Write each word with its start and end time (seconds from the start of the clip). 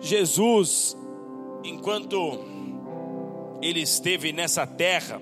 Jesus, 0.00 0.96
enquanto 1.64 2.38
ele 3.60 3.80
esteve 3.80 4.32
nessa 4.32 4.66
terra, 4.66 5.20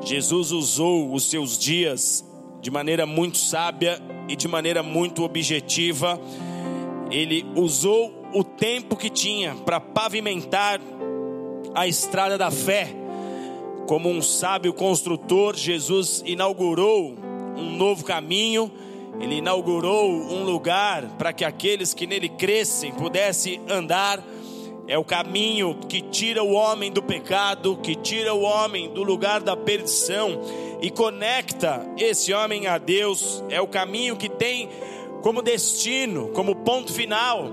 Jesus 0.00 0.50
usou 0.50 1.12
os 1.12 1.30
seus 1.30 1.56
dias 1.58 2.24
de 2.60 2.70
maneira 2.70 3.06
muito 3.06 3.38
sábia 3.38 4.00
e 4.28 4.34
de 4.34 4.48
maneira 4.48 4.82
muito 4.82 5.22
objetiva. 5.22 6.20
Ele 7.10 7.46
usou 7.54 8.12
o 8.34 8.42
tempo 8.42 8.96
que 8.96 9.08
tinha 9.08 9.54
para 9.54 9.80
pavimentar 9.80 10.80
a 11.74 11.86
estrada 11.86 12.36
da 12.36 12.50
fé. 12.50 12.94
Como 13.86 14.10
um 14.10 14.20
sábio 14.20 14.72
construtor, 14.74 15.56
Jesus 15.56 16.22
inaugurou 16.26 17.14
um 17.56 17.76
novo 17.76 18.04
caminho, 18.04 18.70
ele 19.20 19.36
inaugurou 19.36 20.10
um 20.10 20.44
lugar 20.44 21.04
para 21.18 21.32
que 21.32 21.44
aqueles 21.44 21.92
que 21.94 22.06
nele 22.06 22.28
crescem 22.28 22.92
pudessem 22.92 23.60
andar. 23.68 24.22
É 24.86 24.96
o 24.96 25.04
caminho 25.04 25.74
que 25.86 26.00
tira 26.00 26.42
o 26.42 26.52
homem 26.52 26.90
do 26.90 27.02
pecado, 27.02 27.76
que 27.82 27.94
tira 27.94 28.32
o 28.32 28.40
homem 28.40 28.88
do 28.90 29.02
lugar 29.02 29.40
da 29.40 29.54
perdição 29.54 30.40
e 30.80 30.90
conecta 30.90 31.86
esse 31.98 32.32
homem 32.32 32.66
a 32.66 32.78
Deus. 32.78 33.44
É 33.50 33.60
o 33.60 33.66
caminho 33.66 34.16
que 34.16 34.28
tem 34.28 34.70
como 35.22 35.42
destino, 35.42 36.28
como 36.28 36.54
ponto 36.54 36.92
final, 36.92 37.50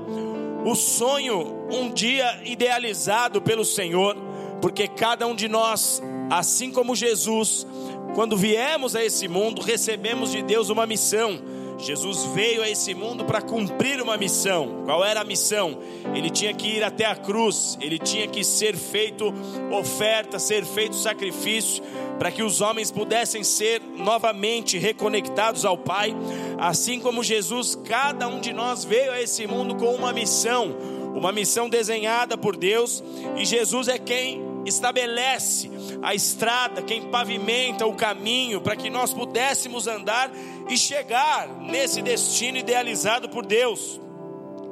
o 0.65 0.75
sonho 0.75 1.67
um 1.71 1.91
dia 1.91 2.39
idealizado 2.43 3.41
pelo 3.41 3.65
Senhor, 3.65 4.15
porque 4.61 4.87
cada 4.87 5.27
um 5.27 5.35
de 5.35 5.47
nós, 5.47 6.01
assim 6.29 6.71
como 6.71 6.95
Jesus, 6.95 7.67
quando 8.13 8.37
viemos 8.37 8.95
a 8.95 9.03
esse 9.03 9.27
mundo, 9.27 9.61
recebemos 9.61 10.31
de 10.31 10.41
Deus 10.41 10.69
uma 10.69 10.85
missão 10.85 11.39
Jesus 11.77 12.23
veio 12.33 12.63
a 12.63 12.69
esse 12.69 12.93
mundo 12.93 13.25
para 13.25 13.41
cumprir 13.41 14.01
uma 14.01 14.17
missão. 14.17 14.83
Qual 14.85 15.03
era 15.03 15.21
a 15.21 15.25
missão? 15.25 15.77
Ele 16.13 16.29
tinha 16.29 16.53
que 16.53 16.67
ir 16.67 16.83
até 16.83 17.05
a 17.05 17.15
cruz, 17.15 17.77
ele 17.81 17.99
tinha 17.99 18.27
que 18.27 18.43
ser 18.43 18.75
feito 18.75 19.33
oferta, 19.71 20.39
ser 20.39 20.63
feito 20.65 20.95
sacrifício, 20.95 21.83
para 22.17 22.31
que 22.31 22.41
os 22.41 22.61
homens 22.61 22.91
pudessem 22.91 23.43
ser 23.43 23.81
novamente 23.81 24.77
reconectados 24.77 25.65
ao 25.65 25.77
Pai. 25.77 26.15
Assim 26.57 26.99
como 26.99 27.23
Jesus, 27.23 27.75
cada 27.83 28.27
um 28.27 28.39
de 28.39 28.53
nós 28.53 28.85
veio 28.85 29.11
a 29.11 29.21
esse 29.21 29.45
mundo 29.45 29.75
com 29.75 29.93
uma 29.93 30.13
missão, 30.13 30.75
uma 31.13 31.31
missão 31.31 31.69
desenhada 31.69 32.37
por 32.37 32.55
Deus, 32.55 33.03
e 33.35 33.45
Jesus 33.45 33.89
é 33.89 33.97
quem 33.97 34.54
estabelece 34.65 35.69
a 36.01 36.13
estrada, 36.13 36.81
quem 36.81 37.03
pavimenta 37.09 37.85
o 37.85 37.95
caminho 37.95 38.61
para 38.61 38.75
que 38.75 38.89
nós 38.89 39.13
pudéssemos 39.13 39.87
andar 39.87 40.31
e 40.69 40.77
chegar 40.77 41.47
nesse 41.47 42.01
destino 42.01 42.57
idealizado 42.57 43.29
por 43.29 43.45
Deus. 43.45 43.99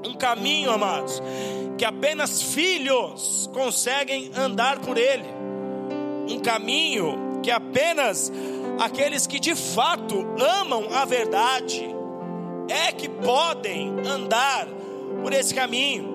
Um 0.06 0.16
caminho, 0.16 0.72
amados, 0.72 1.22
que 1.78 1.86
apenas 1.86 2.42
filhos 2.42 3.50
conseguem 3.54 4.32
andar 4.36 4.80
por 4.80 4.98
ele. 4.98 5.26
Um 6.30 6.40
caminho 6.40 7.40
que 7.42 7.52
apenas 7.52 8.32
aqueles 8.80 9.28
que 9.28 9.40
de 9.40 9.56
fato 9.56 10.26
amam 10.40 10.88
a 10.94 11.06
verdade 11.06 11.84
é 12.70 12.92
que 12.92 13.10
podem 13.10 13.94
andar 14.06 14.68
por 15.22 15.34
esse 15.34 15.54
caminho. 15.54 16.14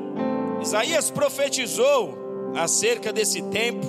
Isaías 0.61 1.11
profetizou 1.11 2.18
acerca 2.55 3.13
desse 3.13 3.43
tempo, 3.43 3.87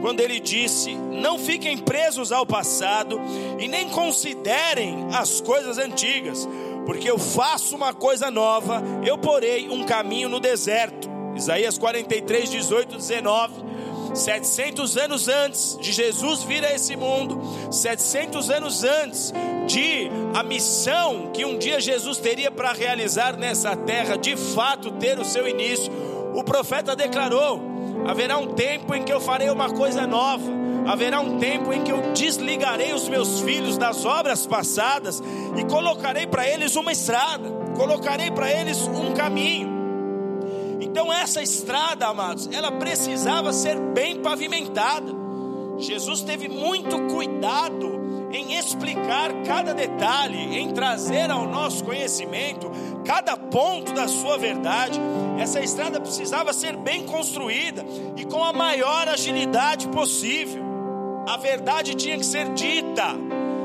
quando 0.00 0.20
ele 0.20 0.40
disse: 0.40 0.94
Não 0.94 1.38
fiquem 1.38 1.78
presos 1.78 2.32
ao 2.32 2.44
passado 2.44 3.20
e 3.58 3.68
nem 3.68 3.88
considerem 3.88 5.06
as 5.14 5.40
coisas 5.40 5.78
antigas, 5.78 6.48
porque 6.84 7.10
eu 7.10 7.18
faço 7.18 7.76
uma 7.76 7.94
coisa 7.94 8.30
nova, 8.30 8.82
eu 9.06 9.16
porei 9.16 9.68
um 9.70 9.84
caminho 9.84 10.28
no 10.28 10.40
deserto. 10.40 11.10
Isaías 11.34 11.78
43, 11.78 12.50
18, 12.50 12.96
19. 12.96 13.72
700 14.14 14.96
anos 14.98 15.26
antes 15.26 15.78
de 15.80 15.90
Jesus 15.90 16.42
vir 16.42 16.62
a 16.64 16.74
esse 16.74 16.94
mundo, 16.96 17.40
700 17.70 18.50
anos 18.50 18.84
antes 18.84 19.32
de 19.66 20.10
a 20.34 20.42
missão 20.42 21.30
que 21.32 21.46
um 21.46 21.56
dia 21.56 21.80
Jesus 21.80 22.18
teria 22.18 22.50
para 22.50 22.72
realizar 22.72 23.38
nessa 23.38 23.74
terra, 23.74 24.16
de 24.16 24.36
fato 24.36 24.90
ter 24.92 25.18
o 25.18 25.24
seu 25.24 25.48
início, 25.48 25.90
o 26.34 26.44
profeta 26.44 26.94
declarou: 26.94 27.71
Haverá 28.06 28.38
um 28.38 28.48
tempo 28.48 28.94
em 28.94 29.02
que 29.02 29.12
eu 29.12 29.20
farei 29.20 29.48
uma 29.50 29.70
coisa 29.70 30.06
nova. 30.06 30.50
Haverá 30.86 31.20
um 31.20 31.38
tempo 31.38 31.72
em 31.72 31.82
que 31.82 31.92
eu 31.92 32.12
desligarei 32.12 32.92
os 32.92 33.08
meus 33.08 33.40
filhos 33.40 33.78
das 33.78 34.04
obras 34.04 34.46
passadas 34.46 35.22
e 35.56 35.64
colocarei 35.64 36.26
para 36.26 36.48
eles 36.48 36.74
uma 36.74 36.90
estrada, 36.90 37.48
colocarei 37.76 38.30
para 38.30 38.50
eles 38.50 38.80
um 38.88 39.12
caminho. 39.14 39.70
Então, 40.80 41.12
essa 41.12 41.40
estrada, 41.40 42.06
amados, 42.08 42.48
ela 42.52 42.72
precisava 42.72 43.52
ser 43.52 43.78
bem 43.78 44.20
pavimentada. 44.20 45.12
Jesus 45.78 46.20
teve 46.20 46.48
muito 46.48 47.00
cuidado 47.06 48.21
em 48.32 48.54
explicar 48.54 49.32
cada 49.46 49.74
detalhe, 49.74 50.56
em 50.58 50.70
trazer 50.70 51.30
ao 51.30 51.46
nosso 51.46 51.84
conhecimento 51.84 52.70
cada 53.04 53.36
ponto 53.36 53.92
da 53.92 54.08
sua 54.08 54.38
verdade. 54.38 54.98
Essa 55.38 55.60
estrada 55.60 56.00
precisava 56.00 56.52
ser 56.52 56.76
bem 56.76 57.04
construída 57.04 57.84
e 58.16 58.24
com 58.24 58.42
a 58.42 58.52
maior 58.52 59.08
agilidade 59.08 59.88
possível. 59.88 60.62
A 61.28 61.36
verdade 61.36 61.94
tinha 61.94 62.16
que 62.16 62.26
ser 62.26 62.48
dita 62.50 63.16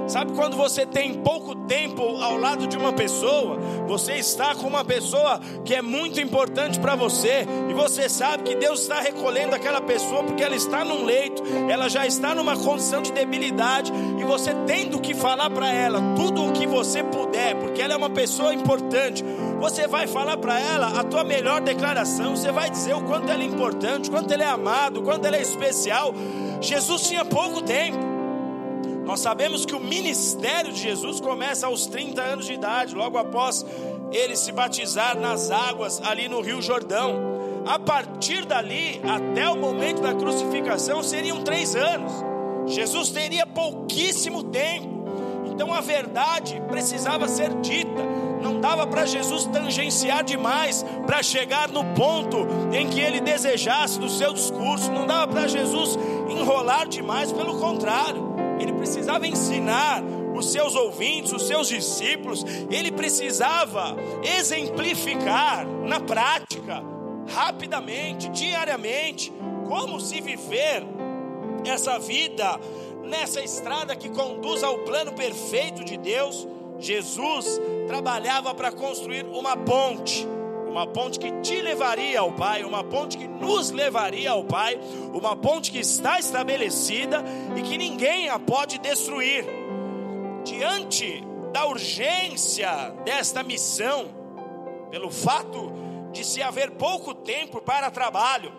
Sabe 0.07 0.31
quando 0.31 0.55
você 0.55 0.85
tem 0.85 1.15
pouco 1.15 1.53
tempo 1.53 2.01
ao 2.01 2.37
lado 2.37 2.65
de 2.65 2.77
uma 2.77 2.93
pessoa, 2.93 3.57
você 3.85 4.13
está 4.13 4.55
com 4.55 4.65
uma 4.65 4.85
pessoa 4.85 5.39
que 5.65 5.75
é 5.75 5.81
muito 5.81 6.21
importante 6.21 6.79
para 6.79 6.95
você, 6.95 7.45
e 7.69 7.73
você 7.73 8.07
sabe 8.07 8.43
que 8.43 8.55
Deus 8.55 8.81
está 8.81 9.01
recolhendo 9.01 9.53
aquela 9.53 9.81
pessoa 9.81 10.23
porque 10.23 10.43
ela 10.43 10.55
está 10.55 10.85
num 10.85 11.03
leito, 11.03 11.43
ela 11.69 11.89
já 11.89 12.07
está 12.07 12.33
numa 12.33 12.55
condição 12.55 13.01
de 13.01 13.11
debilidade, 13.11 13.91
e 14.17 14.23
você 14.23 14.53
tem 14.65 14.87
do 14.87 14.99
que 14.99 15.13
falar 15.13 15.49
para 15.49 15.69
ela 15.69 16.01
tudo 16.15 16.45
o 16.45 16.53
que 16.53 16.65
você 16.65 17.03
puder, 17.03 17.55
porque 17.55 17.81
ela 17.81 17.93
é 17.93 17.97
uma 17.97 18.09
pessoa 18.09 18.53
importante. 18.53 19.25
Você 19.59 19.87
vai 19.87 20.07
falar 20.07 20.37
para 20.37 20.57
ela 20.57 20.99
a 20.99 21.03
tua 21.03 21.23
melhor 21.23 21.59
declaração, 21.59 22.35
você 22.35 22.51
vai 22.51 22.69
dizer 22.69 22.95
o 22.95 23.01
quanto 23.01 23.29
ela 23.29 23.43
é 23.43 23.45
importante, 23.45 24.09
o 24.09 24.11
quanto 24.11 24.33
ela 24.33 24.43
é 24.43 24.47
amado, 24.47 25.01
o 25.01 25.03
quanto 25.03 25.25
ela 25.25 25.35
é 25.35 25.41
especial. 25.41 26.13
Jesus 26.61 27.07
tinha 27.07 27.25
pouco 27.25 27.61
tempo. 27.61 28.16
Nós 29.07 29.21
sabemos 29.21 29.65
que 29.65 29.73
o 29.73 29.79
ministério 29.79 30.73
de 30.73 30.81
Jesus 30.81 31.21
começa 31.21 31.65
aos 31.65 31.85
30 31.87 32.21
anos 32.21 32.45
de 32.45 32.51
idade, 32.51 32.93
logo 32.93 33.17
após 33.17 33.65
ele 34.11 34.35
se 34.35 34.51
batizar 34.51 35.17
nas 35.17 35.49
águas 35.49 36.01
ali 36.03 36.27
no 36.27 36.41
Rio 36.41 36.61
Jordão. 36.61 37.63
A 37.65 37.79
partir 37.79 38.43
dali, 38.43 39.01
até 39.05 39.47
o 39.47 39.55
momento 39.55 40.01
da 40.01 40.13
crucificação, 40.13 41.01
seriam 41.01 41.41
três 41.41 41.73
anos. 41.73 42.11
Jesus 42.65 43.09
teria 43.09 43.47
pouquíssimo 43.47 44.43
tempo. 44.43 45.05
Então 45.45 45.73
a 45.73 45.79
verdade 45.79 46.61
precisava 46.67 47.29
ser 47.29 47.53
dita. 47.61 48.03
Não 48.41 48.59
dava 48.59 48.85
para 48.85 49.05
Jesus 49.05 49.45
tangenciar 49.45 50.21
demais 50.21 50.85
para 51.05 51.23
chegar 51.23 51.69
no 51.69 51.85
ponto 51.95 52.45
em 52.73 52.89
que 52.89 52.99
ele 52.99 53.21
desejasse 53.21 54.01
do 54.01 54.09
seu 54.09 54.33
discurso. 54.33 54.91
Não 54.91 55.07
dava 55.07 55.31
para 55.31 55.47
Jesus 55.47 55.97
enrolar 56.27 56.89
demais, 56.89 57.31
pelo 57.31 57.57
contrário 57.57 58.26
ele 58.59 58.73
precisava 58.73 59.27
ensinar 59.27 60.03
os 60.35 60.51
seus 60.51 60.75
ouvintes, 60.75 61.31
os 61.31 61.47
seus 61.47 61.67
discípulos, 61.67 62.45
ele 62.69 62.91
precisava 62.91 63.95
exemplificar 64.37 65.65
na 65.65 65.99
prática, 65.99 66.83
rapidamente, 67.27 68.29
diariamente, 68.29 69.33
como 69.67 69.99
se 69.99 70.21
viver 70.21 70.83
essa 71.65 71.97
vida 71.97 72.59
nessa 73.03 73.41
estrada 73.41 73.95
que 73.95 74.09
conduz 74.09 74.63
ao 74.63 74.79
plano 74.79 75.13
perfeito 75.13 75.83
de 75.83 75.97
Deus. 75.97 76.47
Jesus 76.79 77.59
trabalhava 77.87 78.53
para 78.53 78.71
construir 78.71 79.25
uma 79.25 79.57
ponte 79.57 80.27
uma 80.69 80.85
ponte 80.85 81.19
que 81.19 81.31
te 81.41 81.61
levaria 81.61 82.19
ao 82.19 82.31
Pai, 82.31 82.63
uma 82.63 82.83
ponte 82.83 83.17
que 83.17 83.27
nos 83.27 83.71
levaria 83.71 84.31
ao 84.31 84.43
Pai, 84.43 84.79
uma 85.13 85.35
ponte 85.35 85.71
que 85.71 85.79
está 85.79 86.19
estabelecida 86.19 87.23
e 87.55 87.61
que 87.61 87.77
ninguém 87.77 88.29
a 88.29 88.37
pode 88.37 88.77
destruir. 88.77 89.45
Diante 90.43 91.23
da 91.51 91.65
urgência 91.65 92.93
desta 93.03 93.43
missão, 93.43 94.09
pelo 94.91 95.09
fato 95.09 95.71
de 96.11 96.23
se 96.23 96.41
haver 96.41 96.71
pouco 96.71 97.13
tempo 97.13 97.61
para 97.61 97.89
trabalho, 97.89 98.53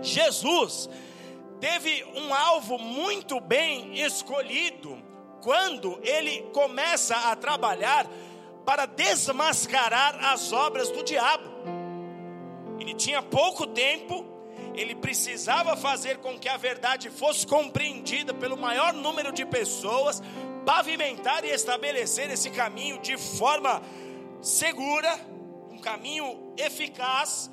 Jesus 0.00 0.88
teve 1.60 2.04
um 2.14 2.32
alvo 2.34 2.78
muito 2.78 3.40
bem 3.40 4.00
escolhido 4.00 4.96
quando 5.42 6.00
ele 6.02 6.42
começa 6.52 7.14
a 7.30 7.36
trabalhar 7.36 8.06
para 8.66 8.84
desmascarar 8.84 10.22
as 10.24 10.52
obras 10.52 10.90
do 10.90 11.04
diabo. 11.04 11.48
Ele 12.80 12.92
tinha 12.94 13.22
pouco 13.22 13.64
tempo, 13.64 14.26
ele 14.74 14.94
precisava 14.96 15.76
fazer 15.76 16.18
com 16.18 16.36
que 16.36 16.48
a 16.48 16.56
verdade 16.56 17.08
fosse 17.08 17.46
compreendida 17.46 18.34
pelo 18.34 18.56
maior 18.56 18.92
número 18.92 19.32
de 19.32 19.46
pessoas, 19.46 20.20
pavimentar 20.66 21.44
e 21.44 21.50
estabelecer 21.50 22.28
esse 22.28 22.50
caminho 22.50 22.98
de 22.98 23.16
forma 23.16 23.80
segura, 24.42 25.16
um 25.70 25.78
caminho 25.78 26.52
eficaz, 26.56 27.48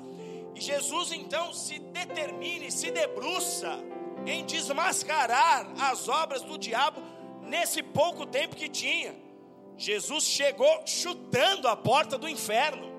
E 0.56 0.60
Jesus 0.60 1.10
então 1.10 1.52
se 1.52 1.80
determina 1.80 2.66
e 2.66 2.70
se 2.70 2.90
debruça 2.90 3.76
em 4.24 4.44
desmascarar 4.44 5.66
as 5.80 6.08
obras 6.08 6.42
do 6.42 6.56
diabo 6.56 7.02
nesse 7.42 7.82
pouco 7.82 8.24
tempo 8.24 8.54
que 8.54 8.68
tinha. 8.68 9.23
Jesus 9.76 10.24
chegou 10.24 10.82
chutando 10.86 11.68
a 11.68 11.76
porta 11.76 12.16
do 12.16 12.28
inferno. 12.28 12.92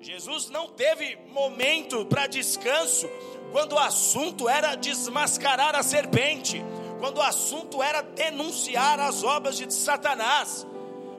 Jesus 0.00 0.50
não 0.50 0.68
teve 0.68 1.16
momento 1.32 2.04
para 2.06 2.26
descanso 2.26 3.08
quando 3.52 3.74
o 3.74 3.78
assunto 3.78 4.48
era 4.48 4.74
desmascarar 4.74 5.74
a 5.74 5.82
serpente, 5.82 6.62
quando 6.98 7.18
o 7.18 7.22
assunto 7.22 7.82
era 7.82 8.02
denunciar 8.02 9.00
as 9.00 9.22
obras 9.22 9.56
de 9.56 9.72
Satanás. 9.72 10.66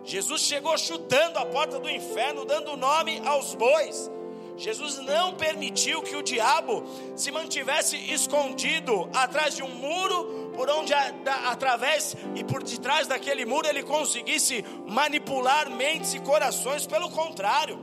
Jesus 0.03 0.41
chegou 0.41 0.77
chutando 0.77 1.39
a 1.39 1.45
porta 1.45 1.79
do 1.79 1.89
inferno, 1.89 2.45
dando 2.45 2.77
nome 2.77 3.21
aos 3.25 3.55
bois. 3.55 4.11
Jesus 4.57 4.99
não 4.99 5.33
permitiu 5.33 6.01
que 6.01 6.15
o 6.15 6.21
diabo 6.21 6.83
se 7.15 7.31
mantivesse 7.31 7.97
escondido 8.11 9.09
atrás 9.13 9.55
de 9.55 9.63
um 9.63 9.69
muro, 9.69 10.44
por 10.55 10.69
onde 10.69 10.93
através 10.93 12.15
e 12.35 12.43
por 12.43 12.63
detrás 12.63 13.07
daquele 13.07 13.45
muro 13.45 13.67
ele 13.67 13.83
conseguisse 13.83 14.63
manipular 14.87 15.69
mentes 15.69 16.13
e 16.13 16.19
corações. 16.19 16.87
Pelo 16.87 17.09
contrário, 17.09 17.77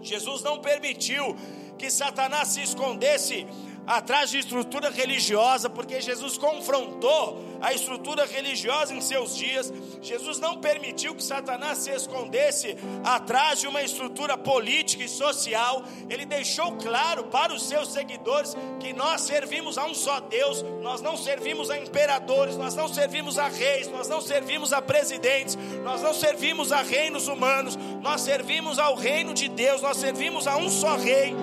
Jesus 0.00 0.42
não 0.42 0.60
permitiu 0.60 1.36
que 1.76 1.90
Satanás 1.90 2.48
se 2.48 2.62
escondesse 2.62 3.46
atrás 3.86 4.30
de 4.30 4.38
estrutura 4.38 4.90
religiosa, 4.90 5.70
porque 5.70 6.00
Jesus 6.00 6.36
confrontou 6.36 7.44
a 7.60 7.72
estrutura 7.72 8.26
religiosa 8.26 8.92
em 8.92 9.00
seus 9.00 9.36
dias. 9.36 9.72
Jesus 10.02 10.38
não 10.38 10.58
permitiu 10.58 11.14
que 11.14 11.22
Satanás 11.22 11.78
se 11.78 11.90
escondesse 11.90 12.76
atrás 13.04 13.60
de 13.60 13.66
uma 13.66 13.82
estrutura 13.82 14.36
política 14.36 15.04
e 15.04 15.08
social. 15.08 15.84
Ele 16.10 16.26
deixou 16.26 16.72
claro 16.72 17.24
para 17.24 17.54
os 17.54 17.62
seus 17.62 17.92
seguidores 17.92 18.56
que 18.80 18.92
nós 18.92 19.22
servimos 19.22 19.78
a 19.78 19.86
um 19.86 19.94
só 19.94 20.20
Deus, 20.20 20.62
nós 20.82 21.00
não 21.00 21.16
servimos 21.16 21.70
a 21.70 21.78
imperadores, 21.78 22.56
nós 22.56 22.74
não 22.74 22.88
servimos 22.88 23.38
a 23.38 23.48
reis, 23.48 23.88
nós 23.88 24.08
não 24.08 24.20
servimos 24.20 24.72
a 24.72 24.82
presidentes, 24.82 25.56
nós 25.82 26.02
não 26.02 26.12
servimos 26.12 26.72
a 26.72 26.82
reinos 26.82 27.28
humanos, 27.28 27.76
nós 28.02 28.20
servimos 28.22 28.78
ao 28.78 28.94
reino 28.94 29.32
de 29.32 29.48
Deus, 29.48 29.80
nós 29.80 29.96
servimos 29.96 30.46
a 30.46 30.56
um 30.56 30.68
só 30.68 30.96
rei. 30.96 31.34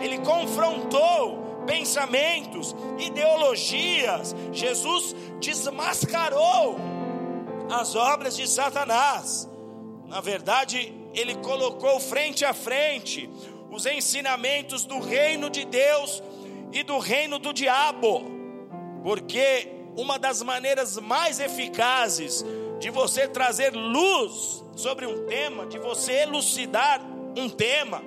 Ele 0.00 0.18
confrontou 0.18 1.43
pensamentos, 1.66 2.74
ideologias. 2.98 4.34
Jesus 4.52 5.14
desmascarou 5.40 6.76
as 7.70 7.94
obras 7.94 8.36
de 8.36 8.48
Satanás. 8.48 9.48
Na 10.06 10.20
verdade, 10.20 10.94
ele 11.14 11.34
colocou 11.36 11.98
frente 12.00 12.44
a 12.44 12.52
frente 12.52 13.28
os 13.70 13.86
ensinamentos 13.86 14.84
do 14.84 15.00
reino 15.00 15.50
de 15.50 15.64
Deus 15.64 16.22
e 16.72 16.82
do 16.82 16.98
reino 16.98 17.38
do 17.38 17.52
diabo, 17.52 18.24
porque 19.02 19.68
uma 19.96 20.18
das 20.18 20.42
maneiras 20.42 20.96
mais 20.98 21.40
eficazes 21.40 22.44
de 22.78 22.90
você 22.90 23.28
trazer 23.28 23.70
luz 23.74 24.64
sobre 24.76 25.06
um 25.06 25.26
tema, 25.26 25.66
de 25.66 25.78
você 25.78 26.22
elucidar 26.22 27.00
um 27.36 27.48
tema, 27.48 28.02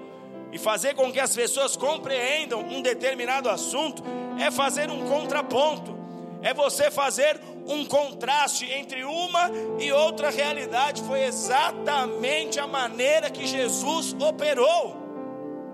e 0.51 0.57
fazer 0.57 0.95
com 0.95 1.11
que 1.11 1.19
as 1.19 1.35
pessoas 1.35 1.75
compreendam 1.75 2.61
um 2.61 2.81
determinado 2.81 3.49
assunto 3.49 4.03
é 4.39 4.49
fazer 4.49 4.89
um 4.89 5.07
contraponto, 5.07 5.97
é 6.41 6.53
você 6.53 6.89
fazer 6.89 7.39
um 7.65 7.85
contraste 7.85 8.71
entre 8.71 9.03
uma 9.03 9.51
e 9.79 9.91
outra 9.91 10.29
realidade. 10.29 11.01
Foi 11.03 11.23
exatamente 11.23 12.59
a 12.59 12.67
maneira 12.67 13.29
que 13.29 13.45
Jesus 13.45 14.15
operou 14.19 14.95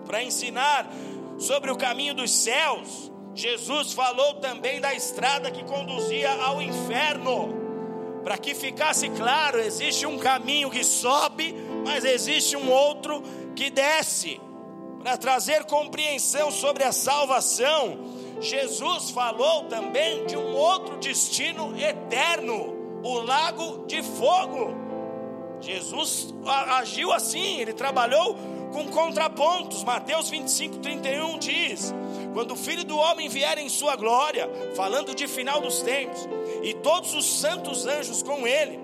para 0.05 0.23
ensinar 0.23 0.89
sobre 1.37 1.71
o 1.71 1.77
caminho 1.77 2.13
dos 2.13 2.31
céus. 2.31 3.11
Jesus 3.35 3.93
falou 3.93 4.35
também 4.35 4.79
da 4.79 4.93
estrada 4.93 5.51
que 5.51 5.63
conduzia 5.63 6.31
ao 6.31 6.61
inferno. 6.61 7.61
Para 8.23 8.37
que 8.37 8.55
ficasse 8.55 9.09
claro, 9.09 9.59
existe 9.59 10.05
um 10.05 10.17
caminho 10.17 10.69
que 10.69 10.83
sobe, 10.83 11.53
mas 11.85 12.05
existe 12.05 12.55
um 12.55 12.71
outro 12.71 13.21
que 13.53 13.69
desce 13.69 14.39
para 15.03 15.17
trazer 15.17 15.65
compreensão 15.65 16.49
sobre 16.49 16.85
a 16.85 16.93
salvação, 16.93 17.99
Jesus 18.39 19.09
falou 19.09 19.65
também 19.65 20.25
de 20.25 20.37
um 20.37 20.55
outro 20.55 20.97
destino 20.97 21.77
eterno, 21.77 23.01
o 23.03 23.19
lago 23.19 23.85
de 23.85 24.01
fogo. 24.01 24.73
Jesus 25.59 26.33
agiu 26.69 27.11
assim, 27.11 27.59
ele 27.59 27.73
trabalhou 27.73 28.35
com 28.71 28.87
contrapontos. 28.87 29.83
Mateus 29.83 30.29
25, 30.29 30.77
31 30.77 31.37
diz: 31.37 31.93
Quando 32.33 32.51
o 32.51 32.57
filho 32.57 32.85
do 32.85 32.97
homem 32.97 33.27
vier 33.27 33.57
em 33.57 33.67
sua 33.67 33.97
glória, 33.97 34.49
falando 34.73 35.13
de 35.13 35.27
final 35.27 35.59
dos 35.59 35.81
tempos, 35.81 36.27
e 36.63 36.73
todos 36.75 37.13
os 37.13 37.25
santos 37.41 37.85
anjos 37.85 38.23
com 38.23 38.47
ele, 38.47 38.79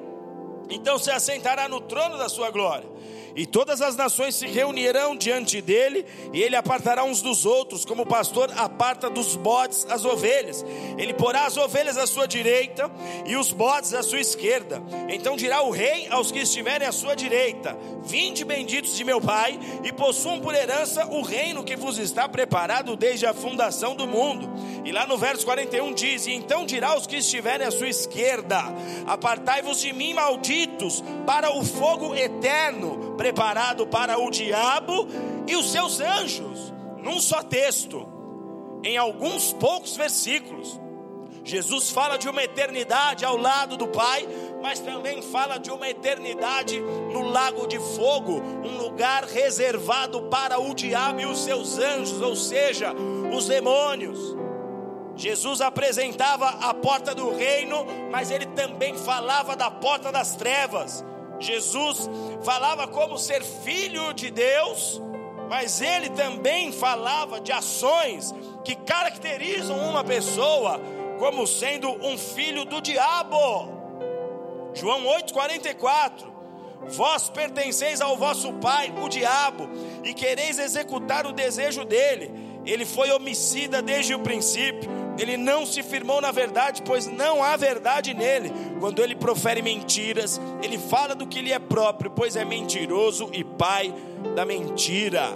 então 0.69 0.99
se 0.99 1.11
assentará 1.11 1.69
no 1.69 1.79
trono 1.79 2.17
da 2.17 2.27
sua 2.27 2.51
glória 2.51 2.98
e 3.39 3.45
todas 3.45 3.81
as 3.81 3.95
nações 3.95 4.35
se 4.35 4.45
reunirão 4.47 5.15
diante 5.15 5.61
dele, 5.61 6.05
e 6.33 6.43
ele 6.43 6.57
apartará 6.57 7.05
uns 7.05 7.21
dos 7.21 7.45
outros, 7.45 7.85
como 7.85 8.03
o 8.03 8.05
pastor 8.05 8.51
aparta 8.57 9.09
dos 9.09 9.37
bodes 9.37 9.87
as 9.89 10.03
ovelhas. 10.03 10.65
Ele 10.97 11.13
porá 11.13 11.45
as 11.45 11.55
ovelhas 11.55 11.95
à 11.95 12.05
sua 12.05 12.27
direita 12.27 12.91
e 13.25 13.37
os 13.37 13.53
bodes 13.53 13.93
à 13.93 14.03
sua 14.03 14.19
esquerda. 14.19 14.83
Então 15.07 15.37
dirá 15.37 15.61
o 15.61 15.71
rei 15.71 16.05
aos 16.09 16.33
que 16.33 16.39
estiverem 16.39 16.85
à 16.85 16.91
sua 16.91 17.15
direita: 17.15 17.77
Vinde 18.03 18.43
benditos 18.43 18.97
de 18.97 19.05
meu 19.05 19.21
Pai, 19.21 19.57
e 19.85 19.93
possuam 19.93 20.41
por 20.41 20.53
herança 20.53 21.05
o 21.05 21.21
reino 21.21 21.63
que 21.63 21.77
vos 21.77 21.97
está 21.97 22.27
preparado 22.27 22.97
desde 22.97 23.25
a 23.25 23.33
fundação 23.33 23.95
do 23.95 24.05
mundo. 24.05 24.49
E 24.83 24.91
lá 24.91 25.07
no 25.07 25.17
verso 25.17 25.45
41 25.45 25.93
diz: 25.93 26.27
E 26.27 26.33
então 26.33 26.65
dirá 26.65 26.89
aos 26.89 27.07
que 27.07 27.15
estiverem 27.15 27.65
à 27.65 27.71
sua 27.71 27.87
esquerda: 27.87 28.61
Apartai-vos 29.07 29.79
de 29.79 29.93
mim, 29.93 30.13
malditos, 30.13 31.01
para 31.25 31.55
o 31.55 31.63
fogo 31.63 32.13
eterno 32.13 33.15
preparado 33.29 33.85
para 33.85 34.17
o 34.17 34.31
diabo 34.31 35.07
e 35.47 35.55
os 35.55 35.71
seus 35.71 35.99
anjos, 35.99 36.73
num 36.97 37.19
só 37.19 37.43
texto, 37.43 38.07
em 38.83 38.97
alguns 38.97 39.53
poucos 39.53 39.95
versículos. 39.95 40.79
Jesus 41.43 41.91
fala 41.91 42.17
de 42.17 42.27
uma 42.27 42.43
eternidade 42.43 43.23
ao 43.23 43.37
lado 43.37 43.77
do 43.77 43.87
Pai, 43.87 44.27
mas 44.63 44.79
também 44.79 45.21
fala 45.21 45.57
de 45.57 45.69
uma 45.69 45.87
eternidade 45.87 46.79
no 46.79 47.29
lago 47.29 47.67
de 47.67 47.77
fogo, 47.77 48.41
um 48.63 48.77
lugar 48.77 49.25
reservado 49.25 50.23
para 50.23 50.59
o 50.59 50.73
diabo 50.73 51.21
e 51.21 51.25
os 51.25 51.39
seus 51.39 51.77
anjos, 51.77 52.21
ou 52.21 52.35
seja, 52.35 52.93
os 53.31 53.47
demônios. 53.47 54.35
Jesus 55.15 55.61
apresentava 55.61 56.47
a 56.47 56.73
porta 56.73 57.13
do 57.13 57.35
reino, 57.35 57.85
mas 58.11 58.31
ele 58.31 58.47
também 58.47 58.95
falava 58.97 59.55
da 59.55 59.69
porta 59.69 60.11
das 60.11 60.35
trevas. 60.35 61.05
Jesus 61.39 62.09
falava 62.43 62.87
como 62.87 63.17
ser 63.17 63.43
filho 63.43 64.13
de 64.13 64.29
Deus, 64.29 65.01
mas 65.49 65.81
ele 65.81 66.09
também 66.09 66.71
falava 66.71 67.39
de 67.39 67.51
ações 67.51 68.33
que 68.63 68.75
caracterizam 68.75 69.77
uma 69.89 70.03
pessoa 70.03 70.79
como 71.17 71.47
sendo 71.47 71.89
um 72.05 72.17
filho 72.17 72.65
do 72.65 72.81
diabo. 72.81 73.37
João 74.73 75.05
8:44 75.05 76.29
Vós 76.87 77.29
pertenceis 77.29 77.99
ao 77.99 78.15
vosso 78.15 78.53
pai, 78.53 78.93
o 79.03 79.09
diabo, 79.09 79.69
e 80.03 80.13
quereis 80.13 80.57
executar 80.57 81.27
o 81.27 81.33
desejo 81.33 81.83
dele. 81.83 82.31
Ele 82.65 82.85
foi 82.85 83.11
homicida 83.11 83.81
desde 83.81 84.13
o 84.13 84.19
princípio 84.19 84.89
ele 85.19 85.35
não 85.35 85.65
se 85.65 85.83
firmou 85.83 86.21
na 86.21 86.31
verdade, 86.31 86.81
pois 86.81 87.05
não 87.05 87.43
há 87.43 87.57
verdade 87.57 88.13
nele. 88.13 88.51
Quando 88.79 89.03
ele 89.03 89.15
profere 89.15 89.61
mentiras, 89.61 90.39
ele 90.63 90.77
fala 90.77 91.13
do 91.13 91.27
que 91.27 91.41
lhe 91.41 91.51
é 91.51 91.59
próprio, 91.59 92.09
pois 92.09 92.35
é 92.35 92.45
mentiroso 92.45 93.29
e 93.33 93.43
pai 93.43 93.93
da 94.35 94.45
mentira. 94.45 95.27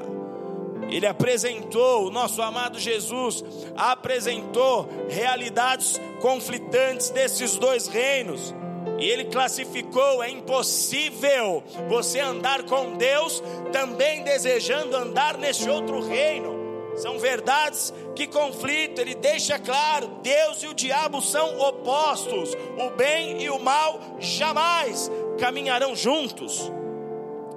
Ele 0.89 1.05
apresentou, 1.05 2.07
o 2.07 2.11
nosso 2.11 2.41
amado 2.41 2.79
Jesus 2.79 3.43
apresentou 3.75 4.87
realidades 5.09 5.99
conflitantes 6.21 7.09
desses 7.09 7.57
dois 7.57 7.87
reinos. 7.87 8.53
E 8.99 9.05
ele 9.05 9.25
classificou: 9.25 10.23
é 10.23 10.29
impossível 10.29 11.63
você 11.89 12.19
andar 12.19 12.63
com 12.63 12.95
Deus 12.95 13.41
também 13.71 14.23
desejando 14.23 14.95
andar 14.95 15.37
nesse 15.37 15.69
outro 15.69 15.99
reino. 15.99 16.62
São 16.95 17.19
verdades 17.19 17.93
que 18.15 18.27
conflitam. 18.27 19.03
Ele 19.03 19.15
deixa 19.15 19.57
claro: 19.59 20.07
Deus 20.21 20.63
e 20.63 20.67
o 20.67 20.73
diabo 20.73 21.21
são 21.21 21.59
opostos. 21.59 22.55
O 22.77 22.89
bem 22.91 23.41
e 23.41 23.49
o 23.49 23.59
mal 23.59 23.99
jamais 24.19 25.11
caminharão 25.39 25.95
juntos. 25.95 26.71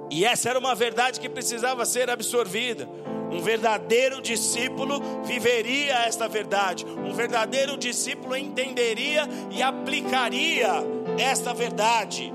E 0.09 0.25
essa 0.25 0.49
era 0.49 0.59
uma 0.59 0.73
verdade 0.73 1.19
que 1.19 1.29
precisava 1.29 1.85
ser 1.85 2.09
absorvida. 2.09 2.87
Um 3.31 3.41
verdadeiro 3.41 4.21
discípulo 4.21 5.01
viveria 5.23 6.05
esta 6.05 6.27
verdade. 6.29 6.85
Um 6.85 7.13
verdadeiro 7.13 7.77
discípulo 7.77 8.35
entenderia 8.35 9.27
e 9.51 9.61
aplicaria 9.61 10.71
esta 11.19 11.53
verdade. 11.53 12.33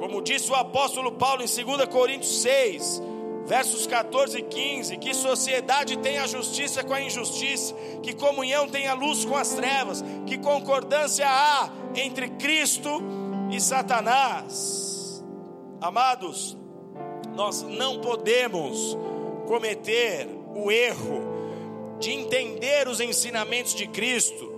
Como 0.00 0.20
disse 0.20 0.50
o 0.50 0.54
apóstolo 0.54 1.12
Paulo 1.12 1.42
em 1.42 1.46
2 1.46 1.88
Coríntios 1.88 2.42
6, 2.42 3.00
Versos 3.46 3.86
14 3.86 4.38
e 4.38 4.42
15: 4.42 4.96
Que 4.96 5.12
sociedade 5.12 5.98
tem 5.98 6.18
a 6.18 6.26
justiça 6.26 6.82
com 6.82 6.94
a 6.94 7.00
injustiça, 7.00 7.74
que 8.02 8.14
comunhão 8.14 8.68
tem 8.68 8.86
a 8.86 8.94
luz 8.94 9.24
com 9.24 9.36
as 9.36 9.50
trevas, 9.50 10.02
que 10.26 10.38
concordância 10.38 11.26
há 11.28 11.68
entre 11.94 12.28
Cristo 12.30 13.02
e 13.50 13.60
Satanás. 13.60 15.22
Amados, 15.80 16.56
nós 17.34 17.62
não 17.62 18.00
podemos 18.00 18.96
cometer 19.46 20.26
o 20.54 20.70
erro 20.70 21.34
de 21.98 22.12
entender 22.12 22.88
os 22.88 23.00
ensinamentos 23.00 23.74
de 23.74 23.86
Cristo 23.86 24.52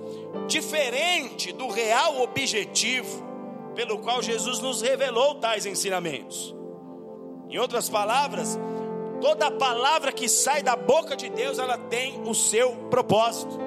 diferente 0.46 1.52
do 1.52 1.68
real 1.68 2.20
objetivo 2.20 3.24
pelo 3.74 3.98
qual 3.98 4.22
Jesus 4.22 4.60
nos 4.60 4.80
revelou 4.80 5.34
tais 5.36 5.66
ensinamentos. 5.66 6.54
Em 7.48 7.58
outras 7.58 7.88
palavras, 7.88 8.58
toda 9.20 9.50
palavra 9.50 10.12
que 10.12 10.28
sai 10.28 10.62
da 10.62 10.76
boca 10.76 11.16
de 11.16 11.28
Deus, 11.28 11.58
ela 11.58 11.78
tem 11.78 12.22
o 12.26 12.34
seu 12.34 12.72
propósito. 12.90 13.66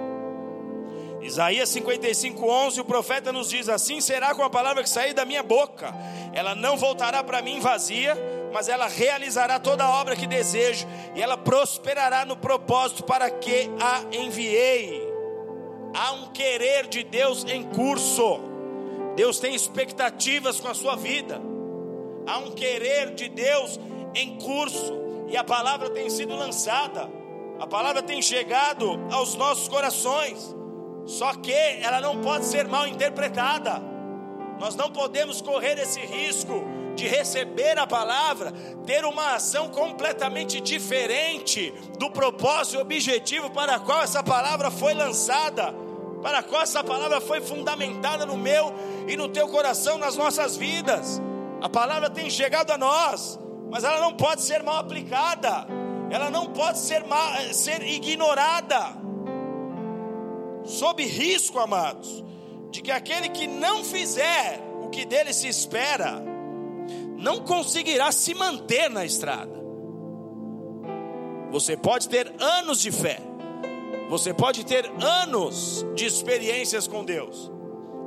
Isaías 1.22 1.70
55, 1.70 2.46
11, 2.46 2.82
o 2.82 2.86
profeta 2.86 3.32
nos 3.32 3.50
diz: 3.50 3.68
Assim 3.68 4.00
será 4.00 4.34
com 4.34 4.44
a 4.44 4.50
palavra 4.50 4.84
que 4.84 4.90
sair 4.90 5.14
da 5.14 5.26
minha 5.26 5.44
boca, 5.44 5.94
ela 6.34 6.56
não 6.56 6.78
voltará 6.78 7.24
para 7.24 7.42
mim 7.42 7.60
vazia, 7.60 8.18
mas 8.54 8.70
ela 8.70 8.88
realizará 8.88 9.60
toda 9.60 9.84
a 9.84 10.00
obra 10.00 10.16
que 10.16 10.26
desejo, 10.26 10.88
e 11.16 11.22
ela 11.22 11.38
prosperará 11.38 12.26
no 12.26 12.38
propósito 12.38 13.04
para 13.04 13.30
que 13.30 13.70
a 13.80 14.16
enviei. 14.16 15.08
Há 15.94 16.14
um 16.14 16.28
querer 16.28 16.88
de 16.88 17.04
Deus 17.04 17.44
em 17.46 17.64
curso, 17.64 18.40
Deus 19.16 19.40
tem 19.40 19.54
expectativas 19.54 20.60
com 20.60 20.68
a 20.68 20.74
sua 20.74 20.96
vida, 20.96 21.42
há 22.26 22.38
um 22.38 22.52
querer 22.52 23.14
de 23.14 23.28
Deus 23.28 23.80
em 24.16 24.38
curso, 24.38 25.09
e 25.30 25.38
a 25.38 25.44
palavra 25.44 25.90
tem 25.90 26.10
sido 26.10 26.36
lançada, 26.36 27.10
a 27.60 27.68
palavra 27.68 28.02
tem 28.02 28.22
chegado 28.22 29.00
aos 29.12 29.36
nossos 29.36 29.68
corações, 29.68 30.56
só 31.06 31.34
que 31.34 31.52
ela 31.52 32.02
não 32.02 32.22
pode 32.22 32.46
ser 32.46 32.68
mal 32.68 32.88
interpretada, 32.88 33.82
nós 34.60 34.76
não 34.76 34.92
podemos 34.92 35.42
correr 35.42 35.78
esse 35.80 36.00
risco 36.00 36.64
de 36.96 37.08
receber 37.08 37.80
a 37.80 37.88
palavra, 37.88 38.52
ter 38.86 39.06
uma 39.06 39.36
ação 39.36 39.70
completamente 39.70 40.60
diferente 40.60 41.74
do 41.98 42.10
propósito 42.12 42.78
e 42.78 42.82
objetivo 42.82 43.50
para 43.50 43.76
a 43.76 43.80
qual 43.80 44.02
essa 44.02 44.22
palavra 44.22 44.70
foi 44.70 44.94
lançada, 44.94 45.74
para 46.22 46.40
a 46.40 46.44
qual 46.44 46.62
essa 46.62 46.84
palavra 46.84 47.22
foi 47.22 47.40
fundamentada 47.40 48.26
no 48.26 48.38
meu 48.38 48.74
e 49.08 49.16
no 49.16 49.30
teu 49.30 49.48
coração, 49.48 49.98
nas 49.98 50.18
nossas 50.18 50.58
vidas. 50.58 51.22
A 51.62 51.70
palavra 51.70 52.10
tem 52.10 52.30
chegado 52.30 52.72
a 52.72 52.78
nós, 52.78 53.40
mas 53.70 53.84
ela 53.84 54.00
não 54.00 54.14
pode 54.14 54.42
ser 54.42 54.64
mal 54.64 54.78
aplicada, 54.78 55.68
ela 56.10 56.30
não 56.30 56.48
pode 56.48 56.80
ser, 56.80 57.06
mal, 57.06 57.34
ser 57.54 57.82
ignorada, 57.84 58.98
sob 60.64 61.04
risco, 61.04 61.60
amados, 61.60 62.24
de 62.72 62.82
que 62.82 62.92
aquele 62.92 63.30
que 63.30 63.48
não 63.48 63.84
fizer 63.84 64.60
o 64.84 64.90
que 64.90 65.06
dele 65.06 65.34
se 65.34 65.48
espera, 65.48 66.24
não 67.18 67.42
conseguirá 67.42 68.12
se 68.12 68.34
manter 68.34 68.90
na 68.90 69.06
estrada. 69.06 69.60
Você 71.52 71.76
pode 71.76 72.10
ter 72.10 72.34
anos 72.40 72.80
de 72.80 72.92
fé, 72.92 73.20
você 74.10 74.34
pode 74.34 74.66
ter 74.66 74.90
anos 75.02 75.86
de 75.96 76.06
experiências 76.06 76.88
com 76.88 77.04
Deus. 77.04 77.52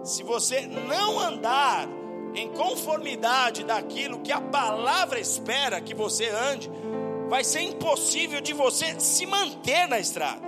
Se 0.03 0.25
você 0.25 0.63
não 0.63 1.19
andar 1.19 1.89
em 2.35 2.49
conformidade 2.49 3.65
daquilo 3.65 4.21
que 4.21 4.33
a 4.33 4.41
palavra 4.41 5.21
espera 5.21 5.81
que 5.81 5.95
você 5.95 6.29
ande, 6.29 6.71
vai 7.29 7.45
ser 7.45 7.63
impossível 7.63 8.41
de 8.41 8.53
você 8.53 8.99
se 8.99 9.27
manter 9.27 9.87
na 9.87 9.99
estrada. 9.99 10.43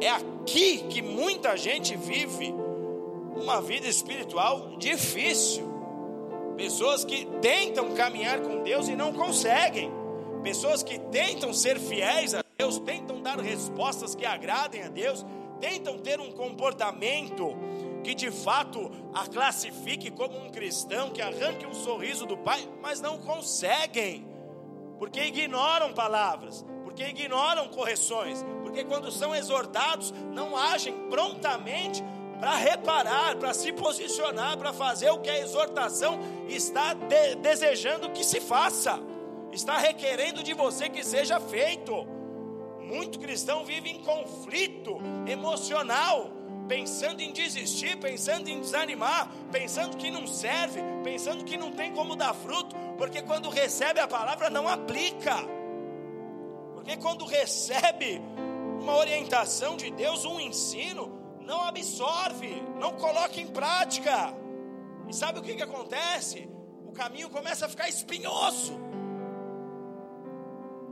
É 0.00 0.08
aqui 0.08 0.78
que 0.88 1.02
muita 1.02 1.56
gente 1.56 1.96
vive 1.96 2.52
uma 3.36 3.60
vida 3.60 3.86
espiritual 3.86 4.76
difícil. 4.78 5.70
Pessoas 6.56 7.04
que 7.04 7.26
tentam 7.40 7.94
caminhar 7.94 8.40
com 8.40 8.62
Deus 8.62 8.88
e 8.88 8.94
não 8.94 9.12
conseguem. 9.12 9.90
Pessoas 10.42 10.82
que 10.82 10.98
tentam 10.98 11.52
ser 11.52 11.78
fiéis 11.78 12.34
a 12.34 12.42
Deus, 12.58 12.78
tentam 12.78 13.22
dar 13.22 13.38
respostas 13.40 14.14
que 14.14 14.26
agradem 14.26 14.82
a 14.82 14.88
Deus, 14.88 15.24
tentam 15.60 15.98
ter 15.98 16.20
um 16.20 16.32
comportamento 16.32 17.56
que 18.02 18.14
de 18.14 18.30
fato 18.30 18.90
a 19.14 19.26
classifique 19.26 20.10
como 20.10 20.38
um 20.38 20.50
cristão, 20.50 21.10
que 21.10 21.22
arranque 21.22 21.66
um 21.66 21.74
sorriso 21.74 22.26
do 22.26 22.36
Pai, 22.36 22.68
mas 22.80 23.00
não 23.00 23.18
conseguem, 23.18 24.26
porque 24.98 25.22
ignoram 25.24 25.92
palavras, 25.92 26.64
porque 26.84 27.04
ignoram 27.04 27.68
correções, 27.68 28.44
porque 28.62 28.84
quando 28.84 29.10
são 29.10 29.34
exortados 29.34 30.12
não 30.32 30.56
agem 30.56 31.08
prontamente 31.08 32.02
para 32.42 32.56
reparar, 32.56 33.36
para 33.36 33.54
se 33.54 33.72
posicionar, 33.72 34.58
para 34.58 34.72
fazer 34.72 35.10
o 35.10 35.20
que 35.20 35.30
a 35.30 35.38
exortação 35.38 36.18
está 36.48 36.92
de, 36.92 37.36
desejando 37.36 38.10
que 38.10 38.24
se 38.24 38.40
faça, 38.40 39.00
está 39.52 39.78
requerendo 39.78 40.42
de 40.42 40.52
você 40.52 40.88
que 40.88 41.04
seja 41.04 41.38
feito. 41.38 42.04
Muito 42.80 43.20
cristão 43.20 43.64
vive 43.64 43.90
em 43.90 44.00
conflito 44.00 44.98
emocional, 45.24 46.32
pensando 46.68 47.20
em 47.20 47.32
desistir, 47.32 47.96
pensando 47.98 48.48
em 48.48 48.60
desanimar, 48.60 49.28
pensando 49.50 49.96
que 49.96 50.10
não 50.10 50.26
serve, 50.26 50.80
pensando 51.02 51.44
que 51.44 51.56
não 51.56 51.72
tem 51.72 51.92
como 51.92 52.16
dar 52.16 52.34
fruto, 52.34 52.74
porque 52.96 53.22
quando 53.22 53.48
recebe 53.48 54.00
a 54.00 54.08
palavra 54.08 54.48
não 54.48 54.68
aplica, 54.68 55.36
porque 56.74 56.96
quando 56.96 57.24
recebe 57.24 58.20
uma 58.80 58.96
orientação 58.96 59.76
de 59.76 59.90
Deus, 59.90 60.24
um 60.24 60.40
ensino, 60.40 61.20
não 61.40 61.62
absorve, 61.62 62.62
não 62.78 62.92
coloca 62.92 63.40
em 63.40 63.46
prática. 63.46 64.34
E 65.08 65.14
sabe 65.14 65.38
o 65.38 65.42
que, 65.42 65.54
que 65.54 65.62
acontece? 65.62 66.48
O 66.86 66.92
caminho 66.92 67.30
começa 67.30 67.66
a 67.66 67.68
ficar 67.68 67.88
espinhoso. 67.88 68.78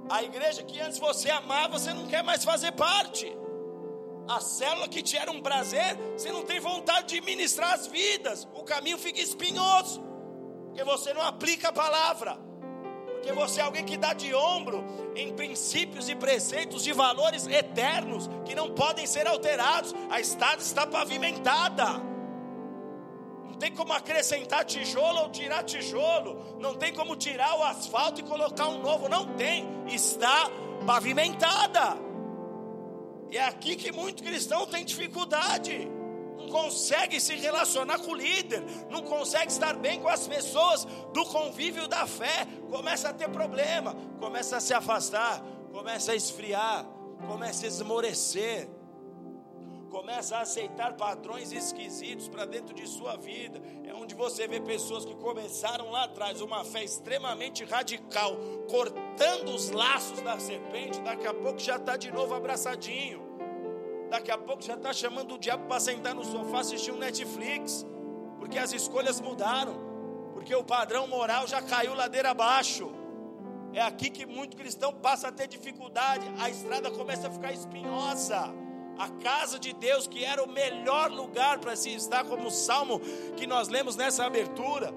A 0.09 0.23
igreja 0.23 0.63
que 0.63 0.81
antes 0.81 0.99
você 0.99 1.31
amava, 1.31 1.79
você 1.79 1.93
não 1.93 2.07
quer 2.07 2.23
mais 2.23 2.45
fazer 2.45 2.73
parte. 2.73 3.40
A 4.29 4.41
célula 4.41 4.89
que 4.89 5.03
te 5.03 5.17
era 5.17 5.31
um 5.31 5.41
prazer, 5.41 5.97
você 6.17 6.31
não 6.31 6.43
tem 6.43 6.61
vontade 6.61 7.15
de 7.15 7.21
ministrar 7.21 7.73
as 7.73 7.87
vidas. 7.87 8.47
O 8.55 8.63
caminho 8.63 8.99
fica 8.99 9.21
espinhoso, 9.21 10.03
porque 10.67 10.85
você 10.85 11.13
não 11.13 11.23
aplica 11.23 11.69
a 11.69 11.73
palavra 11.73 12.51
porque 13.21 13.33
você 13.35 13.61
é 13.61 13.65
alguém 13.65 13.85
que 13.85 13.99
dá 13.99 14.15
de 14.15 14.35
ombro 14.35 14.83
em 15.15 15.35
princípios 15.35 16.09
e 16.09 16.15
preceitos 16.15 16.83
de 16.83 16.93
valores 16.95 17.47
eternos 17.47 18.31
que 18.47 18.55
não 18.55 18.71
podem 18.71 19.07
ser 19.07 19.27
alterados. 19.27 19.95
A 20.09 20.19
estrada 20.19 20.63
está 20.63 20.87
pavimentada. 20.87 22.01
Não 23.47 23.53
tem 23.59 23.75
como 23.75 23.93
acrescentar 23.93 24.65
tijolo 24.65 25.21
ou 25.21 25.29
tirar 25.29 25.65
tijolo. 25.65 26.57
Não 26.59 26.75
tem 26.75 26.95
como 26.95 27.15
tirar 27.15 27.59
o 27.59 27.63
asfalto 27.63 28.21
e 28.21 28.25
colocar 28.25 28.69
um 28.69 28.81
novo. 28.81 29.07
Não 29.07 29.27
tem. 29.35 29.69
Está 29.87 30.51
pavimentada. 30.87 31.99
E 33.31 33.37
é 33.37 33.45
aqui 33.45 33.77
que 33.77 33.93
muito 33.93 34.23
cristão 34.23 34.67
tem 34.67 34.85
dificuldade. 34.85 35.89
Não 36.37 36.49
consegue 36.49 37.21
se 37.21 37.35
relacionar 37.37 37.99
com 37.99 38.13
o 38.13 38.15
líder, 38.15 38.65
não 38.91 39.03
consegue 39.03 39.53
estar 39.53 39.75
bem 39.75 40.01
com 40.01 40.09
as 40.09 40.27
pessoas 40.27 40.85
do 41.13 41.25
convívio 41.27 41.87
da 41.87 42.07
fé, 42.07 42.47
começa 42.69 43.11
a 43.11 43.13
ter 43.13 43.29
problema, 43.29 43.95
começa 44.19 44.57
a 44.57 44.61
se 44.61 44.75
afastar, 44.75 45.45
começa 45.71 46.13
a 46.13 46.17
esfriar, 46.17 46.85
começa 47.29 47.67
a 47.67 47.69
esmorecer, 47.69 48.69
começa 49.91 50.37
a 50.37 50.41
aceitar 50.41 50.95
padrões 50.95 51.53
esquisitos 51.53 52.29
para 52.29 52.47
dentro 52.47 52.75
de 52.75 52.87
sua 52.87 53.17
vida. 53.17 53.61
É 53.85 53.93
onde 53.93 54.15
você 54.15 54.49
vê 54.49 54.61
pessoas 54.61 55.05
que 55.05 55.15
começaram 55.17 55.91
lá 55.91 56.05
atrás 56.05 56.41
uma 56.41 56.65
fé 56.65 56.83
extremamente 56.85 57.65
radical, 57.65 58.37
cortando 58.69 59.51
os 59.51 59.71
laços 59.71 60.21
da 60.23 60.39
serpente, 60.39 61.01
daqui 61.01 61.27
a 61.27 61.35
pouco 61.35 61.59
já 61.59 61.77
está 61.77 61.97
de 61.97 62.11
novo 62.11 62.35
abraçadinho 62.35 63.31
daqui 64.11 64.31
a 64.31 64.37
pouco 64.37 64.63
já 64.63 64.75
está 64.75 64.93
chamando 64.93 65.37
o 65.37 65.39
diabo 65.39 65.67
para 65.69 65.79
sentar 65.79 66.15
no 66.15 66.25
sofá 66.25 66.61
assistir 66.61 66.91
um 66.91 66.99
Netflix, 66.99 67.87
porque 68.39 68.59
as 68.59 68.73
escolhas 68.73 69.21
mudaram, 69.21 69.75
porque 70.35 70.55
o 70.55 70.65
padrão 70.65 71.07
moral 71.07 71.47
já 71.47 71.63
caiu 71.63 71.95
ladeira 71.95 72.31
abaixo. 72.31 72.91
É 73.73 73.81
aqui 73.81 74.11
que 74.11 74.27
muito 74.27 74.57
cristão 74.57 74.93
passa 74.93 75.29
a 75.29 75.33
ter 75.33 75.47
dificuldade, 75.47 76.27
a 76.41 76.51
estrada 76.51 76.91
começa 76.91 77.29
a 77.29 77.31
ficar 77.31 77.53
espinhosa. 77.53 78.53
A 79.01 79.09
casa 79.09 79.59
de 79.59 79.73
Deus, 79.73 80.07
que 80.07 80.25
era 80.25 80.45
o 80.45 80.49
melhor 80.49 81.11
lugar 81.11 81.59
para 81.59 81.75
se 81.75 81.95
estar, 81.95 82.23
como 82.25 82.49
o 82.49 82.51
salmo 82.51 83.01
que 83.37 83.47
nós 83.47 83.69
lemos 83.69 83.97
nessa 83.97 84.25
abertura. 84.25 84.93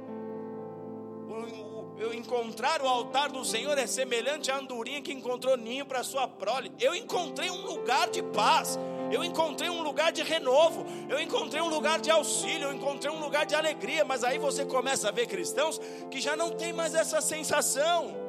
Eu 1.98 2.14
encontrar 2.14 2.82
o 2.82 2.88
altar 2.88 3.32
do 3.32 3.46
Senhor 3.46 3.78
é 3.78 3.88
semelhante 3.88 4.52
à 4.52 4.58
andorinha 4.58 5.02
que 5.02 5.14
encontrou 5.14 5.56
ninho 5.56 5.86
para 5.86 6.04
sua 6.04 6.28
prole. 6.28 6.70
Eu 6.80 6.94
encontrei 6.94 7.50
um 7.50 7.66
lugar 7.66 8.10
de 8.10 8.22
paz 8.22 8.78
eu 9.14 9.24
encontrei 9.24 9.70
um 9.70 9.84
lugar 9.84 10.12
de 10.12 10.24
renovo, 10.24 10.86
eu 11.08 11.22
encontrei 11.22 11.62
um 11.62 11.70
lugar 11.70 12.00
de 12.00 12.10
auxílio, 12.10 12.70
eu 12.70 12.74
encontrei 12.74 13.12
um 13.12 13.20
lugar 13.20 13.46
de 13.46 13.54
alegria, 13.54 14.04
mas 14.04 14.24
aí 14.24 14.40
você 14.40 14.66
começa 14.66 15.10
a 15.10 15.12
ver 15.12 15.28
cristãos 15.28 15.80
que 16.10 16.20
já 16.20 16.36
não 16.36 16.50
tem 16.50 16.74
mais 16.74 16.96
essa 16.96 17.22
sensação. 17.22 18.23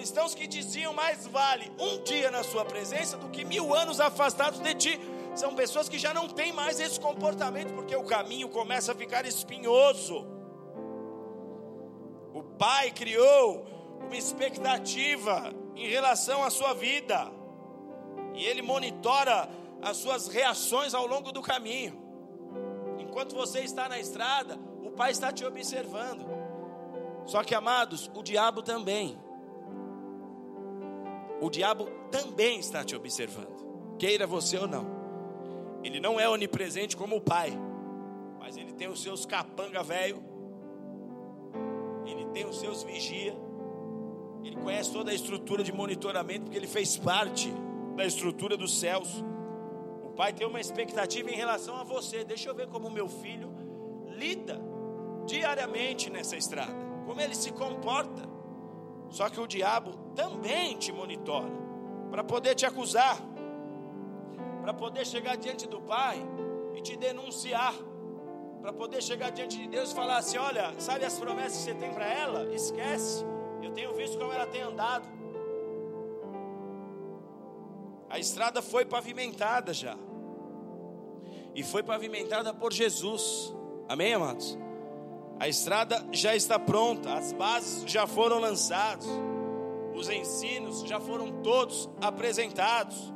Cristãos 0.00 0.34
que 0.34 0.46
diziam 0.46 0.94
mais 0.94 1.26
vale 1.26 1.70
um 1.78 2.02
dia 2.02 2.30
na 2.30 2.42
sua 2.42 2.64
presença 2.64 3.18
do 3.18 3.28
que 3.28 3.44
mil 3.44 3.74
anos 3.74 4.00
afastados 4.00 4.58
de 4.58 4.74
ti. 4.74 5.00
São 5.34 5.54
pessoas 5.54 5.90
que 5.90 5.98
já 5.98 6.14
não 6.14 6.26
têm 6.26 6.54
mais 6.54 6.80
esse 6.80 6.98
comportamento, 6.98 7.74
porque 7.74 7.94
o 7.94 8.02
caminho 8.02 8.48
começa 8.48 8.92
a 8.92 8.94
ficar 8.94 9.26
espinhoso. 9.26 10.26
O 12.32 12.42
Pai 12.42 12.90
criou 12.92 13.66
uma 14.00 14.16
expectativa 14.16 15.52
em 15.76 15.86
relação 15.86 16.42
à 16.42 16.48
sua 16.48 16.72
vida, 16.72 17.30
e 18.34 18.42
Ele 18.42 18.62
monitora 18.62 19.50
as 19.82 19.98
suas 19.98 20.28
reações 20.28 20.94
ao 20.94 21.06
longo 21.06 21.30
do 21.30 21.42
caminho. 21.42 22.00
Enquanto 22.98 23.36
você 23.36 23.60
está 23.60 23.86
na 23.86 23.98
estrada, 23.98 24.58
o 24.82 24.90
Pai 24.92 25.10
está 25.10 25.30
te 25.30 25.44
observando. 25.44 26.24
Só 27.26 27.44
que, 27.44 27.54
amados, 27.54 28.10
o 28.14 28.22
diabo 28.22 28.62
também. 28.62 29.28
O 31.40 31.48
diabo 31.48 31.86
também 32.10 32.58
está 32.58 32.84
te 32.84 32.94
observando, 32.94 33.96
queira 33.98 34.26
você 34.26 34.58
ou 34.58 34.68
não. 34.68 35.00
Ele 35.82 35.98
não 35.98 36.20
é 36.20 36.28
onipresente 36.28 36.96
como 36.96 37.16
o 37.16 37.20
pai, 37.20 37.52
mas 38.38 38.56
ele 38.56 38.72
tem 38.72 38.88
os 38.88 39.02
seus 39.02 39.24
capanga 39.24 39.82
velho, 39.82 40.22
ele 42.04 42.26
tem 42.26 42.44
os 42.44 42.58
seus 42.60 42.82
vigia, 42.82 43.34
ele 44.44 44.56
conhece 44.56 44.92
toda 44.92 45.10
a 45.10 45.14
estrutura 45.14 45.62
de 45.62 45.72
monitoramento, 45.72 46.42
porque 46.42 46.58
ele 46.58 46.66
fez 46.66 46.96
parte 46.96 47.52
da 47.96 48.04
estrutura 48.04 48.56
dos 48.56 48.78
céus. 48.78 49.22
O 50.04 50.10
pai 50.10 50.32
tem 50.32 50.46
uma 50.46 50.60
expectativa 50.60 51.30
em 51.30 51.36
relação 51.36 51.76
a 51.76 51.84
você. 51.84 52.24
Deixa 52.24 52.48
eu 52.48 52.54
ver 52.54 52.66
como 52.68 52.90
meu 52.90 53.08
filho 53.08 53.50
lida 54.06 54.60
diariamente 55.26 56.10
nessa 56.10 56.36
estrada, 56.36 56.74
como 57.06 57.20
ele 57.20 57.34
se 57.34 57.52
comporta. 57.52 58.28
Só 59.10 59.28
que 59.28 59.40
o 59.40 59.46
diabo 59.46 59.92
também 60.14 60.76
te 60.78 60.92
monitora 60.92 61.50
para 62.10 62.24
poder 62.24 62.54
te 62.54 62.64
acusar, 62.64 63.18
para 64.62 64.72
poder 64.72 65.06
chegar 65.06 65.36
diante 65.36 65.66
do 65.66 65.80
Pai 65.80 66.18
e 66.74 66.80
te 66.80 66.96
denunciar, 66.96 67.74
para 68.60 68.72
poder 68.72 69.02
chegar 69.02 69.30
diante 69.30 69.58
de 69.58 69.68
Deus 69.68 69.90
e 69.90 69.94
falar 69.94 70.18
assim: 70.18 70.38
olha, 70.38 70.74
sabe 70.78 71.04
as 71.04 71.18
promessas 71.18 71.58
que 71.58 71.64
você 71.64 71.74
tem 71.74 71.92
para 71.92 72.06
ela? 72.06 72.54
Esquece, 72.54 73.24
eu 73.62 73.72
tenho 73.72 73.92
visto 73.94 74.16
como 74.16 74.32
ela 74.32 74.46
tem 74.46 74.62
andado. 74.62 75.08
A 78.08 78.18
estrada 78.18 78.60
foi 78.62 78.84
pavimentada 78.84 79.72
já, 79.72 79.96
e 81.54 81.62
foi 81.62 81.82
pavimentada 81.82 82.54
por 82.54 82.72
Jesus, 82.72 83.54
amém, 83.88 84.14
amados? 84.14 84.58
A 85.40 85.48
estrada 85.48 86.06
já 86.12 86.36
está 86.36 86.58
pronta, 86.58 87.14
as 87.14 87.32
bases 87.32 87.90
já 87.90 88.06
foram 88.06 88.38
lançadas, 88.38 89.06
os 89.94 90.10
ensinos 90.10 90.82
já 90.82 91.00
foram 91.00 91.40
todos 91.42 91.88
apresentados. 91.98 93.10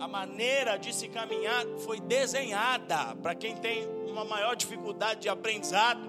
A 0.00 0.08
maneira 0.08 0.78
de 0.78 0.94
se 0.94 1.08
caminhar 1.08 1.66
foi 1.84 2.00
desenhada 2.00 3.14
para 3.16 3.34
quem 3.34 3.54
tem 3.54 3.86
uma 4.08 4.24
maior 4.24 4.56
dificuldade 4.56 5.20
de 5.20 5.28
aprendizado. 5.28 6.00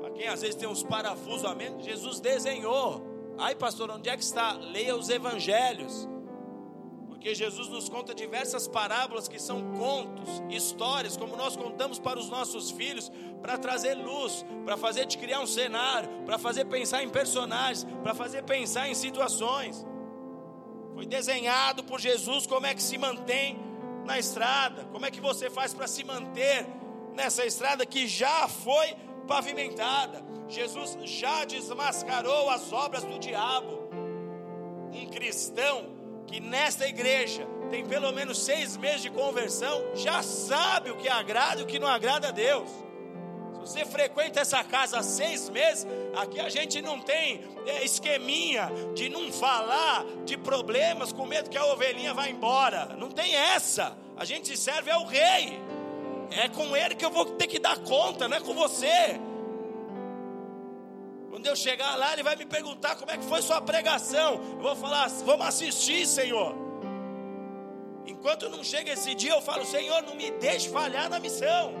Para 0.00 0.10
quem 0.12 0.28
às 0.28 0.40
vezes 0.40 0.54
tem 0.54 0.68
uns 0.68 0.84
parafusos 0.84 1.44
a 1.44 1.52
menos, 1.56 1.84
Jesus 1.84 2.20
desenhou. 2.20 3.02
Ai, 3.36 3.56
pastor, 3.56 3.90
onde 3.90 4.08
é 4.08 4.16
que 4.16 4.22
está? 4.22 4.52
Leia 4.52 4.94
os 4.94 5.08
evangelhos. 5.08 6.08
Porque 7.22 7.36
Jesus 7.36 7.68
nos 7.68 7.88
conta 7.88 8.12
diversas 8.12 8.66
parábolas 8.66 9.28
que 9.28 9.38
são 9.38 9.62
contos, 9.78 10.42
histórias, 10.50 11.16
como 11.16 11.36
nós 11.36 11.54
contamos 11.54 11.96
para 12.00 12.18
os 12.18 12.28
nossos 12.28 12.72
filhos, 12.72 13.12
para 13.40 13.56
trazer 13.56 13.94
luz, 13.94 14.44
para 14.64 14.76
fazer 14.76 15.06
te 15.06 15.16
criar 15.16 15.38
um 15.38 15.46
cenário, 15.46 16.10
para 16.26 16.36
fazer 16.36 16.64
pensar 16.64 17.00
em 17.04 17.08
personagens, 17.08 17.86
para 18.02 18.12
fazer 18.12 18.42
pensar 18.42 18.88
em 18.88 18.94
situações. 18.94 19.86
Foi 20.94 21.06
desenhado 21.06 21.84
por 21.84 22.00
Jesus 22.00 22.44
como 22.44 22.66
é 22.66 22.74
que 22.74 22.82
se 22.82 22.98
mantém 22.98 23.56
na 24.04 24.18
estrada, 24.18 24.84
como 24.86 25.06
é 25.06 25.10
que 25.12 25.20
você 25.20 25.48
faz 25.48 25.72
para 25.72 25.86
se 25.86 26.02
manter 26.02 26.66
nessa 27.14 27.46
estrada 27.46 27.86
que 27.86 28.08
já 28.08 28.48
foi 28.48 28.96
pavimentada. 29.28 30.24
Jesus 30.48 30.98
já 31.04 31.44
desmascarou 31.44 32.50
as 32.50 32.72
obras 32.72 33.04
do 33.04 33.16
diabo. 33.20 33.78
Um 34.92 35.06
cristão 35.06 36.01
que 36.26 36.40
nesta 36.40 36.86
igreja 36.86 37.46
tem 37.70 37.86
pelo 37.86 38.12
menos 38.12 38.38
seis 38.44 38.76
meses 38.76 39.02
de 39.02 39.10
conversão, 39.10 39.82
já 39.94 40.22
sabe 40.22 40.90
o 40.90 40.96
que 40.96 41.08
agrada 41.08 41.60
e 41.60 41.64
o 41.64 41.66
que 41.66 41.78
não 41.78 41.88
agrada 41.88 42.28
a 42.28 42.30
Deus. 42.30 42.68
Se 43.54 43.60
você 43.60 43.84
frequenta 43.84 44.40
essa 44.40 44.62
casa 44.64 44.98
há 44.98 45.02
seis 45.02 45.48
meses, 45.48 45.86
aqui 46.16 46.40
a 46.40 46.48
gente 46.48 46.82
não 46.82 47.00
tem 47.00 47.40
é, 47.64 47.84
esqueminha 47.84 48.70
de 48.94 49.08
não 49.08 49.32
falar 49.32 50.04
de 50.24 50.36
problemas 50.36 51.12
com 51.12 51.24
medo 51.24 51.48
que 51.48 51.56
a 51.56 51.64
ovelhinha 51.66 52.12
vá 52.12 52.28
embora. 52.28 52.96
Não 52.98 53.08
tem 53.08 53.34
essa. 53.34 53.96
A 54.16 54.24
gente 54.24 54.56
serve 54.56 54.90
ao 54.90 55.04
rei. 55.04 55.60
É 56.30 56.48
com 56.48 56.76
ele 56.76 56.94
que 56.94 57.04
eu 57.04 57.10
vou 57.10 57.24
ter 57.24 57.46
que 57.46 57.58
dar 57.58 57.78
conta, 57.78 58.28
não 58.28 58.36
é 58.36 58.40
com 58.40 58.52
você. 58.52 59.20
Quando 61.32 61.46
eu 61.46 61.56
chegar 61.56 61.96
lá, 61.96 62.12
ele 62.12 62.22
vai 62.22 62.36
me 62.36 62.44
perguntar 62.44 62.94
como 62.94 63.10
é 63.10 63.16
que 63.16 63.24
foi 63.24 63.40
sua 63.40 63.58
pregação. 63.58 64.34
Eu 64.34 64.60
vou 64.60 64.76
falar, 64.76 65.08
vamos 65.24 65.46
assistir, 65.46 66.06
Senhor. 66.06 66.54
Enquanto 68.06 68.50
não 68.50 68.62
chega 68.62 68.92
esse 68.92 69.14
dia, 69.14 69.32
eu 69.32 69.40
falo, 69.40 69.64
Senhor, 69.64 70.02
não 70.02 70.14
me 70.14 70.30
deixe 70.32 70.68
falhar 70.68 71.08
na 71.08 71.18
missão. 71.18 71.72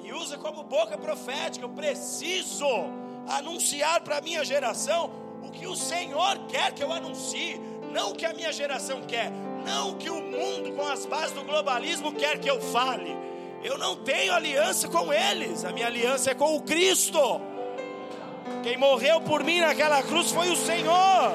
Me 0.00 0.14
usa 0.14 0.38
como 0.38 0.62
boca 0.62 0.96
profética. 0.96 1.62
Eu 1.62 1.68
preciso 1.68 2.66
anunciar 3.28 4.00
para 4.00 4.16
a 4.16 4.20
minha 4.22 4.42
geração 4.46 5.10
o 5.42 5.50
que 5.50 5.66
o 5.66 5.76
Senhor 5.76 6.46
quer 6.48 6.72
que 6.72 6.82
eu 6.82 6.90
anuncie, 6.90 7.60
não 7.92 8.12
o 8.12 8.14
que 8.14 8.24
a 8.24 8.32
minha 8.32 8.50
geração 8.50 9.02
quer, 9.02 9.30
não 9.66 9.90
o 9.90 9.96
que 9.96 10.08
o 10.08 10.22
mundo 10.22 10.72
com 10.72 10.88
as 10.88 11.04
bases 11.04 11.32
do 11.32 11.44
globalismo 11.44 12.14
quer 12.14 12.40
que 12.40 12.48
eu 12.48 12.62
fale. 12.62 13.14
Eu 13.62 13.76
não 13.76 13.94
tenho 13.94 14.32
aliança 14.32 14.88
com 14.88 15.12
eles, 15.12 15.66
a 15.66 15.70
minha 15.70 15.86
aliança 15.86 16.30
é 16.30 16.34
com 16.34 16.56
o 16.56 16.62
Cristo. 16.62 17.49
Quem 18.62 18.76
morreu 18.76 19.20
por 19.22 19.42
mim 19.42 19.60
naquela 19.60 20.02
cruz 20.02 20.30
foi 20.30 20.50
o 20.50 20.56
Senhor. 20.56 21.32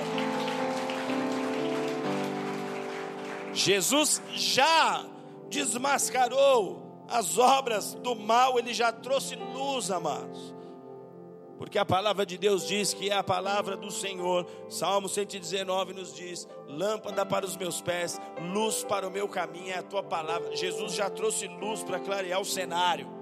Jesus 3.54 4.22
já 4.34 5.06
desmascarou 5.50 7.06
as 7.08 7.38
obras 7.38 7.94
do 7.96 8.16
mal, 8.16 8.60
ele 8.60 8.74
já 8.74 8.92
trouxe 8.92 9.36
luz, 9.36 9.90
amados. 9.90 10.54
Porque 11.58 11.80
a 11.80 11.86
palavra 11.86 12.26
de 12.26 12.38
Deus 12.38 12.68
diz 12.68 12.94
que 12.94 13.10
é 13.10 13.14
a 13.14 13.24
palavra 13.24 13.78
do 13.78 13.90
Senhor. 13.90 14.46
Salmo 14.70 15.08
119 15.08 15.94
nos 15.94 16.14
diz: 16.14 16.48
lâmpada 16.68 17.26
para 17.26 17.46
os 17.46 17.56
meus 17.56 17.82
pés, 17.82 18.20
luz 18.54 18.84
para 18.84 19.08
o 19.08 19.12
meu 19.12 19.28
caminho, 19.28 19.72
é 19.72 19.78
a 19.78 19.84
tua 19.84 20.04
palavra. 20.04 20.54
Jesus 20.56 20.94
já 20.94 21.10
trouxe 21.10 21.48
luz 21.48 21.82
para 21.82 22.00
clarear 22.00 22.42
o 22.42 22.46
cenário 22.46 23.15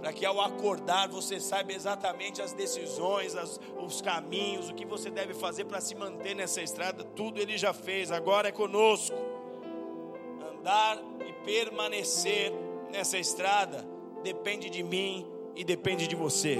para 0.00 0.12
que 0.12 0.24
ao 0.24 0.40
acordar 0.40 1.08
você 1.08 1.40
saiba 1.40 1.72
exatamente 1.72 2.42
as 2.42 2.52
decisões, 2.52 3.34
as, 3.34 3.60
os 3.78 4.00
caminhos, 4.00 4.68
o 4.68 4.74
que 4.74 4.84
você 4.84 5.10
deve 5.10 5.34
fazer 5.34 5.64
para 5.64 5.80
se 5.80 5.94
manter 5.94 6.34
nessa 6.34 6.62
estrada. 6.62 7.02
Tudo 7.02 7.40
ele 7.40 7.56
já 7.56 7.72
fez, 7.72 8.10
agora 8.10 8.48
é 8.48 8.52
conosco. 8.52 9.16
Andar 10.58 10.98
e 11.26 11.32
permanecer 11.44 12.52
nessa 12.90 13.18
estrada 13.18 13.86
depende 14.22 14.68
de 14.68 14.82
mim 14.82 15.26
e 15.54 15.64
depende 15.64 16.06
de 16.06 16.14
você. 16.14 16.58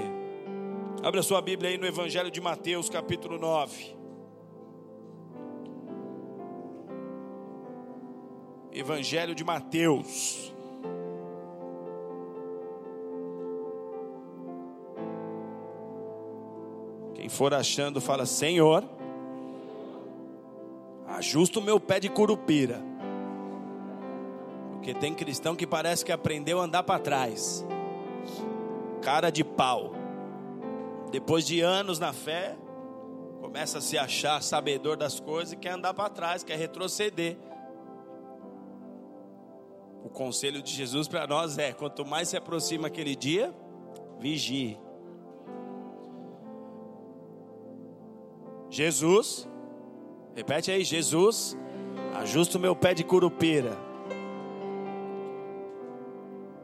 Abra 1.03 1.21
sua 1.21 1.41
Bíblia 1.41 1.69
aí 1.69 1.77
no 1.77 1.85
Evangelho 1.85 2.31
de 2.31 2.41
Mateus, 2.41 2.89
capítulo 2.89 3.37
9. 3.37 3.95
Evangelho 8.73 9.33
de 9.33 9.43
Mateus. 9.43 10.53
Quem 17.27 17.35
for 17.35 17.53
achando, 17.53 17.99
fala: 17.99 18.25
Senhor, 18.25 18.85
ajusta 21.09 21.59
o 21.59 21.61
meu 21.61 21.77
pé 21.77 21.99
de 21.99 22.07
curupira. 22.07 22.81
Porque 24.71 24.93
tem 24.93 25.13
cristão 25.13 25.53
que 25.53 25.67
parece 25.67 26.05
que 26.05 26.13
aprendeu 26.13 26.61
a 26.61 26.63
andar 26.63 26.83
para 26.83 27.01
trás, 27.01 27.65
cara 29.01 29.29
de 29.29 29.43
pau. 29.43 29.91
Depois 31.11 31.45
de 31.45 31.59
anos 31.59 31.99
na 31.99 32.13
fé, 32.13 32.55
começa 33.41 33.79
a 33.79 33.81
se 33.81 33.97
achar 33.97 34.41
sabedor 34.41 34.95
das 34.95 35.19
coisas 35.19 35.51
e 35.51 35.57
quer 35.57 35.71
andar 35.71 35.93
para 35.93 36.09
trás, 36.09 36.45
quer 36.45 36.57
retroceder. 36.57 37.37
O 40.01 40.07
conselho 40.07 40.61
de 40.61 40.71
Jesus 40.71 41.09
para 41.09 41.27
nós 41.27 41.57
é: 41.57 41.73
quanto 41.73 42.05
mais 42.05 42.29
se 42.29 42.37
aproxima 42.37 42.87
aquele 42.87 43.17
dia, 43.17 43.53
vigie. 44.17 44.86
Jesus, 48.77 49.49
repete 50.35 50.69
aí, 50.69 50.83
Jesus, 50.83 51.57
ajusta 52.13 52.59
o 52.59 52.61
meu 52.61 52.75
pé 52.75 52.93
de 52.93 53.03
curupira. 53.03 53.75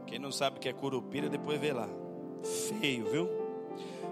Quem 0.06 0.20
não 0.20 0.32
sabe 0.32 0.58
o 0.58 0.60
que 0.60 0.70
é 0.70 0.74
curupira, 0.74 1.28
depois 1.28 1.60
vê 1.60 1.74
lá. 1.74 1.90
Feio, 2.80 3.10
viu? 3.10 3.30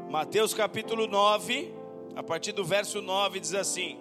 Mateus 0.09 0.51
capítulo 0.51 1.05
9, 1.05 1.75
a 2.15 2.23
partir 2.23 2.53
do 2.53 2.65
verso 2.65 3.03
9, 3.03 3.39
diz 3.39 3.53
assim: 3.53 3.99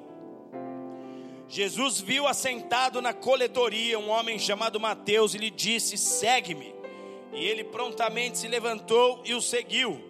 Jesus 1.47 2.01
viu 2.01 2.27
assentado 2.27 3.03
na 3.03 3.13
coletoria 3.13 3.99
um 3.99 4.09
homem 4.09 4.39
chamado 4.39 4.81
Mateus 4.81 5.35
e 5.35 5.37
lhe 5.37 5.51
disse: 5.51 5.99
Segue-me. 5.99 6.75
E 7.35 7.45
ele 7.45 7.65
prontamente 7.65 8.39
se 8.39 8.49
levantou 8.49 9.21
e 9.27 9.35
o 9.35 9.43
seguiu. 9.43 10.10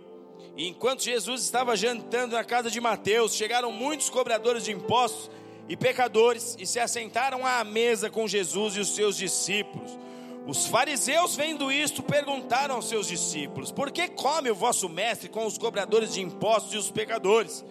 E 0.57 0.69
enquanto 0.69 1.03
Jesus 1.03 1.43
estava 1.43 1.77
jantando 1.77 2.37
na 2.37 2.45
casa 2.45 2.71
de 2.71 2.81
Mateus, 2.81 3.35
chegaram 3.35 3.73
muitos 3.73 4.11
cobradores 4.11 4.65
de 4.65 4.73
impostos 4.73 5.31
e 5.69 5.77
pecadores 5.77 6.57
e 6.59 6.67
se 6.67 6.81
assentaram 6.81 7.47
à 7.47 7.63
mesa 7.63 8.11
com 8.11 8.27
Jesus 8.27 8.77
e 8.77 8.81
os 8.81 8.95
seus 8.95 9.17
discípulos. 9.17 9.99
Os 10.47 10.67
fariseus, 10.67 11.37
vendo 11.37 11.71
isto, 11.71 12.03
perguntaram 12.03 12.75
aos 12.75 12.89
seus 12.89 13.07
discípulos: 13.07 13.71
Por 13.71 13.91
que 13.91 14.09
come 14.09 14.51
o 14.51 14.55
vosso 14.55 14.89
mestre 14.89 15.29
com 15.29 15.47
os 15.47 15.57
cobradores 15.57 16.15
de 16.15 16.21
impostos 16.21 16.75
e 16.75 16.77
os 16.77 16.91
pecadores? 16.91 17.65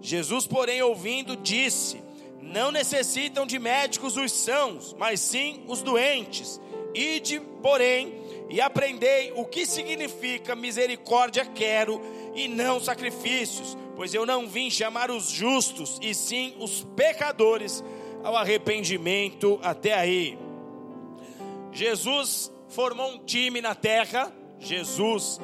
Jesus, 0.00 0.46
porém, 0.46 0.80
ouvindo, 0.82 1.36
disse: 1.36 2.00
Não 2.40 2.70
necessitam 2.70 3.46
de 3.46 3.58
médicos 3.58 4.16
os 4.16 4.30
sãos, 4.32 4.94
mas 4.98 5.20
sim 5.20 5.64
os 5.66 5.82
doentes. 5.82 6.60
Ide, 6.94 7.40
porém, 7.62 8.19
e 8.50 8.60
aprendei 8.60 9.32
o 9.36 9.44
que 9.44 9.64
significa 9.64 10.56
misericórdia 10.56 11.46
quero 11.46 12.02
e 12.34 12.48
não 12.48 12.80
sacrifícios, 12.80 13.78
pois 13.94 14.12
eu 14.12 14.26
não 14.26 14.48
vim 14.48 14.68
chamar 14.68 15.08
os 15.08 15.30
justos, 15.30 15.98
e 16.02 16.12
sim 16.12 16.56
os 16.58 16.84
pecadores 16.96 17.84
ao 18.24 18.36
arrependimento. 18.36 19.60
Até 19.62 19.94
aí. 19.94 20.36
Jesus 21.72 22.52
formou 22.68 23.12
um 23.12 23.18
time 23.24 23.60
na 23.60 23.76
terra, 23.76 24.32
Jesus 24.58 25.40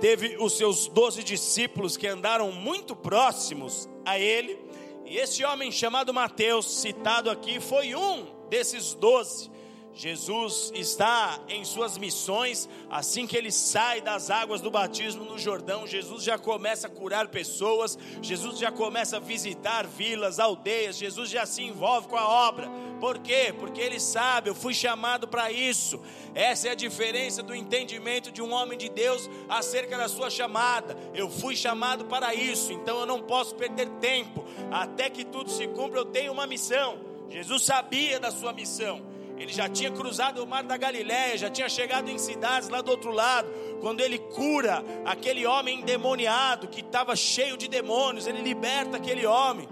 teve 0.00 0.36
os 0.38 0.56
seus 0.56 0.88
doze 0.88 1.22
discípulos 1.22 1.96
que 1.96 2.06
andaram 2.06 2.50
muito 2.52 2.96
próximos 2.96 3.86
a 4.04 4.18
ele, 4.18 4.58
e 5.04 5.18
esse 5.18 5.44
homem 5.44 5.70
chamado 5.70 6.12
Mateus, 6.12 6.80
citado 6.80 7.30
aqui, 7.30 7.60
foi 7.60 7.94
um 7.94 8.26
desses 8.48 8.94
doze. 8.94 9.50
Jesus 9.96 10.70
está 10.74 11.40
em 11.48 11.64
suas 11.64 11.96
missões, 11.96 12.68
assim 12.90 13.26
que 13.26 13.34
ele 13.34 13.50
sai 13.50 14.02
das 14.02 14.30
águas 14.30 14.60
do 14.60 14.70
batismo 14.70 15.24
no 15.24 15.38
Jordão, 15.38 15.86
Jesus 15.86 16.22
já 16.22 16.38
começa 16.38 16.86
a 16.86 16.90
curar 16.90 17.28
pessoas, 17.28 17.98
Jesus 18.20 18.58
já 18.58 18.70
começa 18.70 19.16
a 19.16 19.20
visitar 19.20 19.86
vilas, 19.86 20.38
aldeias, 20.38 20.98
Jesus 20.98 21.30
já 21.30 21.46
se 21.46 21.62
envolve 21.62 22.08
com 22.08 22.16
a 22.16 22.28
obra. 22.28 22.68
Por 23.00 23.18
quê? 23.20 23.54
Porque 23.58 23.80
ele 23.80 23.98
sabe, 23.98 24.50
eu 24.50 24.54
fui 24.54 24.74
chamado 24.74 25.26
para 25.26 25.50
isso. 25.50 25.98
Essa 26.34 26.68
é 26.68 26.70
a 26.72 26.74
diferença 26.74 27.42
do 27.42 27.54
entendimento 27.54 28.30
de 28.30 28.42
um 28.42 28.52
homem 28.52 28.76
de 28.76 28.90
Deus 28.90 29.30
acerca 29.48 29.96
da 29.96 30.08
sua 30.08 30.28
chamada. 30.28 30.94
Eu 31.14 31.30
fui 31.30 31.56
chamado 31.56 32.04
para 32.04 32.34
isso, 32.34 32.70
então 32.70 33.00
eu 33.00 33.06
não 33.06 33.22
posso 33.22 33.54
perder 33.54 33.88
tempo. 33.98 34.44
Até 34.70 35.08
que 35.08 35.24
tudo 35.24 35.50
se 35.50 35.66
cumpra, 35.68 36.00
eu 36.00 36.04
tenho 36.04 36.32
uma 36.32 36.46
missão. 36.46 36.98
Jesus 37.30 37.64
sabia 37.64 38.20
da 38.20 38.30
sua 38.30 38.52
missão. 38.52 39.15
Ele 39.38 39.52
já 39.52 39.68
tinha 39.68 39.90
cruzado 39.90 40.42
o 40.42 40.46
mar 40.46 40.62
da 40.62 40.76
Galiléia, 40.76 41.36
já 41.36 41.50
tinha 41.50 41.68
chegado 41.68 42.08
em 42.10 42.18
cidades 42.18 42.68
lá 42.68 42.80
do 42.80 42.90
outro 42.90 43.10
lado. 43.10 43.48
Quando 43.80 44.00
ele 44.00 44.18
cura 44.18 44.82
aquele 45.04 45.46
homem 45.46 45.80
endemoniado 45.80 46.68
que 46.68 46.80
estava 46.80 47.14
cheio 47.14 47.56
de 47.56 47.68
demônios, 47.68 48.26
ele 48.26 48.40
liberta 48.40 48.96
aquele 48.96 49.26
homem. 49.26 49.68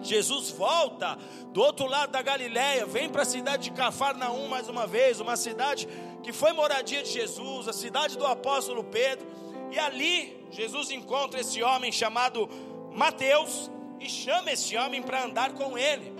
Jesus 0.00 0.50
volta 0.50 1.18
do 1.52 1.60
outro 1.60 1.86
lado 1.86 2.10
da 2.10 2.22
Galiléia, 2.22 2.86
vem 2.86 3.08
para 3.08 3.22
a 3.22 3.24
cidade 3.24 3.64
de 3.64 3.70
Cafarnaum 3.72 4.46
mais 4.46 4.68
uma 4.68 4.86
vez, 4.86 5.20
uma 5.20 5.36
cidade 5.36 5.88
que 6.22 6.32
foi 6.32 6.52
moradia 6.52 7.02
de 7.02 7.10
Jesus, 7.10 7.66
a 7.66 7.72
cidade 7.72 8.16
do 8.16 8.26
apóstolo 8.26 8.84
Pedro. 8.84 9.26
E 9.72 9.78
ali 9.78 10.46
Jesus 10.50 10.90
encontra 10.90 11.40
esse 11.40 11.62
homem 11.62 11.90
chamado 11.90 12.48
Mateus 12.92 13.70
e 13.98 14.08
chama 14.08 14.52
esse 14.52 14.76
homem 14.76 15.02
para 15.02 15.24
andar 15.24 15.52
com 15.52 15.76
ele. 15.76 16.12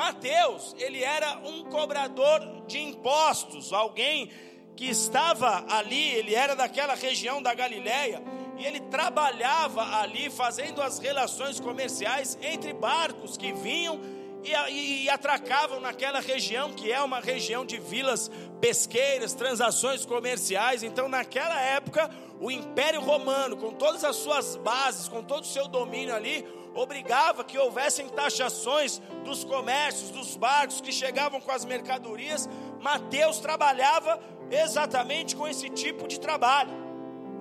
Mateus, 0.00 0.74
ele 0.78 1.04
era 1.04 1.40
um 1.44 1.62
cobrador 1.64 2.40
de 2.66 2.78
impostos, 2.78 3.70
alguém 3.70 4.30
que 4.74 4.86
estava 4.86 5.66
ali, 5.68 6.12
ele 6.12 6.34
era 6.34 6.56
daquela 6.56 6.94
região 6.94 7.42
da 7.42 7.52
Galiléia 7.52 8.22
e 8.56 8.64
ele 8.64 8.80
trabalhava 8.80 9.82
ali 10.00 10.30
fazendo 10.30 10.80
as 10.80 10.98
relações 10.98 11.60
comerciais 11.60 12.38
entre 12.40 12.72
barcos 12.72 13.36
que 13.36 13.52
vinham 13.52 14.00
e, 14.42 14.54
e, 14.72 15.04
e, 15.04 15.10
atracavam 15.10 15.80
naquela 15.80 16.20
região, 16.20 16.72
que 16.72 16.90
é 16.90 17.02
uma 17.02 17.20
região 17.20 17.66
de 17.66 17.78
vilas 17.78 18.30
pesqueiras, 18.58 19.34
transações 19.34 20.06
comerciais. 20.06 20.82
Então, 20.82 21.10
naquela 21.10 21.60
época, 21.60 22.10
o 22.40 22.50
Império 22.50 23.02
Romano, 23.02 23.54
com 23.54 23.74
todas 23.74 24.02
as 24.02 24.16
suas 24.16 24.56
bases, 24.56 25.08
com 25.08 25.22
todo 25.22 25.42
o 25.42 25.46
seu 25.46 25.68
domínio 25.68 26.14
ali, 26.14 26.48
obrigava 26.74 27.44
que 27.44 27.58
houvessem 27.58 28.08
taxações 28.08 29.00
dos 29.24 29.44
comércios, 29.44 30.10
dos 30.10 30.36
barcos 30.36 30.80
que 30.80 30.92
chegavam 30.92 31.40
com 31.40 31.50
as 31.50 31.64
mercadorias. 31.64 32.48
Mateus 32.80 33.38
trabalhava 33.38 34.20
exatamente 34.50 35.36
com 35.36 35.46
esse 35.46 35.68
tipo 35.68 36.06
de 36.06 36.18
trabalho. 36.18 36.72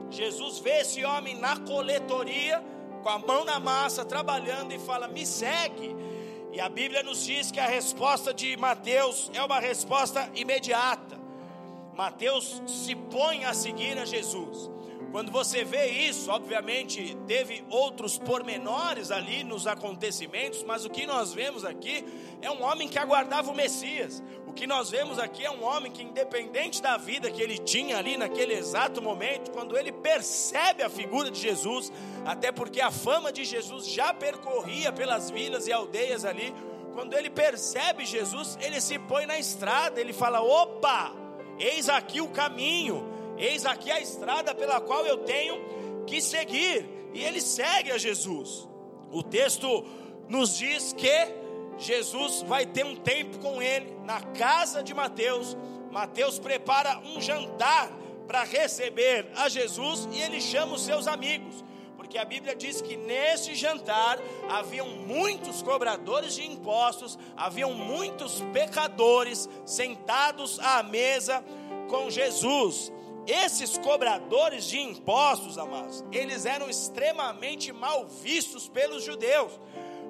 Jesus 0.09 0.59
vê 0.59 0.81
esse 0.81 1.03
homem 1.05 1.35
na 1.35 1.57
coletoria, 1.57 2.63
com 3.03 3.09
a 3.09 3.19
mão 3.19 3.45
na 3.45 3.59
massa, 3.59 4.03
trabalhando 4.03 4.73
e 4.73 4.79
fala: 4.79 5.07
Me 5.07 5.25
segue. 5.25 5.95
E 6.51 6.59
a 6.59 6.67
Bíblia 6.67 7.03
nos 7.03 7.23
diz 7.23 7.51
que 7.51 7.59
a 7.59 7.67
resposta 7.67 8.33
de 8.33 8.57
Mateus 8.57 9.29
é 9.33 9.43
uma 9.43 9.59
resposta 9.59 10.29
imediata. 10.33 11.19
Mateus 11.93 12.61
se 12.65 12.95
põe 12.95 13.45
a 13.45 13.53
seguir 13.53 13.97
a 13.99 14.05
Jesus. 14.05 14.71
Quando 15.11 15.31
você 15.31 15.63
vê 15.63 15.87
isso, 15.87 16.29
obviamente 16.29 17.17
teve 17.25 17.63
outros 17.69 18.17
pormenores 18.17 19.09
ali 19.09 19.43
nos 19.43 19.65
acontecimentos, 19.65 20.63
mas 20.63 20.85
o 20.85 20.89
que 20.89 21.07
nós 21.07 21.33
vemos 21.33 21.65
aqui 21.65 22.05
é 22.41 22.51
um 22.51 22.63
homem 22.63 22.87
que 22.87 22.99
aguardava 22.99 23.49
o 23.49 23.55
Messias. 23.55 24.21
O 24.45 24.53
que 24.53 24.67
nós 24.67 24.91
vemos 24.91 25.17
aqui 25.17 25.43
é 25.43 25.49
um 25.49 25.63
homem 25.63 25.91
que, 25.91 26.03
independente 26.03 26.81
da 26.81 26.95
vida 26.95 27.31
que 27.31 27.41
ele 27.41 27.57
tinha 27.57 27.97
ali 27.97 28.17
naquele 28.17 28.53
exato 28.53 29.01
momento, 29.01 29.51
quando 29.51 29.75
ele 29.75 29.91
percebe 29.91 30.83
a 30.83 30.89
figura 30.89 31.31
de 31.31 31.39
Jesus, 31.39 31.91
até 32.25 32.51
porque 32.51 32.79
a 32.79 32.91
fama 32.91 33.31
de 33.31 33.43
Jesus 33.43 33.87
já 33.87 34.13
percorria 34.13 34.91
pelas 34.91 35.31
vilas 35.31 35.65
e 35.65 35.71
aldeias 35.71 36.23
ali, 36.23 36.53
quando 36.93 37.15
ele 37.15 37.29
percebe 37.29 38.05
Jesus, 38.05 38.57
ele 38.61 38.79
se 38.79 38.99
põe 38.99 39.25
na 39.25 39.39
estrada, 39.39 39.99
ele 39.99 40.13
fala: 40.13 40.41
opa, 40.41 41.13
eis 41.57 41.89
aqui 41.89 42.21
o 42.21 42.29
caminho 42.29 43.18
Eis 43.39 43.65
aqui 43.65 43.89
a 43.89 43.99
estrada 43.99 44.53
pela 44.53 44.81
qual 44.81 45.05
eu 45.05 45.19
tenho 45.19 46.03
que 46.05 46.21
seguir. 46.21 46.85
E 47.13 47.23
ele 47.23 47.41
segue 47.41 47.91
a 47.91 47.97
Jesus. 47.97 48.67
O 49.11 49.23
texto 49.23 49.85
nos 50.27 50.57
diz 50.57 50.93
que 50.93 51.39
Jesus 51.77 52.43
vai 52.43 52.65
ter 52.65 52.85
um 52.85 52.95
tempo 52.95 53.39
com 53.39 53.61
ele 53.61 53.97
na 54.03 54.21
casa 54.21 54.83
de 54.83 54.93
Mateus. 54.93 55.57
Mateus 55.89 56.37
prepara 56.37 56.99
um 56.99 57.21
jantar 57.21 57.89
para 58.27 58.43
receber 58.43 59.31
a 59.35 59.49
Jesus 59.49 60.07
e 60.11 60.21
ele 60.21 60.41
chama 60.41 60.75
os 60.75 60.81
seus 60.81 61.07
amigos. 61.07 61.63
Porque 61.95 62.17
a 62.17 62.25
Bíblia 62.25 62.55
diz 62.55 62.81
que 62.81 62.97
nesse 62.97 63.55
jantar 63.55 64.19
haviam 64.49 64.87
muitos 64.87 65.61
cobradores 65.61 66.35
de 66.35 66.45
impostos, 66.45 67.17
haviam 67.37 67.73
muitos 67.73 68.41
pecadores 68.53 69.47
sentados 69.65 70.59
à 70.59 70.83
mesa 70.83 71.43
com 71.87 72.09
Jesus. 72.09 72.91
Esses 73.29 73.77
cobradores 73.77 74.65
de 74.65 74.79
impostos, 74.79 75.59
amados, 75.59 76.03
eles 76.11 76.47
eram 76.47 76.67
extremamente 76.67 77.71
mal 77.71 78.07
vistos 78.07 78.67
pelos 78.67 79.03
judeus, 79.03 79.51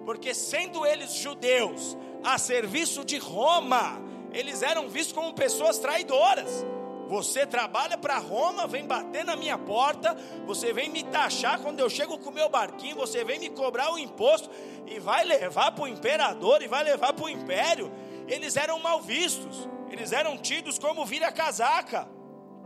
porque 0.05 0.33
sendo 0.33 0.85
eles 0.85 1.15
judeus 1.15 1.97
a 2.23 2.37
serviço 2.37 3.03
de 3.03 3.17
Roma, 3.17 4.01
eles 4.31 4.61
eram 4.61 4.87
vistos 4.87 5.11
como 5.11 5.33
pessoas 5.33 5.79
traidoras. 5.79 6.65
Você 7.09 7.45
trabalha 7.45 7.97
para 7.97 8.17
Roma, 8.19 8.65
vem 8.65 8.87
bater 8.87 9.25
na 9.25 9.35
minha 9.35 9.57
porta, 9.57 10.15
você 10.45 10.71
vem 10.71 10.89
me 10.89 11.03
taxar 11.03 11.59
quando 11.59 11.81
eu 11.81 11.89
chego 11.89 12.17
com 12.19 12.29
o 12.29 12.33
meu 12.33 12.47
barquinho, 12.47 12.95
você 12.95 13.25
vem 13.25 13.37
me 13.37 13.49
cobrar 13.49 13.91
o 13.91 13.99
imposto 13.99 14.49
e 14.87 14.97
vai 14.97 15.25
levar 15.25 15.73
para 15.73 15.83
o 15.83 15.87
imperador 15.89 16.61
e 16.61 16.69
vai 16.69 16.85
levar 16.85 17.11
para 17.11 17.25
o 17.25 17.29
império. 17.29 17.91
Eles 18.29 18.55
eram 18.55 18.79
mal 18.79 19.01
vistos, 19.01 19.67
eles 19.91 20.13
eram 20.13 20.37
tidos 20.37 20.79
como 20.79 21.05
vira-casaca. 21.05 22.18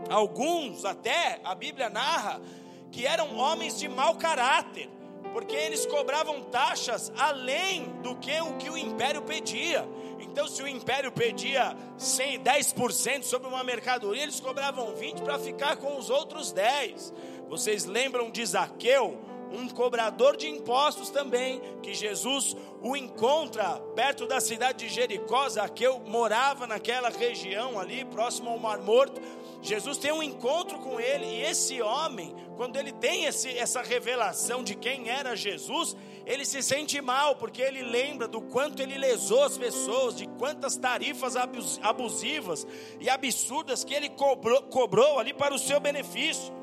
Alguns 0.09 0.85
até 0.85 1.39
a 1.43 1.55
Bíblia 1.55 1.89
narra 1.89 2.41
que 2.91 3.05
eram 3.05 3.35
homens 3.37 3.79
de 3.79 3.87
mau 3.87 4.15
caráter, 4.15 4.89
porque 5.33 5.55
eles 5.55 5.85
cobravam 5.85 6.41
taxas 6.43 7.11
além 7.17 7.85
do 8.03 8.15
que 8.15 8.39
o 8.39 8.53
que 8.57 8.69
o 8.69 8.77
império 8.77 9.23
pedia. 9.23 9.87
Então, 10.19 10.47
se 10.47 10.61
o 10.61 10.67
império 10.67 11.11
pedia 11.11 11.75
100, 11.97 12.41
10% 12.41 13.23
sobre 13.23 13.47
uma 13.47 13.63
mercadoria, 13.63 14.23
eles 14.23 14.39
cobravam 14.39 14.95
20 14.95 15.21
para 15.21 15.39
ficar 15.39 15.77
com 15.77 15.97
os 15.97 16.09
outros 16.09 16.51
10. 16.51 17.13
Vocês 17.49 17.85
lembram 17.85 18.29
de 18.29 18.45
Zaqueu, 18.45 19.19
um 19.51 19.67
cobrador 19.69 20.35
de 20.35 20.47
impostos 20.47 21.09
também, 21.09 21.61
que 21.81 21.93
Jesus 21.93 22.55
o 22.81 22.95
encontra 22.95 23.79
perto 23.95 24.25
da 24.25 24.41
cidade 24.41 24.87
de 24.87 24.93
Jericó. 24.93 25.47
Zaqueu 25.49 25.99
morava 25.99 26.65
naquela 26.65 27.09
região 27.09 27.79
ali, 27.79 28.05
próximo 28.05 28.49
ao 28.49 28.57
Mar 28.59 28.79
Morto 28.79 29.21
Jesus 29.63 29.97
tem 29.97 30.11
um 30.11 30.21
encontro 30.21 30.77
com 30.79 30.99
ele, 30.99 31.25
e 31.25 31.41
esse 31.41 31.81
homem, 31.81 32.35
quando 32.57 32.75
ele 32.75 32.91
tem 32.91 33.23
esse, 33.23 33.49
essa 33.57 33.81
revelação 33.81 34.61
de 34.61 34.75
quem 34.75 35.09
era 35.09 35.37
Jesus, 35.37 35.95
ele 36.25 36.43
se 36.43 36.61
sente 36.61 36.99
mal, 37.01 37.37
porque 37.37 37.61
ele 37.61 37.81
lembra 37.81 38.27
do 38.27 38.41
quanto 38.41 38.81
ele 38.81 38.97
lesou 38.97 39.41
as 39.41 39.57
pessoas, 39.57 40.17
de 40.17 40.27
quantas 40.27 40.75
tarifas 40.75 41.35
abusivas 41.81 42.67
e 42.99 43.09
absurdas 43.09 43.85
que 43.85 43.93
ele 43.93 44.09
cobrou, 44.09 44.63
cobrou 44.63 45.17
ali 45.17 45.33
para 45.33 45.55
o 45.55 45.59
seu 45.59 45.79
benefício. 45.79 46.53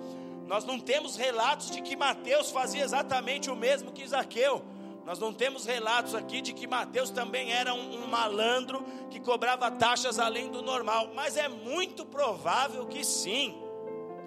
Nós 0.46 0.66
não 0.66 0.78
temos 0.78 1.16
relatos 1.16 1.70
de 1.70 1.80
que 1.80 1.96
Mateus 1.96 2.50
fazia 2.50 2.84
exatamente 2.84 3.50
o 3.50 3.56
mesmo 3.56 3.92
que 3.92 4.06
Zaqueu. 4.06 4.62
Nós 5.10 5.18
não 5.18 5.32
temos 5.32 5.66
relatos 5.66 6.14
aqui 6.14 6.40
de 6.40 6.52
que 6.52 6.68
Mateus 6.68 7.10
também 7.10 7.50
era 7.50 7.74
um, 7.74 8.04
um, 8.04 8.06
malandro 8.06 8.84
que 9.10 9.18
cobrava 9.18 9.68
taxas 9.68 10.20
além 10.20 10.48
do 10.48 10.62
normal, 10.62 11.10
mas 11.16 11.36
é 11.36 11.48
muito 11.48 12.06
provável 12.06 12.86
que 12.86 13.04
sim, 13.04 13.60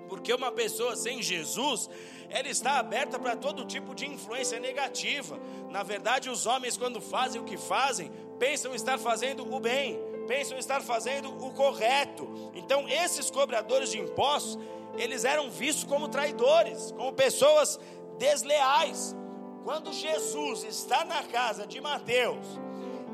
porque 0.09 0.33
uma 0.33 0.51
pessoa 0.51 0.93
sem 0.97 1.21
Jesus, 1.21 1.89
ela 2.29 2.49
está 2.49 2.79
aberta 2.79 3.17
para 3.17 3.33
todo 3.33 3.63
tipo 3.63 3.95
de 3.95 4.05
influência 4.05 4.59
negativa. 4.59 5.39
Na 5.69 5.83
verdade, 5.83 6.29
os 6.29 6.45
homens, 6.45 6.75
quando 6.75 6.99
fazem 6.99 7.39
o 7.39 7.45
que 7.45 7.55
fazem, 7.55 8.11
pensam 8.37 8.75
estar 8.75 8.99
fazendo 8.99 9.49
o 9.55 9.59
bem, 9.61 9.97
pensam 10.27 10.57
estar 10.57 10.81
fazendo 10.81 11.29
o 11.29 11.53
correto. 11.53 12.51
Então, 12.53 12.89
esses 12.89 13.31
cobradores 13.31 13.89
de 13.89 13.99
impostos, 13.99 14.59
eles 14.97 15.23
eram 15.23 15.49
vistos 15.49 15.85
como 15.85 16.09
traidores, 16.09 16.91
como 16.91 17.13
pessoas 17.13 17.79
desleais. 18.19 19.15
Quando 19.63 19.93
Jesus 19.93 20.63
está 20.63 21.05
na 21.05 21.23
casa 21.23 21.65
de 21.65 21.79
Mateus 21.79 22.45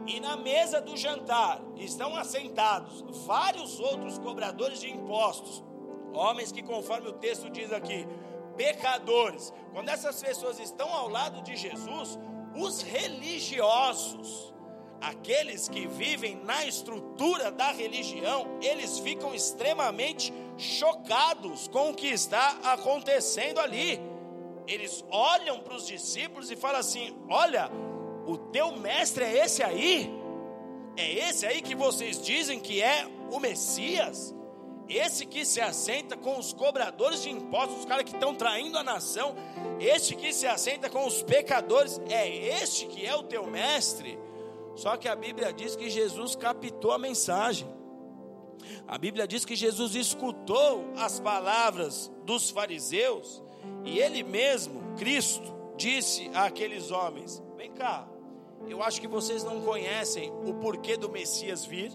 e 0.08 0.20
na 0.20 0.36
mesa 0.36 0.82
do 0.82 0.98
jantar 0.98 1.62
estão 1.76 2.16
assentados 2.16 3.02
vários 3.26 3.80
outros 3.80 4.18
cobradores 4.18 4.80
de 4.80 4.90
impostos, 4.90 5.64
homens 6.12 6.52
que, 6.52 6.64
conforme 6.64 7.10
o 7.10 7.14
texto 7.14 7.50
diz 7.52 7.72
aqui, 7.72 8.08
pecadores. 8.58 9.54
Quando 9.72 9.90
essas 9.90 10.22
pessoas 10.22 10.60
estão 10.60 10.92
ao 10.92 11.08
lado 11.08 11.44
de 11.44 11.56
Jesus, 11.56 12.18
os 12.56 12.82
religiosos, 12.82 14.52
aqueles 15.00 15.70
que 15.70 15.88
vivem 15.88 16.36
na 16.44 16.66
estrutura 16.66 17.52
da 17.52 17.72
religião, 17.72 18.58
eles 18.60 18.98
ficam 18.98 19.36
extremamente 19.36 20.34
chocados 20.58 21.68
com 21.68 21.92
o 21.92 21.94
que 21.94 22.08
está 22.08 22.58
acontecendo 22.64 23.60
ali. 23.60 24.09
Eles 24.70 25.04
olham 25.10 25.60
para 25.62 25.76
os 25.76 25.88
discípulos 25.88 26.52
e 26.52 26.56
falam 26.56 26.80
assim: 26.80 27.18
Olha, 27.28 27.72
o 28.28 28.38
teu 28.38 28.72
mestre 28.78 29.24
é 29.24 29.44
esse 29.44 29.64
aí? 29.64 30.08
É 30.96 31.12
esse 31.28 31.46
aí 31.48 31.60
que 31.60 31.74
vocês 31.74 32.22
dizem 32.22 32.60
que 32.60 32.80
é 32.80 33.08
o 33.32 33.40
Messias? 33.40 34.36
Esse 34.88 35.26
que 35.26 35.44
se 35.44 35.60
assenta 35.60 36.16
com 36.16 36.38
os 36.38 36.54
cobradores 36.54 37.24
de 37.24 37.32
impostos, 37.32 37.80
os 37.80 37.86
caras 37.86 38.04
que 38.04 38.14
estão 38.14 38.36
traindo 38.36 38.78
a 38.78 38.84
nação, 38.84 39.36
este 39.80 40.16
que 40.16 40.32
se 40.32 40.46
assenta 40.46 40.88
com 40.88 41.06
os 41.06 41.24
pecadores, 41.24 42.00
é 42.08 42.28
este 42.62 42.86
que 42.86 43.04
é 43.04 43.16
o 43.16 43.24
teu 43.24 43.48
mestre. 43.48 44.20
Só 44.76 44.98
que 44.98 45.08
a 45.08 45.16
Bíblia 45.16 45.52
diz 45.52 45.76
que 45.76 45.90
Jesus 45.90 46.36
captou 46.36 46.92
a 46.92 47.00
mensagem. 47.00 47.68
A 48.88 48.98
Bíblia 49.00 49.28
diz 49.28 49.46
que 49.46 49.56
Jesus 49.56 49.96
escutou 49.96 50.86
as 50.96 51.20
palavras 51.20 52.12
dos 52.24 52.52
fariseus 52.52 53.44
e 53.84 54.00
ele 54.00 54.24
mesmo, 54.24 54.96
Cristo, 54.98 55.54
disse 55.78 56.30
àqueles 56.34 56.92
homens: 56.92 57.42
Vem 57.56 57.72
cá, 57.72 58.08
eu 58.68 58.84
acho 58.84 59.00
que 59.00 59.08
vocês 59.08 59.44
não 59.44 59.62
conhecem 59.62 60.32
o 60.46 60.54
porquê 60.56 60.98
do 60.98 61.10
Messias 61.10 61.66
vir. 61.66 61.92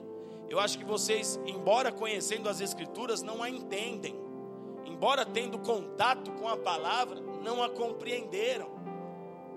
Eu 0.48 0.58
acho 0.60 0.78
que 0.78 0.84
vocês, 0.84 1.38
embora 1.46 1.90
conhecendo 1.90 2.48
as 2.48 2.60
Escrituras, 2.60 3.22
não 3.22 3.42
a 3.42 3.50
entendem. 3.50 4.14
Embora 4.84 5.24
tendo 5.24 5.58
contato 5.58 6.30
com 6.32 6.48
a 6.48 6.56
palavra, 6.56 7.20
não 7.42 7.62
a 7.62 7.68
compreenderam. 7.68 8.70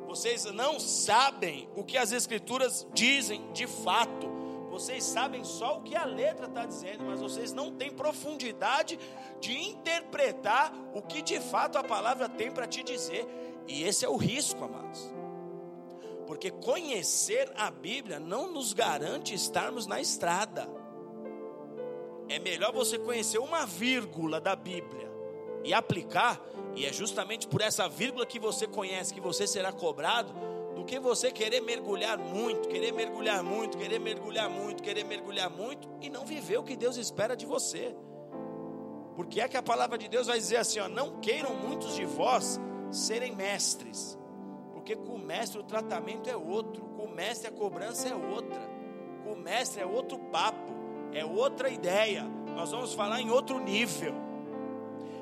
Vocês 0.07 0.45
não 0.45 0.79
sabem 0.79 1.69
o 1.75 1.83
que 1.83 1.97
as 1.97 2.11
Escrituras 2.11 2.87
dizem 2.93 3.51
de 3.51 3.67
fato. 3.67 4.36
Vocês 4.77 5.03
sabem 5.03 5.43
só 5.43 5.79
o 5.79 5.81
que 5.81 5.95
a 5.95 6.05
letra 6.05 6.45
está 6.45 6.63
dizendo, 6.63 7.03
mas 7.03 7.19
vocês 7.19 7.51
não 7.51 7.71
têm 7.71 7.89
profundidade 7.89 8.99
de 9.41 9.57
interpretar 9.57 10.71
o 10.93 11.01
que 11.01 11.23
de 11.23 11.39
fato 11.39 11.79
a 11.79 11.83
palavra 11.83 12.29
tem 12.29 12.51
para 12.51 12.67
te 12.67 12.83
dizer. 12.83 13.25
E 13.67 13.83
esse 13.83 14.05
é 14.05 14.07
o 14.07 14.15
risco, 14.15 14.63
amados. 14.63 15.11
Porque 16.27 16.51
conhecer 16.51 17.51
a 17.57 17.71
Bíblia 17.71 18.19
não 18.19 18.51
nos 18.51 18.71
garante 18.71 19.33
estarmos 19.33 19.87
na 19.87 19.99
estrada. 19.99 20.69
É 22.29 22.37
melhor 22.37 22.71
você 22.71 22.99
conhecer 22.99 23.39
uma 23.39 23.65
vírgula 23.65 24.39
da 24.39 24.55
Bíblia 24.55 25.11
e 25.63 25.73
aplicar, 25.73 26.39
e 26.75 26.85
é 26.85 26.93
justamente 26.93 27.47
por 27.47 27.61
essa 27.61 27.89
vírgula 27.89 28.27
que 28.27 28.37
você 28.37 28.67
conhece 28.67 29.11
que 29.11 29.19
você 29.19 29.47
será 29.47 29.71
cobrado, 29.71 30.31
do 30.33 30.56
que 30.87 30.99
você 30.99 31.31
querer 31.31 31.61
mergulhar 31.61 32.17
muito, 32.17 32.67
querer 32.67 32.91
mergulhar 32.91 33.43
muito, 33.43 33.77
querer 33.77 33.99
mergulhar 33.99 34.49
muito, 34.49 34.81
querer 34.81 35.03
mergulhar 35.03 35.49
muito 35.49 35.87
e 36.01 36.09
não 36.09 36.25
viver 36.25 36.57
o 36.57 36.63
que 36.63 36.75
Deus 36.75 36.97
espera 36.97 37.35
de 37.35 37.45
você. 37.45 37.95
Porque 39.15 39.41
é 39.41 39.47
que 39.47 39.57
a 39.57 39.61
palavra 39.61 39.97
de 39.97 40.07
Deus 40.07 40.27
vai 40.27 40.39
dizer 40.39 40.57
assim: 40.57 40.79
ó, 40.79 40.87
não 40.87 41.19
queiram 41.19 41.53
muitos 41.53 41.95
de 41.95 42.05
vós 42.05 42.59
serem 42.89 43.35
mestres, 43.35 44.17
porque 44.73 44.95
com 44.95 45.15
o 45.15 45.19
mestre 45.19 45.59
o 45.59 45.63
tratamento 45.63 46.29
é 46.29 46.35
outro, 46.35 46.81
com 46.95 47.03
o 47.03 47.13
mestre 47.13 47.47
a 47.47 47.51
cobrança 47.51 48.07
é 48.07 48.15
outra, 48.15 48.59
com 49.23 49.33
o 49.33 49.37
mestre 49.37 49.81
é 49.81 49.85
outro 49.85 50.17
papo 50.17 50.77
é 51.13 51.25
outra 51.25 51.69
ideia. 51.69 52.23
Nós 52.55 52.71
vamos 52.71 52.93
falar 52.93 53.21
em 53.21 53.29
outro 53.29 53.59
nível. 53.59 54.13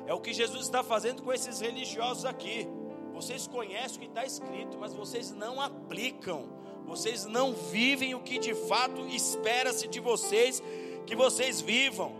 É 0.06 0.14
o 0.14 0.20
que 0.20 0.32
Jesus 0.32 0.62
está 0.62 0.82
fazendo 0.82 1.22
com 1.22 1.32
esses 1.32 1.60
religiosos 1.60 2.24
aqui. 2.24 2.68
Vocês 3.16 3.46
conhecem 3.46 3.96
o 3.96 4.00
que 4.00 4.06
está 4.08 4.26
escrito, 4.26 4.76
mas 4.78 4.92
vocês 4.92 5.32
não 5.32 5.58
aplicam. 5.58 6.50
Vocês 6.84 7.24
não 7.24 7.54
vivem 7.54 8.14
o 8.14 8.20
que 8.20 8.38
de 8.38 8.54
fato 8.54 9.06
espera-se 9.06 9.88
de 9.88 9.98
vocês 10.00 10.62
que 11.06 11.16
vocês 11.16 11.62
vivam. 11.62 12.12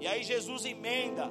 E 0.00 0.08
aí 0.08 0.24
Jesus 0.24 0.64
emenda: 0.64 1.30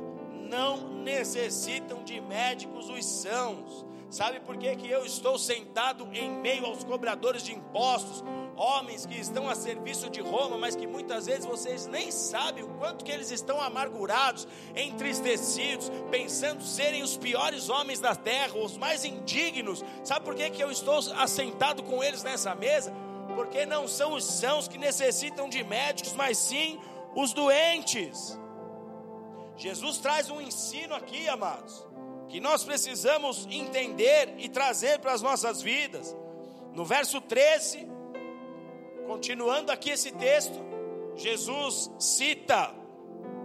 não 0.49 0.77
necessitam 1.03 2.03
de 2.03 2.19
médicos 2.21 2.89
os 2.89 3.05
sãos. 3.05 3.85
Sabe 4.09 4.39
por 4.39 4.57
que, 4.57 4.73
que 4.75 4.89
eu 4.89 5.05
estou 5.05 5.37
sentado 5.37 6.07
em 6.13 6.29
meio 6.29 6.65
aos 6.65 6.83
cobradores 6.83 7.43
de 7.43 7.53
impostos? 7.53 8.23
homens 8.57 9.05
que 9.05 9.15
estão 9.15 9.47
a 9.47 9.55
serviço 9.55 10.09
de 10.09 10.19
Roma, 10.19 10.57
mas 10.57 10.75
que 10.75 10.87
muitas 10.87 11.27
vezes 11.27 11.45
vocês 11.45 11.85
nem 11.85 12.11
sabem 12.11 12.63
o 12.63 12.69
quanto 12.69 13.05
que 13.05 13.11
eles 13.11 13.29
estão 13.29 13.61
amargurados, 13.61 14.47
entristecidos, 14.75 15.91
pensando 16.09 16.63
serem 16.63 17.03
os 17.03 17.15
piores 17.15 17.69
homens 17.69 17.99
da 17.99 18.15
terra, 18.15 18.57
os 18.57 18.75
mais 18.75 19.05
indignos. 19.05 19.85
Sabe 20.03 20.25
por 20.25 20.33
que, 20.33 20.49
que 20.49 20.63
eu 20.63 20.71
estou 20.71 20.97
assentado 21.15 21.83
com 21.83 22.03
eles 22.03 22.23
nessa 22.23 22.55
mesa? 22.55 22.91
Porque 23.35 23.65
não 23.65 23.87
são 23.87 24.13
os 24.13 24.25
sãos 24.25 24.67
que 24.67 24.77
necessitam 24.77 25.47
de 25.47 25.63
médicos, 25.63 26.13
mas 26.13 26.37
sim 26.39 26.79
os 27.15 27.33
doentes. 27.33 28.39
Jesus 29.57 29.97
traz 29.97 30.29
um 30.29 30.39
ensino 30.39 30.93
aqui, 30.93 31.27
amados, 31.27 31.85
que 32.29 32.39
nós 32.39 32.63
precisamos 32.63 33.47
entender 33.49 34.35
e 34.37 34.47
trazer 34.47 34.99
para 34.99 35.13
as 35.13 35.21
nossas 35.21 35.61
vidas. 35.61 36.15
No 36.73 36.85
verso 36.85 37.19
13, 37.19 37.97
Continuando 39.07 39.71
aqui 39.71 39.91
esse 39.91 40.11
texto, 40.11 40.59
Jesus 41.15 41.89
cita 41.97 42.75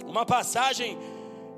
uma 0.04 0.26
passagem 0.26 0.98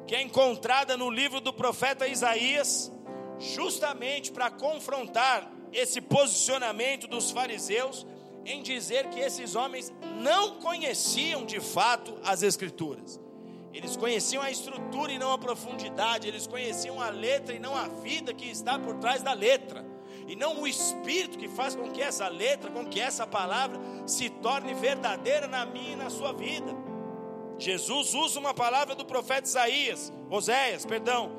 que 0.07 0.15
é 0.15 0.21
encontrada 0.21 0.95
no 0.95 1.09
livro 1.09 1.41
do 1.41 1.55
profeta 1.55 2.07
Isaías, 2.07 2.93
justamente 3.39 4.31
para 4.31 4.51
confrontar 4.51 5.51
esse 5.73 6.03
posicionamento 6.03 7.09
dos 7.09 7.31
fariseus 7.31 8.07
em 8.45 8.63
dizer 8.63 9.09
que 9.09 9.19
esses 9.19 9.55
homens 9.55 9.91
não 10.21 10.61
conheciam 10.61 11.47
de 11.47 11.59
fato 11.59 12.15
as 12.23 12.43
Escrituras. 12.43 13.19
Eles 13.75 13.97
conheciam 13.97 14.43
a 14.43 14.51
estrutura 14.51 15.13
e 15.13 15.19
não 15.19 15.33
a 15.33 15.39
profundidade, 15.39 16.29
eles 16.29 16.47
conheciam 16.47 17.01
a 17.01 17.11
letra 17.11 17.55
e 17.55 17.59
não 17.59 17.75
a 17.75 17.89
vida 17.89 18.33
que 18.33 18.49
está 18.49 18.79
por 18.79 18.95
trás 18.97 19.21
da 19.21 19.33
letra 19.33 19.85
e 20.27 20.35
não 20.35 20.63
o 20.63 20.67
Espírito 20.67 21.37
que 21.37 21.49
faz 21.49 21.75
com 21.75 21.91
que 21.91 22.01
essa 22.01 22.29
letra, 22.29 22.71
com 22.71 22.87
que 22.87 23.01
essa 23.01 23.27
palavra 23.27 23.79
se 24.07 24.31
torne 24.31 24.73
verdadeira 24.75 25.47
na 25.47 25.67
minha 25.67 25.93
e 25.93 25.97
na 25.97 26.09
sua 26.09 26.33
vida. 26.33 26.73
Jesus 27.59 28.15
usa 28.15 28.41
uma 28.41 28.55
palavra 28.55 28.95
do 28.95 29.05
profeta 29.05 29.47
Isaías, 29.47 30.13
Oséias, 30.31 30.85
perdão. 30.85 31.31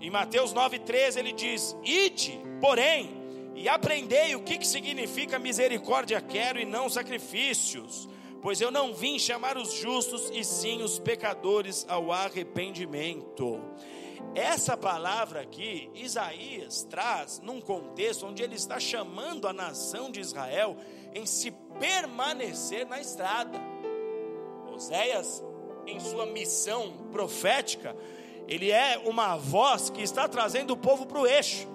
Em 0.00 0.10
Mateus 0.10 0.52
9,13 0.52 1.16
ele 1.18 1.32
diz: 1.32 1.76
Ide, 1.82 2.40
porém, 2.60 3.16
e 3.54 3.68
aprendei 3.68 4.34
o 4.34 4.42
que, 4.42 4.58
que 4.58 4.66
significa 4.66 5.38
misericórdia 5.38 6.20
quero 6.20 6.60
e 6.60 6.64
não 6.64 6.90
sacrifícios, 6.90 8.08
pois 8.46 8.60
eu 8.60 8.70
não 8.70 8.94
vim 8.94 9.18
chamar 9.18 9.58
os 9.58 9.72
justos 9.72 10.30
e 10.32 10.44
sim 10.44 10.80
os 10.80 11.00
pecadores 11.00 11.84
ao 11.88 12.12
arrependimento. 12.12 13.60
Essa 14.36 14.76
palavra 14.76 15.40
aqui, 15.40 15.90
Isaías 15.96 16.84
traz 16.84 17.40
num 17.40 17.60
contexto 17.60 18.24
onde 18.24 18.44
ele 18.44 18.54
está 18.54 18.78
chamando 18.78 19.48
a 19.48 19.52
nação 19.52 20.12
de 20.12 20.20
Israel 20.20 20.76
em 21.12 21.26
se 21.26 21.50
permanecer 21.80 22.86
na 22.86 23.00
estrada. 23.00 23.58
Oséias, 24.72 25.42
em 25.84 25.98
sua 25.98 26.26
missão 26.26 26.92
profética, 27.10 27.96
ele 28.46 28.70
é 28.70 28.96
uma 29.04 29.36
voz 29.36 29.90
que 29.90 30.02
está 30.02 30.28
trazendo 30.28 30.74
o 30.74 30.76
povo 30.76 31.04
para 31.04 31.18
o 31.18 31.26
eixo. 31.26 31.66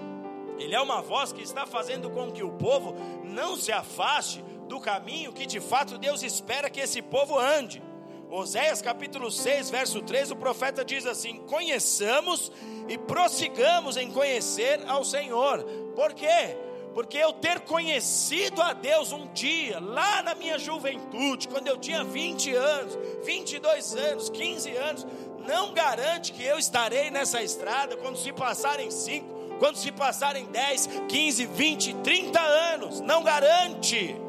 Ele 0.57 0.73
é 0.73 0.79
uma 0.79 1.01
voz 1.01 1.33
que 1.33 1.41
está 1.41 1.65
fazendo 1.65 2.09
com 2.09 2.31
que 2.31 2.43
o 2.43 2.51
povo 2.53 2.95
não 3.25 3.57
se 3.57 3.73
afaste 3.73 4.41
do 4.71 4.79
caminho 4.79 5.33
que 5.33 5.45
de 5.45 5.59
fato 5.59 5.97
Deus 5.97 6.23
espera 6.23 6.69
que 6.69 6.79
esse 6.79 7.01
povo 7.01 7.37
ande. 7.37 7.83
Oséias 8.29 8.81
capítulo 8.81 9.29
6, 9.29 9.69
verso 9.69 10.01
3, 10.01 10.31
o 10.31 10.35
profeta 10.37 10.85
diz 10.85 11.05
assim: 11.05 11.39
Conheçamos 11.39 12.49
e 12.87 12.97
prossigamos 12.97 13.97
em 13.97 14.09
conhecer 14.09 14.79
ao 14.87 15.03
Senhor. 15.03 15.61
Por 15.93 16.13
quê? 16.13 16.55
Porque 16.93 17.17
eu 17.17 17.33
ter 17.33 17.59
conhecido 17.61 18.61
a 18.61 18.71
Deus 18.71 19.11
um 19.11 19.27
dia, 19.33 19.77
lá 19.81 20.23
na 20.23 20.33
minha 20.35 20.57
juventude, 20.57 21.49
quando 21.49 21.67
eu 21.67 21.77
tinha 21.77 22.05
20 22.05 22.55
anos, 22.55 22.97
22 23.25 23.95
anos, 23.95 24.29
15 24.29 24.71
anos, 24.77 25.07
não 25.45 25.73
garante 25.73 26.31
que 26.31 26.43
eu 26.43 26.57
estarei 26.57 27.11
nessa 27.11 27.43
estrada 27.43 27.97
quando 27.97 28.17
se 28.17 28.31
passarem 28.31 28.89
5, 28.89 29.57
quando 29.59 29.75
se 29.75 29.91
passarem 29.91 30.45
10, 30.45 30.87
15, 31.09 31.45
20, 31.45 31.93
30 31.95 32.39
anos. 32.39 33.01
Não 33.01 33.21
garante. 33.21 34.20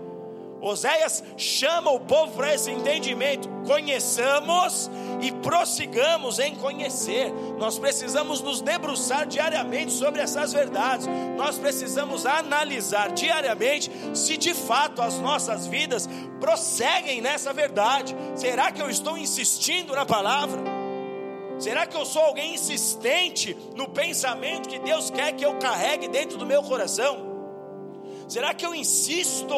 Oséias 0.62 1.24
chama 1.36 1.90
o 1.90 1.98
povo 1.98 2.34
para 2.36 2.54
esse 2.54 2.70
entendimento. 2.70 3.48
Conheçamos 3.66 4.88
e 5.20 5.32
prossigamos 5.32 6.38
em 6.38 6.54
conhecer. 6.54 7.32
Nós 7.58 7.80
precisamos 7.80 8.40
nos 8.40 8.60
debruçar 8.60 9.26
diariamente 9.26 9.90
sobre 9.90 10.20
essas 10.20 10.52
verdades. 10.52 11.08
Nós 11.36 11.58
precisamos 11.58 12.24
analisar 12.26 13.10
diariamente 13.10 13.90
se 14.14 14.36
de 14.36 14.54
fato 14.54 15.02
as 15.02 15.18
nossas 15.18 15.66
vidas 15.66 16.08
prosseguem 16.38 17.20
nessa 17.20 17.52
verdade. 17.52 18.14
Será 18.36 18.70
que 18.70 18.80
eu 18.80 18.88
estou 18.88 19.18
insistindo 19.18 19.96
na 19.96 20.06
palavra? 20.06 20.62
Será 21.58 21.86
que 21.86 21.96
eu 21.96 22.06
sou 22.06 22.22
alguém 22.22 22.54
insistente 22.54 23.56
no 23.74 23.88
pensamento 23.88 24.68
que 24.68 24.78
Deus 24.78 25.10
quer 25.10 25.32
que 25.32 25.44
eu 25.44 25.58
carregue 25.58 26.06
dentro 26.06 26.38
do 26.38 26.46
meu 26.46 26.62
coração? 26.62 27.32
Será 28.28 28.54
que 28.54 28.64
eu 28.64 28.74
insisto 28.74 29.54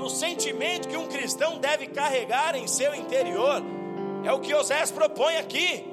no 0.00 0.08
sentimento 0.08 0.88
que 0.88 0.96
um 0.96 1.06
cristão 1.06 1.58
deve 1.58 1.86
carregar 1.86 2.56
em 2.56 2.66
seu 2.66 2.94
interior. 2.94 3.62
É 4.24 4.32
o 4.32 4.40
que 4.40 4.54
Osés 4.54 4.90
propõe 4.90 5.36
aqui. 5.36 5.84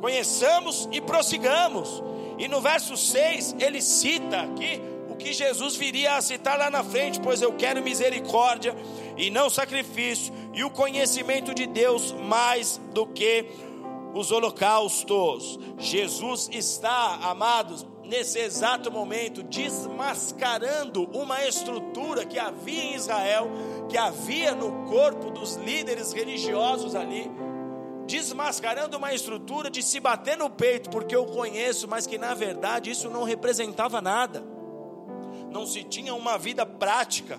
Conheçamos 0.00 0.88
e 0.90 1.00
prossigamos. 1.00 2.02
E 2.38 2.48
no 2.48 2.60
verso 2.60 2.96
6, 2.96 3.56
ele 3.60 3.82
cita 3.82 4.40
aqui 4.40 4.80
o 5.10 5.16
que 5.16 5.32
Jesus 5.32 5.76
viria 5.76 6.16
a 6.16 6.22
citar 6.22 6.58
lá 6.58 6.70
na 6.70 6.82
frente: 6.82 7.20
Pois 7.20 7.42
eu 7.42 7.52
quero 7.52 7.82
misericórdia 7.82 8.74
e 9.16 9.30
não 9.30 9.50
sacrifício, 9.50 10.32
e 10.54 10.64
o 10.64 10.70
conhecimento 10.70 11.54
de 11.54 11.66
Deus 11.66 12.12
mais 12.12 12.80
do 12.94 13.06
que 13.06 13.46
os 14.14 14.32
holocaustos. 14.32 15.58
Jesus 15.78 16.48
está, 16.52 17.18
amados, 17.22 17.86
nesse 18.08 18.38
exato 18.38 18.90
momento, 18.90 19.42
desmascarando 19.42 21.04
uma 21.12 21.44
estrutura 21.46 22.24
que 22.24 22.38
havia 22.38 22.82
em 22.82 22.94
Israel, 22.94 23.50
que 23.86 23.98
havia 23.98 24.54
no 24.54 24.88
corpo 24.88 25.30
dos 25.30 25.56
líderes 25.56 26.12
religiosos 26.12 26.94
ali, 26.94 27.30
desmascarando 28.06 28.96
uma 28.96 29.12
estrutura 29.12 29.70
de 29.70 29.82
se 29.82 30.00
bater 30.00 30.38
no 30.38 30.48
peito, 30.48 30.88
porque 30.88 31.14
eu 31.14 31.26
conheço, 31.26 31.86
mas 31.86 32.06
que 32.06 32.16
na 32.16 32.32
verdade 32.32 32.90
isso 32.90 33.10
não 33.10 33.24
representava 33.24 34.00
nada, 34.00 34.42
não 35.50 35.66
se 35.66 35.84
tinha 35.84 36.14
uma 36.14 36.38
vida 36.38 36.64
prática, 36.64 37.38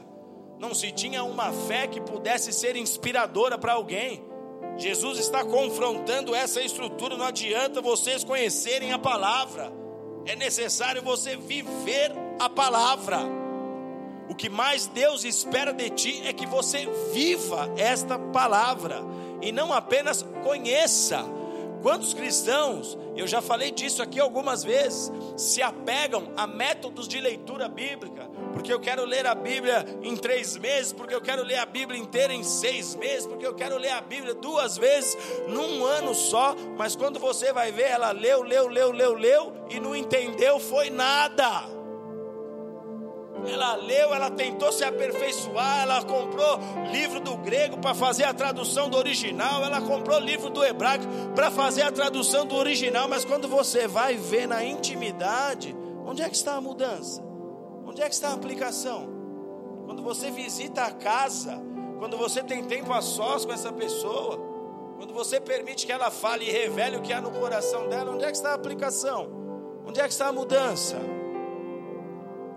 não 0.60 0.76
se 0.76 0.92
tinha 0.92 1.24
uma 1.24 1.52
fé 1.52 1.88
que 1.88 2.00
pudesse 2.00 2.54
ser 2.54 2.76
inspiradora 2.76 3.58
para 3.58 3.74
alguém. 3.74 4.24
Jesus 4.78 5.18
está 5.18 5.44
confrontando 5.44 6.36
essa 6.36 6.62
estrutura, 6.62 7.18
não 7.18 7.26
adianta 7.26 7.82
vocês 7.82 8.24
conhecerem 8.24 8.94
a 8.94 9.00
palavra 9.00 9.79
é 10.30 10.36
necessário 10.36 11.02
você 11.02 11.36
viver 11.36 12.12
a 12.40 12.48
palavra. 12.48 13.18
O 14.30 14.36
que 14.36 14.48
mais 14.48 14.86
Deus 14.86 15.24
espera 15.24 15.74
de 15.74 15.90
ti 15.90 16.22
é 16.24 16.32
que 16.32 16.46
você 16.46 16.88
viva 17.12 17.68
esta 17.76 18.20
palavra 18.20 19.02
e 19.42 19.52
não 19.52 19.74
apenas 19.74 20.24
conheça. 20.44 21.26
Quantos 21.82 22.14
cristãos, 22.14 22.98
eu 23.16 23.26
já 23.26 23.42
falei 23.42 23.72
disso 23.72 24.02
aqui 24.02 24.20
algumas 24.20 24.64
vezes, 24.64 25.12
se 25.38 25.62
apegam 25.62 26.32
a 26.36 26.46
métodos 26.46 27.08
de 27.08 27.20
leitura 27.22 27.70
bíblica, 27.70 28.30
porque 28.54 28.72
eu 28.72 28.80
quero 28.80 29.06
ler 29.06 29.26
a 29.26 29.34
Bíblia 29.34 29.86
em 30.02 30.16
três 30.18 30.58
meses, 30.58 30.92
porque 30.92 31.16
eu 31.16 31.22
quero 31.22 31.44
ler 31.44 31.58
a 31.58 31.66
Bíblia 31.66 32.00
inteira 32.00 32.34
em 32.34 32.44
seis 32.44 32.96
meses, 32.96 33.26
porque 33.26 33.48
eu 33.48 33.56
quero 33.56 33.78
ler 33.78 33.92
a 33.92 34.02
Bíblia 34.02 34.34
duas 34.34 34.78
vezes 34.78 35.18
num 35.48 35.86
ano 35.86 36.14
só, 36.14 36.54
mas 36.78 36.96
quando 36.96 37.20
você 37.20 37.54
vai 37.54 37.72
ver, 37.72 37.92
ela 37.92 38.12
leu, 38.12 38.42
leu, 38.42 38.68
leu, 38.68 38.92
leu, 38.92 39.14
leu 39.14 39.54
e 39.70 39.80
não 39.80 39.96
entendeu 39.96 40.60
foi 40.60 40.90
nada. 40.90 41.79
Ela 43.48 43.76
leu, 43.76 44.14
ela 44.14 44.30
tentou 44.30 44.72
se 44.72 44.84
aperfeiçoar, 44.84 45.84
ela 45.84 46.04
comprou 46.04 46.60
livro 46.92 47.20
do 47.20 47.38
grego 47.38 47.78
para 47.78 47.94
fazer 47.94 48.24
a 48.24 48.34
tradução 48.34 48.90
do 48.90 48.98
original, 48.98 49.64
ela 49.64 49.82
comprou 49.82 50.20
livro 50.20 50.50
do 50.50 50.64
hebraico 50.64 51.06
para 51.36 51.50
fazer 51.50 51.84
a 51.84 51.92
tradução 51.92 52.46
do 52.46 52.56
original, 52.56 53.08
mas 53.08 53.26
quando 53.26 53.48
você 53.48 53.88
vai 53.88 54.16
ver 54.16 54.48
na 54.48 54.64
intimidade, 54.64 55.76
onde 56.06 56.22
é 56.22 56.30
que 56.30 56.36
está 56.36 56.56
a 56.56 56.62
mudança? 56.62 57.24
Onde 57.86 58.02
é 58.02 58.08
que 58.08 58.14
está 58.14 58.30
a 58.30 58.34
aplicação? 58.34 59.10
Quando 59.86 60.04
você 60.04 60.30
visita 60.30 60.84
a 60.84 60.92
casa, 60.92 61.60
quando 61.98 62.18
você 62.18 62.44
tem 62.44 62.64
tempo 62.64 62.94
a 62.94 63.02
sós 63.02 63.46
com 63.46 63.52
essa 63.52 63.72
pessoa, 63.74 64.40
quando 64.98 65.14
você 65.14 65.40
permite 65.40 65.86
que 65.86 65.92
ela 65.92 66.12
fale 66.12 66.46
e 66.46 66.52
revele 66.52 66.98
o 66.98 67.02
que 67.02 67.12
há 67.12 67.22
no 67.22 67.32
coração 67.32 67.88
dela, 67.90 68.12
onde 68.12 68.26
é 68.26 68.28
que 68.28 68.38
está 68.38 68.52
a 68.52 68.56
aplicação? 68.56 69.30
Onde 69.86 70.00
é 70.00 70.04
que 70.04 70.12
está 70.12 70.28
a 70.28 70.34
mudança? 70.34 70.98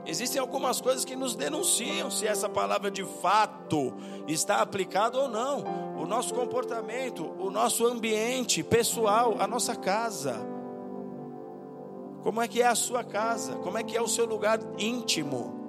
Existem 0.05 0.41
algumas 0.41 0.81
coisas 0.81 1.05
que 1.05 1.15
nos 1.15 1.37
denunciam 1.37 2.11
se 2.11 2.27
essa 2.27 2.49
palavra 2.49 2.91
de 2.91 3.05
fato 3.05 3.95
está 4.27 4.57
aplicada 4.57 5.17
ou 5.17 5.29
não. 5.29 5.65
O 5.97 6.07
nosso 6.07 6.35
comportamento, 6.35 7.25
o 7.39 7.51
nosso 7.51 7.87
ambiente 7.87 8.65
pessoal, 8.65 9.37
a 9.39 9.47
nossa 9.47 9.77
casa. 9.77 10.37
Como 12.23 12.43
é 12.43 12.49
que 12.49 12.61
é 12.61 12.67
a 12.67 12.75
sua 12.75 13.05
casa? 13.05 13.55
Como 13.57 13.79
é 13.79 13.85
que 13.85 13.97
é 13.97 14.03
o 14.03 14.09
seu 14.09 14.27
lugar 14.27 14.59
íntimo? 14.77 15.61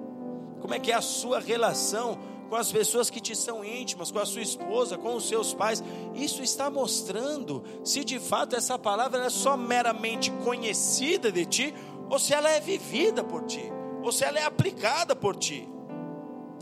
Como 0.60 0.74
é 0.74 0.80
que 0.80 0.90
é 0.90 0.94
a 0.94 1.00
sua 1.00 1.38
relação 1.38 2.18
com 2.48 2.56
as 2.56 2.72
pessoas 2.72 3.10
que 3.10 3.20
te 3.20 3.36
são 3.36 3.64
íntimas, 3.64 4.10
com 4.10 4.18
a 4.18 4.26
sua 4.26 4.42
esposa, 4.42 4.98
com 4.98 5.14
os 5.14 5.28
seus 5.28 5.54
pais? 5.54 5.82
Isso 6.12 6.42
está 6.42 6.68
mostrando 6.68 7.62
se 7.84 8.04
de 8.04 8.18
fato 8.18 8.56
essa 8.56 8.76
palavra 8.76 9.26
é 9.26 9.30
só 9.30 9.56
meramente 9.56 10.32
conhecida 10.42 11.30
de 11.30 11.46
ti 11.46 11.74
ou 12.10 12.18
se 12.18 12.34
ela 12.34 12.50
é 12.50 12.58
vivida 12.58 13.22
por 13.22 13.44
ti 13.44 13.70
ou 14.04 14.12
se 14.12 14.22
ela 14.22 14.38
é 14.38 14.44
aplicada 14.44 15.16
por 15.16 15.34
ti. 15.34 15.66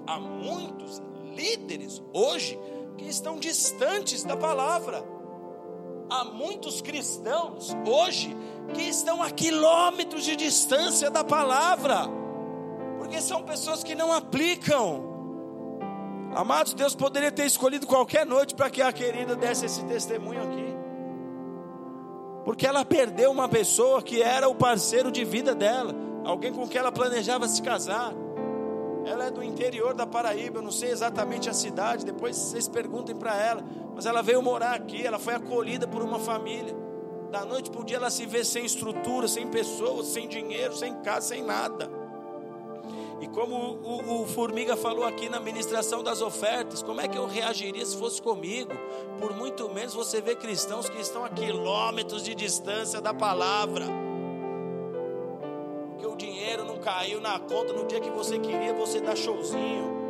Há 0.07 0.19
muitos 0.19 1.03
líderes 1.35 2.01
hoje 2.13 2.59
que 2.97 3.09
estão 3.09 3.39
distantes 3.39 4.23
da 4.23 4.37
palavra. 4.37 5.03
Há 6.09 6.25
muitos 6.25 6.81
cristãos 6.81 7.77
hoje 7.85 8.37
que 8.75 8.83
estão 8.83 9.21
a 9.21 9.31
quilômetros 9.31 10.25
de 10.25 10.37
distância 10.37 11.11
da 11.11 11.25
palavra, 11.25 12.03
porque 12.99 13.21
são 13.21 13.43
pessoas 13.43 13.83
que 13.83 13.95
não 13.95 14.13
aplicam. 14.13 15.11
Amados, 16.37 16.75
Deus 16.75 16.95
poderia 16.95 17.33
ter 17.33 17.47
escolhido 17.47 17.87
qualquer 17.87 18.25
noite 18.25 18.55
para 18.55 18.71
que 18.71 18.81
a 18.81 18.93
querida 18.93 19.35
desse 19.35 19.67
esse 19.67 19.85
testemunho 19.85 20.43
aqui, 20.43 20.75
porque 22.45 22.67
ela 22.67 22.85
perdeu 22.85 23.31
uma 23.31 23.49
pessoa 23.49 24.01
que 24.01 24.23
era 24.23 24.49
o 24.49 24.55
parceiro 24.55 25.11
de 25.11 25.25
vida 25.25 25.55
dela 25.55 26.12
alguém 26.25 26.53
com 26.53 26.67
quem 26.67 26.79
ela 26.79 26.93
planejava 26.93 27.49
se 27.49 27.63
casar. 27.63 28.13
Ela 29.05 29.27
é 29.27 29.31
do 29.31 29.43
interior 29.43 29.95
da 29.95 30.07
Paraíba, 30.07 30.59
eu 30.59 30.63
não 30.63 30.71
sei 30.71 30.91
exatamente 30.91 31.51
a 31.51 31.53
cidade, 31.53 32.05
depois 32.05 32.37
vocês 32.37 32.69
perguntem 32.69 33.17
para 33.17 33.37
ela. 33.37 33.65
Mas 33.95 34.07
ela 34.07 34.23
veio 34.23 34.41
morar 34.41 34.75
aqui, 34.75 35.05
ela 35.05 35.19
foi 35.19 35.35
acolhida 35.35 35.87
por 35.89 36.03
uma 36.03 36.19
família. 36.19 36.75
Da 37.31 37.45
noite 37.45 37.71
para 37.71 37.81
o 37.81 37.85
dia 37.85 37.97
ela 37.97 38.11
se 38.11 38.27
vê 38.27 38.45
sem 38.45 38.65
estrutura, 38.65 39.27
sem 39.27 39.49
pessoas, 39.49 40.09
sem 40.09 40.29
dinheiro, 40.29 40.77
sem 40.77 40.95
casa, 40.97 41.29
sem 41.29 41.43
nada. 41.43 41.91
E 43.21 43.27
como 43.29 43.55
o, 43.55 44.23
o, 44.23 44.27
Formiga 44.27 44.77
falou 44.77 45.05
aqui 45.05 45.29
na 45.29 45.39
ministração 45.39 46.03
das 46.03 46.21
ofertas, 46.21 46.83
como 46.83 47.01
é 47.01 47.07
que 47.07 47.17
eu 47.17 47.27
reagiria 47.27 47.85
se 47.87 47.97
fosse 47.97 48.21
comigo? 48.21 48.73
Por 49.19 49.35
muito 49.37 49.69
menos 49.69 49.95
você 49.95 50.21
vê 50.21 50.35
cristãos 50.35 50.89
que 50.89 51.01
estão 51.01 51.25
a 51.25 51.29
quilômetros 51.29 52.23
de 52.23 52.35
distância 52.35 53.01
da 53.01 53.15
palavra 53.15 54.12
o 56.07 56.17
dinheiro 56.17 56.65
não 56.65 56.79
caiu 56.79 57.21
na 57.21 57.39
conta 57.39 57.73
no 57.73 57.87
dia 57.87 58.01
que 58.01 58.11
você 58.11 58.39
queria, 58.39 58.73
você 58.73 59.01
dá 59.01 59.15
showzinho. 59.15 60.03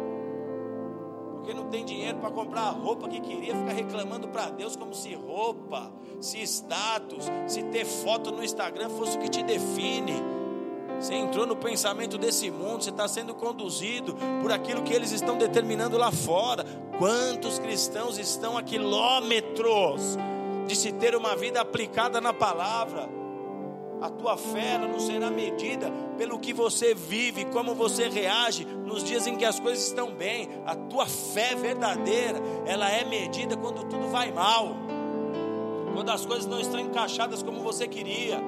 Porque 1.34 1.52
não 1.52 1.68
tem 1.68 1.84
dinheiro 1.84 2.18
para 2.18 2.30
comprar 2.30 2.62
a 2.62 2.70
roupa 2.70 3.08
que 3.08 3.20
queria, 3.20 3.54
ficar 3.54 3.72
reclamando 3.72 4.28
para 4.28 4.50
Deus 4.50 4.76
como 4.76 4.94
se 4.94 5.14
roupa, 5.14 5.92
se 6.20 6.40
status, 6.42 7.26
se 7.48 7.64
ter 7.64 7.84
foto 7.84 8.30
no 8.30 8.44
Instagram 8.44 8.88
fosse 8.90 9.16
o 9.16 9.20
que 9.20 9.28
te 9.28 9.42
define. 9.42 10.14
Você 11.00 11.14
entrou 11.14 11.44
no 11.44 11.56
pensamento 11.56 12.16
desse 12.16 12.48
mundo, 12.48 12.84
você 12.84 12.90
está 12.90 13.08
sendo 13.08 13.34
conduzido 13.34 14.14
por 14.40 14.52
aquilo 14.52 14.82
que 14.82 14.92
eles 14.94 15.10
estão 15.10 15.36
determinando 15.36 15.98
lá 15.98 16.12
fora. 16.12 16.64
Quantos 16.96 17.58
cristãos 17.58 18.18
estão 18.18 18.56
a 18.56 18.62
quilômetros 18.62 20.16
de 20.68 20.76
se 20.76 20.92
ter 20.92 21.16
uma 21.16 21.34
vida 21.34 21.60
aplicada 21.60 22.20
na 22.20 22.32
palavra? 22.32 23.21
A 24.02 24.10
tua 24.10 24.36
fé 24.36 24.78
não 24.78 24.98
será 24.98 25.30
medida 25.30 25.88
pelo 26.18 26.36
que 26.36 26.52
você 26.52 26.92
vive, 26.92 27.44
como 27.44 27.72
você 27.72 28.08
reage 28.08 28.64
nos 28.64 29.04
dias 29.04 29.28
em 29.28 29.36
que 29.36 29.44
as 29.44 29.60
coisas 29.60 29.86
estão 29.86 30.12
bem. 30.12 30.48
A 30.66 30.74
tua 30.74 31.06
fé 31.06 31.54
verdadeira, 31.54 32.40
ela 32.66 32.90
é 32.90 33.04
medida 33.04 33.56
quando 33.56 33.84
tudo 33.84 34.08
vai 34.08 34.32
mal. 34.32 34.74
Quando 35.94 36.10
as 36.10 36.26
coisas 36.26 36.46
não 36.46 36.58
estão 36.58 36.80
encaixadas 36.80 37.44
como 37.44 37.60
você 37.60 37.86
queria. 37.86 38.40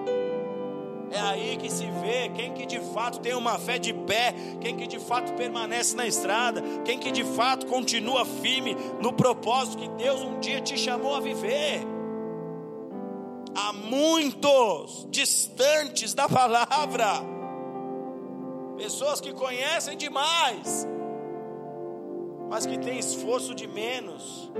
É 1.12 1.20
aí 1.20 1.56
que 1.56 1.70
se 1.70 1.86
vê 1.86 2.30
quem 2.34 2.52
que 2.52 2.66
de 2.66 2.80
fato 2.92 3.20
tem 3.20 3.36
uma 3.36 3.56
fé 3.56 3.78
de 3.78 3.94
pé, 3.94 4.34
quem 4.60 4.76
que 4.76 4.88
de 4.88 4.98
fato 4.98 5.34
permanece 5.34 5.94
na 5.94 6.04
estrada, 6.04 6.60
quem 6.84 6.98
que 6.98 7.12
de 7.12 7.22
fato 7.22 7.66
continua 7.66 8.24
firme 8.24 8.76
no 9.00 9.12
propósito 9.12 9.78
que 9.78 9.88
Deus 9.90 10.20
um 10.20 10.40
dia 10.40 10.60
te 10.60 10.76
chamou 10.76 11.14
a 11.14 11.20
viver 11.20 11.93
há 13.54 13.72
muitos 13.72 15.06
distantes 15.10 16.12
da 16.14 16.28
palavra, 16.28 17.06
pessoas 18.76 19.20
que 19.20 19.32
conhecem 19.32 19.96
demais, 19.96 20.86
mas 22.48 22.66
que 22.66 22.78
têm 22.78 22.98
esforço 22.98 23.54
de 23.54 23.66
menos 23.66 24.50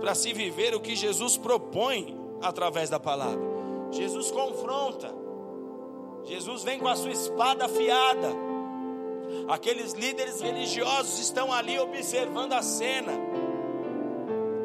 para 0.00 0.14
se 0.14 0.32
viver 0.32 0.74
o 0.74 0.80
que 0.80 0.94
Jesus 0.94 1.36
propõe 1.36 2.18
através 2.40 2.90
da 2.90 3.00
palavra. 3.00 3.40
Jesus 3.90 4.30
confronta, 4.30 5.14
Jesus 6.24 6.62
vem 6.62 6.78
com 6.78 6.88
a 6.88 6.96
sua 6.96 7.12
espada 7.12 7.66
afiada. 7.66 8.28
Aqueles 9.48 9.92
líderes 9.92 10.40
religiosos 10.40 11.18
estão 11.18 11.52
ali 11.52 11.78
observando 11.78 12.52
a 12.52 12.62
cena 12.62 13.12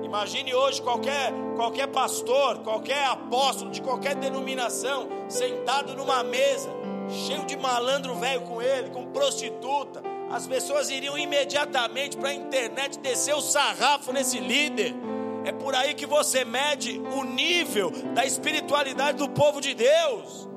Imagine 0.08 0.55
hoje 0.55 0.82
qualquer, 0.82 1.34
qualquer 1.58 1.88
pastor, 1.88 2.60
qualquer 2.60 3.03
apóstolo 3.08 3.70
de 3.70 3.82
qualquer 3.82 4.16
denominação, 4.16 5.10
sentado 5.28 5.93
numa 5.97 6.24
mesa, 6.24 6.70
cheio 7.10 7.45
de 7.45 7.58
malandro 7.58 8.16
velho 8.16 8.39
com 8.43 8.62
ele, 8.62 8.89
com 8.89 9.08
prostituta. 9.08 10.01
As 10.32 10.47
pessoas 10.47 10.89
iriam 10.89 11.18
imediatamente 11.18 12.16
para 12.16 12.30
a 12.30 12.34
internet 12.34 12.97
descer 12.99 13.36
o 13.36 13.41
sarrafo 13.41 14.14
nesse 14.14 14.39
líder. 14.39 14.95
É 15.43 15.51
por 15.51 15.76
aí 15.76 15.93
que 15.93 16.05
você 16.05 16.45
mede 16.45 17.01
o 17.14 17.26
nível 17.26 17.91
da 18.14 18.26
espiritualidade 18.26 19.18
do 19.18 19.28
povo 19.28 19.60
de 19.60 19.74
Deus. 19.74 20.47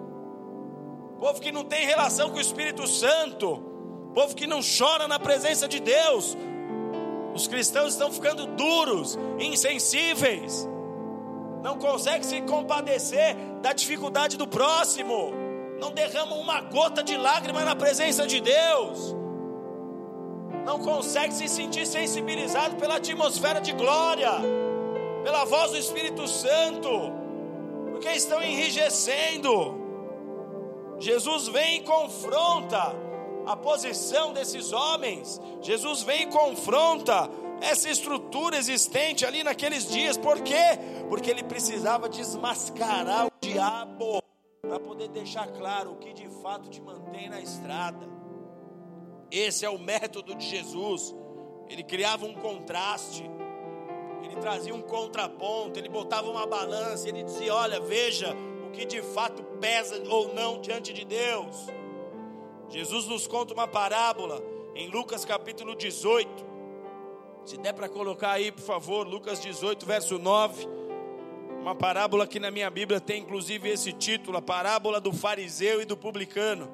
Povo 1.18 1.40
que 1.40 1.50
não 1.50 1.64
tem 1.64 1.84
relação 1.86 2.30
com 2.30 2.38
o 2.38 2.40
Espírito 2.40 2.86
Santo, 2.86 3.60
povo 4.14 4.32
que 4.36 4.46
não 4.46 4.60
chora 4.60 5.08
na 5.08 5.18
presença 5.18 5.66
de 5.66 5.80
Deus, 5.80 6.36
os 7.34 7.46
cristãos 7.46 7.92
estão 7.92 8.10
ficando 8.10 8.46
duros, 8.46 9.18
insensíveis, 9.38 10.68
não 11.62 11.78
conseguem 11.78 12.22
se 12.22 12.40
compadecer 12.42 13.36
da 13.60 13.72
dificuldade 13.72 14.36
do 14.36 14.46
próximo, 14.46 15.32
não 15.78 15.92
derramam 15.92 16.38
uma 16.40 16.60
gota 16.60 17.02
de 17.02 17.16
lágrima 17.16 17.64
na 17.64 17.76
presença 17.76 18.26
de 18.26 18.40
Deus, 18.40 19.14
não 20.64 20.78
conseguem 20.78 21.32
se 21.32 21.48
sentir 21.48 21.86
sensibilizado 21.86 22.76
pela 22.76 22.96
atmosfera 22.96 23.60
de 23.60 23.72
glória, 23.72 24.32
pela 25.22 25.44
voz 25.44 25.72
do 25.72 25.76
Espírito 25.76 26.26
Santo, 26.26 26.88
porque 27.90 28.08
estão 28.10 28.42
enrijecendo. 28.42 29.78
Jesus 30.98 31.48
vem 31.48 31.76
e 31.76 31.80
confronta 31.80 32.94
a 33.46 33.56
posição 33.56 34.32
desses 34.32 34.72
homens. 34.72 35.40
Jesus 35.60 36.02
vem 36.02 36.22
e 36.22 36.26
confronta 36.26 37.30
essa 37.60 37.88
estrutura 37.88 38.56
existente 38.56 39.24
ali 39.24 39.44
naqueles 39.44 39.88
dias. 39.88 40.16
Por 40.16 40.40
quê? 40.40 40.78
Porque 41.08 41.30
ele 41.30 41.42
precisava 41.42 42.08
desmascarar 42.08 43.26
o 43.26 43.32
diabo 43.40 44.22
para 44.62 44.78
poder 44.78 45.08
deixar 45.08 45.48
claro 45.48 45.92
o 45.92 45.96
que 45.96 46.12
de 46.12 46.28
fato 46.42 46.68
te 46.68 46.80
mantém 46.80 47.28
na 47.28 47.40
estrada. 47.40 48.08
Esse 49.30 49.64
é 49.64 49.70
o 49.70 49.78
método 49.78 50.34
de 50.34 50.46
Jesus. 50.46 51.14
Ele 51.68 51.84
criava 51.84 52.26
um 52.26 52.34
contraste, 52.34 53.30
ele 54.24 54.36
trazia 54.36 54.74
um 54.74 54.82
contraponto, 54.82 55.78
ele 55.78 55.88
botava 55.88 56.28
uma 56.28 56.46
balança, 56.46 57.08
ele 57.08 57.22
dizia: 57.22 57.54
Olha, 57.54 57.80
veja 57.80 58.34
o 58.66 58.70
que 58.70 58.84
de 58.84 59.02
fato 59.02 59.42
pesa 59.60 60.02
ou 60.08 60.34
não 60.34 60.60
diante 60.60 60.92
de 60.92 61.04
Deus. 61.04 61.66
Jesus 62.70 63.06
nos 63.06 63.26
conta 63.26 63.52
uma 63.52 63.66
parábola 63.66 64.40
em 64.76 64.88
Lucas 64.88 65.24
capítulo 65.24 65.74
18. 65.74 66.28
Se 67.44 67.56
der 67.56 67.72
para 67.72 67.88
colocar 67.88 68.30
aí, 68.30 68.52
por 68.52 68.62
favor, 68.62 69.08
Lucas 69.08 69.40
18, 69.40 69.84
verso 69.84 70.18
9. 70.20 70.68
Uma 71.60 71.74
parábola 71.74 72.28
que 72.28 72.38
na 72.38 72.48
minha 72.48 72.70
Bíblia 72.70 73.00
tem 73.00 73.22
inclusive 73.22 73.68
esse 73.68 73.92
título, 73.92 74.38
a 74.38 74.42
parábola 74.42 75.00
do 75.00 75.12
fariseu 75.12 75.82
e 75.82 75.84
do 75.84 75.96
publicano. 75.96 76.70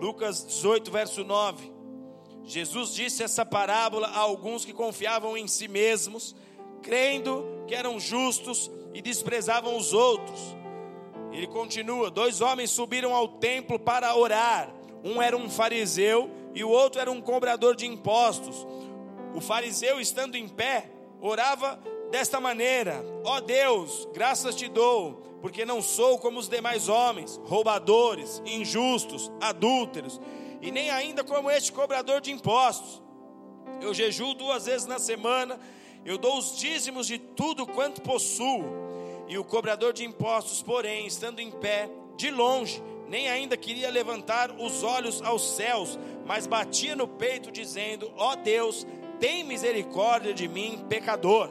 Lucas 0.00 0.44
18, 0.44 0.90
verso 0.90 1.22
9. 1.22 1.72
Jesus 2.42 2.92
disse 2.92 3.22
essa 3.22 3.46
parábola 3.46 4.08
a 4.08 4.18
alguns 4.18 4.64
que 4.64 4.72
confiavam 4.72 5.36
em 5.36 5.46
si 5.46 5.68
mesmos, 5.68 6.34
crendo 6.82 7.44
que 7.68 7.74
eram 7.74 8.00
justos 8.00 8.68
e 8.92 9.00
desprezavam 9.00 9.76
os 9.76 9.92
outros. 9.92 10.56
Ele 11.32 11.46
continua: 11.46 12.10
dois 12.10 12.40
homens 12.40 12.70
subiram 12.70 13.14
ao 13.14 13.28
templo 13.28 13.78
para 13.78 14.14
orar. 14.16 14.72
Um 15.04 15.20
era 15.22 15.36
um 15.36 15.48
fariseu 15.48 16.30
e 16.54 16.64
o 16.64 16.70
outro 16.70 17.00
era 17.00 17.10
um 17.10 17.20
cobrador 17.20 17.76
de 17.76 17.86
impostos. 17.86 18.66
O 19.34 19.40
fariseu, 19.40 20.00
estando 20.00 20.36
em 20.36 20.48
pé, 20.48 20.90
orava 21.20 21.78
desta 22.10 22.40
maneira: 22.40 23.04
Ó 23.24 23.36
oh 23.36 23.40
Deus, 23.40 24.08
graças 24.12 24.54
te 24.54 24.68
dou, 24.68 25.22
porque 25.42 25.64
não 25.64 25.82
sou 25.82 26.18
como 26.18 26.38
os 26.38 26.48
demais 26.48 26.88
homens, 26.88 27.40
roubadores, 27.44 28.42
injustos, 28.46 29.30
adúlteros, 29.40 30.20
e 30.62 30.70
nem 30.70 30.90
ainda 30.90 31.22
como 31.22 31.50
este 31.50 31.72
cobrador 31.72 32.20
de 32.20 32.32
impostos. 32.32 33.02
Eu 33.80 33.92
jejuo 33.92 34.34
duas 34.34 34.66
vezes 34.66 34.86
na 34.86 34.98
semana, 34.98 35.60
eu 36.04 36.16
dou 36.16 36.38
os 36.38 36.56
dízimos 36.56 37.06
de 37.06 37.18
tudo 37.18 37.66
quanto 37.66 38.00
possuo. 38.00 38.64
E 39.28 39.36
o 39.38 39.44
cobrador 39.44 39.92
de 39.92 40.04
impostos, 40.04 40.62
porém, 40.62 41.06
estando 41.06 41.40
em 41.40 41.50
pé, 41.50 41.90
de 42.16 42.30
longe, 42.30 42.82
nem 43.08 43.28
ainda 43.28 43.56
queria 43.56 43.90
levantar 43.90 44.50
os 44.52 44.82
olhos 44.82 45.22
aos 45.22 45.56
céus, 45.56 45.98
mas 46.24 46.46
batia 46.46 46.96
no 46.96 47.06
peito, 47.06 47.50
dizendo: 47.50 48.12
Ó 48.16 48.32
oh 48.32 48.36
Deus, 48.36 48.86
tem 49.20 49.44
misericórdia 49.44 50.34
de 50.34 50.48
mim, 50.48 50.84
pecador. 50.88 51.50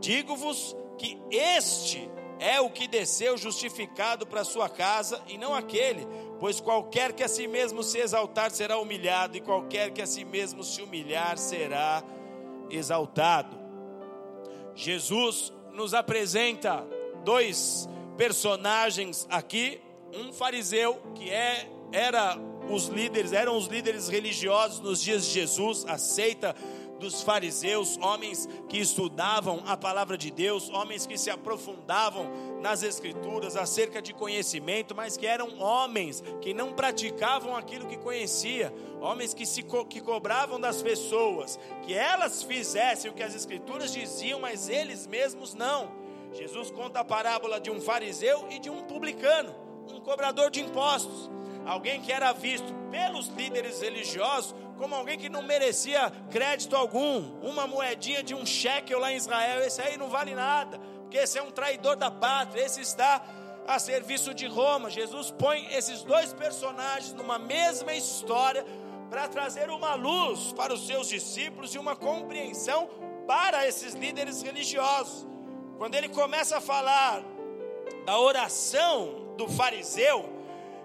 Digo-vos 0.00 0.76
que 0.98 1.18
este 1.30 2.10
é 2.38 2.60
o 2.60 2.70
que 2.70 2.88
desceu 2.88 3.38
justificado 3.38 4.26
para 4.26 4.44
sua 4.44 4.68
casa, 4.68 5.22
e 5.28 5.38
não 5.38 5.54
aquele, 5.54 6.06
pois 6.38 6.60
qualquer 6.60 7.12
que 7.12 7.22
a 7.22 7.28
si 7.28 7.46
mesmo 7.46 7.82
se 7.82 7.98
exaltar 7.98 8.50
será 8.50 8.78
humilhado, 8.78 9.36
e 9.36 9.40
qualquer 9.40 9.92
que 9.92 10.02
a 10.02 10.06
si 10.06 10.24
mesmo 10.24 10.62
se 10.62 10.82
humilhar 10.82 11.38
será 11.38 12.02
exaltado. 12.68 13.56
Jesus 14.74 15.53
nos 15.74 15.92
apresenta 15.92 16.86
dois 17.24 17.88
personagens 18.16 19.26
aqui, 19.30 19.80
um 20.14 20.32
fariseu 20.32 21.00
que 21.14 21.30
é 21.30 21.68
era 21.92 22.36
os 22.68 22.86
líderes, 22.86 23.32
eram 23.32 23.56
os 23.56 23.66
líderes 23.66 24.08
religiosos 24.08 24.80
nos 24.80 25.00
dias 25.00 25.26
de 25.26 25.32
Jesus, 25.32 25.84
a 25.86 25.98
seita 25.98 26.54
dos 26.98 27.22
fariseus, 27.22 27.98
homens 27.98 28.48
que 28.68 28.78
estudavam 28.78 29.62
a 29.66 29.76
palavra 29.76 30.16
de 30.16 30.30
Deus, 30.30 30.70
homens 30.70 31.06
que 31.06 31.18
se 31.18 31.30
aprofundavam 31.30 32.30
nas 32.60 32.82
escrituras 32.82 33.56
acerca 33.56 34.00
de 34.00 34.12
conhecimento, 34.12 34.94
mas 34.94 35.16
que 35.16 35.26
eram 35.26 35.58
homens 35.58 36.22
que 36.40 36.54
não 36.54 36.72
praticavam 36.72 37.56
aquilo 37.56 37.86
que 37.86 37.96
conhecia, 37.96 38.72
homens 39.00 39.34
que 39.34 39.44
se 39.44 39.62
co 39.62 39.84
que 39.84 40.00
cobravam 40.00 40.60
das 40.60 40.82
pessoas 40.82 41.58
que 41.82 41.94
elas 41.94 42.42
fizessem 42.42 43.10
o 43.10 43.14
que 43.14 43.22
as 43.22 43.34
escrituras 43.34 43.92
diziam, 43.92 44.40
mas 44.40 44.68
eles 44.68 45.06
mesmos 45.06 45.54
não. 45.54 45.92
Jesus 46.32 46.70
conta 46.70 47.00
a 47.00 47.04
parábola 47.04 47.60
de 47.60 47.70
um 47.70 47.80
fariseu 47.80 48.46
e 48.50 48.58
de 48.58 48.70
um 48.70 48.82
publicano, 48.82 49.54
um 49.92 50.00
cobrador 50.00 50.50
de 50.50 50.60
impostos 50.60 51.30
alguém 51.66 52.00
que 52.00 52.12
era 52.12 52.32
visto 52.32 52.72
pelos 52.90 53.28
líderes 53.28 53.80
religiosos 53.80 54.54
como 54.84 54.96
alguém 54.96 55.16
que 55.16 55.30
não 55.30 55.40
merecia 55.40 56.12
crédito 56.30 56.76
algum, 56.76 57.40
uma 57.40 57.66
moedinha 57.66 58.22
de 58.22 58.34
um 58.34 58.44
cheque 58.44 58.94
lá 58.94 59.10
em 59.10 59.16
Israel, 59.16 59.62
esse 59.62 59.80
aí 59.80 59.96
não 59.96 60.10
vale 60.10 60.34
nada, 60.34 60.78
porque 61.00 61.16
esse 61.16 61.38
é 61.38 61.42
um 61.42 61.50
traidor 61.50 61.96
da 61.96 62.10
pátria, 62.10 62.62
esse 62.62 62.82
está 62.82 63.24
a 63.66 63.78
serviço 63.78 64.34
de 64.34 64.46
Roma. 64.46 64.90
Jesus 64.90 65.30
põe 65.30 65.64
esses 65.72 66.02
dois 66.02 66.34
personagens 66.34 67.14
numa 67.14 67.38
mesma 67.38 67.94
história 67.94 68.62
para 69.08 69.26
trazer 69.26 69.70
uma 69.70 69.94
luz 69.94 70.52
para 70.52 70.74
os 70.74 70.86
seus 70.86 71.08
discípulos 71.08 71.74
e 71.74 71.78
uma 71.78 71.96
compreensão 71.96 72.86
para 73.26 73.66
esses 73.66 73.94
líderes 73.94 74.42
religiosos. 74.42 75.26
Quando 75.78 75.94
ele 75.94 76.10
começa 76.10 76.58
a 76.58 76.60
falar 76.60 77.22
da 78.04 78.18
oração 78.18 79.32
do 79.38 79.48
fariseu, 79.48 80.28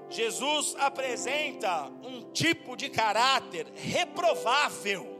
Jesus 0.10 0.76
apresenta 0.80 1.86
um 2.04 2.32
tipo 2.32 2.76
de 2.76 2.90
caráter 2.90 3.68
reprovável, 3.76 5.20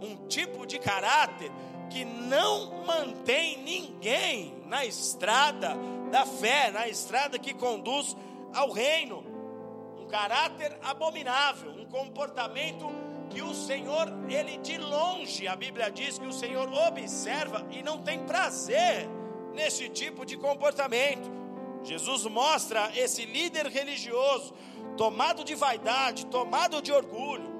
um 0.00 0.26
tipo 0.26 0.66
de 0.66 0.78
caráter 0.78 1.50
que 1.88 2.04
não 2.04 2.84
mantém 2.84 3.62
ninguém 3.62 4.54
na 4.66 4.84
estrada 4.84 5.76
da 6.10 6.26
fé, 6.26 6.70
na 6.70 6.88
estrada 6.88 7.38
que 7.38 7.54
conduz 7.54 8.14
ao 8.52 8.70
reino. 8.70 9.24
Um 9.98 10.06
caráter 10.06 10.76
abominável, 10.82 11.70
um 11.70 11.86
comportamento 11.86 12.86
que 13.30 13.42
o 13.42 13.54
Senhor, 13.54 14.08
ele 14.28 14.58
de 14.58 14.78
longe, 14.78 15.48
a 15.48 15.56
Bíblia 15.56 15.90
diz 15.90 16.18
que 16.18 16.26
o 16.26 16.32
Senhor 16.32 16.70
observa 16.72 17.66
e 17.70 17.82
não 17.82 18.02
tem 18.02 18.24
prazer 18.24 19.08
nesse 19.54 19.88
tipo 19.88 20.24
de 20.24 20.36
comportamento. 20.36 21.45
Jesus 21.86 22.24
mostra 22.24 22.90
esse 22.96 23.24
líder 23.24 23.66
religioso 23.68 24.52
tomado 24.96 25.44
de 25.44 25.54
vaidade, 25.54 26.26
tomado 26.26 26.82
de 26.82 26.90
orgulho, 26.90 27.54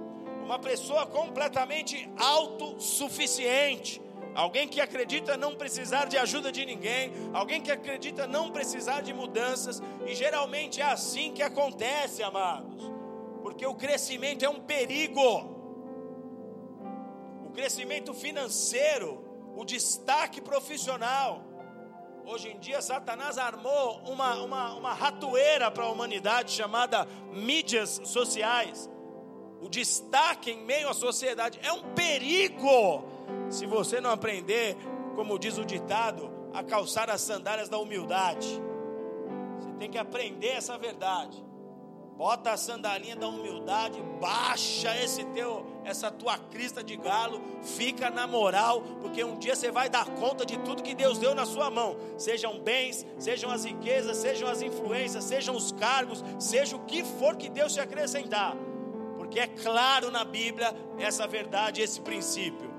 uma 0.45 0.59
pessoa 0.59 1.07
completamente 1.07 2.11
autossuficiente, 2.19 4.03
alguém 4.35 4.67
que 4.67 4.81
acredita 4.81 5.37
não 5.37 5.55
precisar 5.55 6.07
de 6.07 6.19
ajuda 6.19 6.51
de 6.51 6.65
ninguém, 6.67 7.13
alguém 7.33 7.61
que 7.61 7.71
acredita 7.71 8.27
não 8.27 8.51
precisar 8.51 9.01
de 9.01 9.13
mudanças, 9.13 9.81
e 10.05 10.15
geralmente 10.15 10.81
é 10.81 10.85
assim 10.85 11.33
que 11.33 11.43
acontece, 11.43 12.23
amados, 12.23 12.91
porque 13.43 13.65
o 13.65 13.75
crescimento 13.75 14.45
é 14.45 14.49
um 14.49 14.61
perigo, 14.61 15.55
o 17.47 17.51
crescimento 17.53 18.13
financeiro, 18.13 19.25
o 19.57 19.65
destaque 19.65 20.41
profissional, 20.41 21.43
Hoje 22.27 22.49
em 22.49 22.59
dia, 22.59 22.83
Satanás 22.83 23.39
armou 23.39 24.01
uma, 24.05 24.35
uma, 24.43 24.75
uma 24.75 24.93
ratoeira 24.93 25.71
para 25.71 25.85
a 25.85 25.89
humanidade 25.89 26.51
chamada 26.51 27.07
mídias 27.33 28.01
sociais. 28.05 28.91
O 29.61 29.69
destaque 29.69 30.51
em 30.51 30.65
meio 30.65 30.89
à 30.89 30.95
sociedade 30.95 31.61
é 31.63 31.73
um 31.73 31.95
perigo 31.95 33.05
se 33.49 33.65
você 33.65 34.01
não 34.01 34.11
aprender, 34.11 34.77
como 35.15 35.39
diz 35.39 35.57
o 35.57 35.65
ditado, 35.65 36.29
a 36.53 36.65
calçar 36.65 37.09
as 37.11 37.21
sandálias 37.21 37.69
da 37.69 37.79
humildade. 37.79 38.61
Você 39.61 39.73
tem 39.79 39.89
que 39.89 39.97
aprender 39.97 40.49
essa 40.49 40.77
verdade. 40.77 41.46
Bota 42.17 42.53
a 42.53 42.57
sandalinha 42.57 43.15
da 43.15 43.29
humildade, 43.29 44.01
baixa 44.19 44.97
esse 44.97 45.23
teu, 45.27 45.67
essa 45.85 46.11
tua 46.11 46.39
crista 46.39 46.83
de 46.83 46.97
galo, 46.97 47.43
fica 47.63 48.09
na 48.09 48.27
moral, 48.27 48.81
porque 49.03 49.23
um 49.23 49.39
dia 49.39 49.55
você 49.55 49.71
vai 49.71 49.91
dar 49.91 50.07
conta 50.07 50.47
de 50.47 50.57
tudo 50.61 50.83
que 50.83 50.95
Deus 50.95 51.19
deu 51.19 51.35
na 51.35 51.45
sua 51.45 51.71
mão. 51.71 51.95
Sejam 52.17 52.59
bens, 52.59 53.07
sejam 53.19 53.51
as 53.51 53.67
riquezas, 53.67 54.17
sejam 54.17 54.49
as 54.49 54.63
influências, 54.63 55.25
sejam 55.25 55.55
os 55.55 55.73
cargos, 55.73 56.25
seja 56.39 56.75
o 56.75 56.85
que 56.87 57.05
for 57.05 57.37
que 57.37 57.51
Deus 57.51 57.75
te 57.75 57.81
acrescentar. 57.81 58.57
Porque 59.19 59.39
é 59.39 59.47
claro 59.47 60.11
na 60.11 60.25
Bíblia 60.25 60.75
essa 60.99 61.27
verdade, 61.27 61.83
esse 61.83 62.01
princípio. 62.01 62.75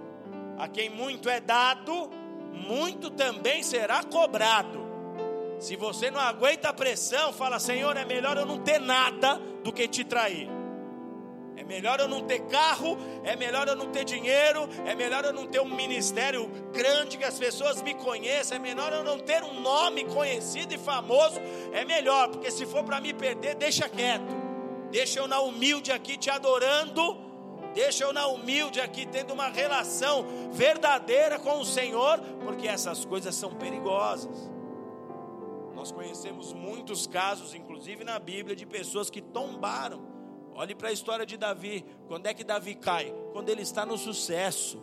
A 0.58 0.68
quem 0.68 0.90
muito 0.90 1.30
é 1.30 1.40
dado, 1.40 2.10
muito 2.52 3.12
também 3.12 3.62
será 3.62 4.04
cobrado. 4.04 4.87
Se 5.60 5.76
você 5.76 6.12
não 6.12 6.20
aguenta 6.20 6.70
a 6.70 6.74
pressão, 6.74 7.34
fala: 7.34 7.60
Senhor, 7.60 7.96
é 7.98 8.06
melhor 8.06 8.38
eu 8.38 8.46
não 8.46 8.60
ter 8.60 8.80
nada 8.80 9.40
do 9.64 9.74
que 9.74 9.88
te 9.88 10.04
trair. 10.04 10.50
É 11.56 11.64
melhor 11.64 12.00
eu 12.00 12.08
não 12.08 12.22
ter 12.22 12.42
carro, 12.42 12.96
é 13.24 13.36
melhor 13.36 13.68
eu 13.68 13.76
não 13.76 13.88
ter 13.88 14.06
dinheiro, 14.06 14.70
é 14.86 14.94
melhor 14.94 15.26
eu 15.26 15.34
não 15.34 15.48
ter 15.48 15.60
um 15.60 15.66
ministério 15.66 16.48
grande 16.72 17.18
que 17.18 17.24
as 17.24 17.40
pessoas 17.40 17.82
me 17.82 17.96
conheçam, 17.96 18.58
é 18.58 18.60
melhor 18.60 18.94
eu 18.94 19.04
não 19.04 19.18
ter 19.18 19.44
um 19.44 19.60
nome 19.60 20.06
conhecido 20.06 20.76
e 20.76 20.78
famoso, 20.78 21.42
é 21.74 21.84
melhor, 21.84 22.30
porque 22.30 22.52
se 22.52 22.64
for 22.68 22.84
para 22.84 23.02
me 23.02 23.12
perder, 23.12 23.56
deixa 23.56 23.90
quieto. 23.90 24.48
Deixa 24.92 25.20
eu 25.20 25.28
na 25.28 25.40
humilde 25.42 25.92
aqui 25.92 26.16
te 26.16 26.30
adorando, 26.30 27.18
deixa 27.74 28.04
eu 28.04 28.14
na 28.14 28.28
humilde 28.28 28.80
aqui 28.80 29.08
tendo 29.08 29.34
uma 29.34 29.50
relação 29.50 30.26
verdadeira 30.52 31.40
com 31.40 31.60
o 31.60 31.66
Senhor, 31.66 32.20
porque 32.46 32.68
essas 32.68 33.04
coisas 33.04 33.34
são 33.34 33.52
perigosas. 33.56 34.57
Nós 35.78 35.92
conhecemos 35.92 36.54
muitos 36.54 37.06
casos, 37.06 37.54
inclusive 37.54 38.04
na 38.04 38.18
Bíblia, 38.18 38.56
de 38.56 38.66
pessoas 38.66 39.12
que 39.12 39.22
tombaram. 39.22 40.02
Olhe 40.56 40.74
para 40.74 40.90
a 40.90 40.92
história 40.92 41.24
de 41.24 41.38
Davi. 41.38 41.86
Quando 42.08 42.26
é 42.26 42.34
que 42.34 42.44
Davi 42.44 42.74
cai? 42.74 43.14
Quando 43.32 43.50
ele 43.50 43.62
está 43.62 43.86
no 43.86 43.96
sucesso. 43.96 44.82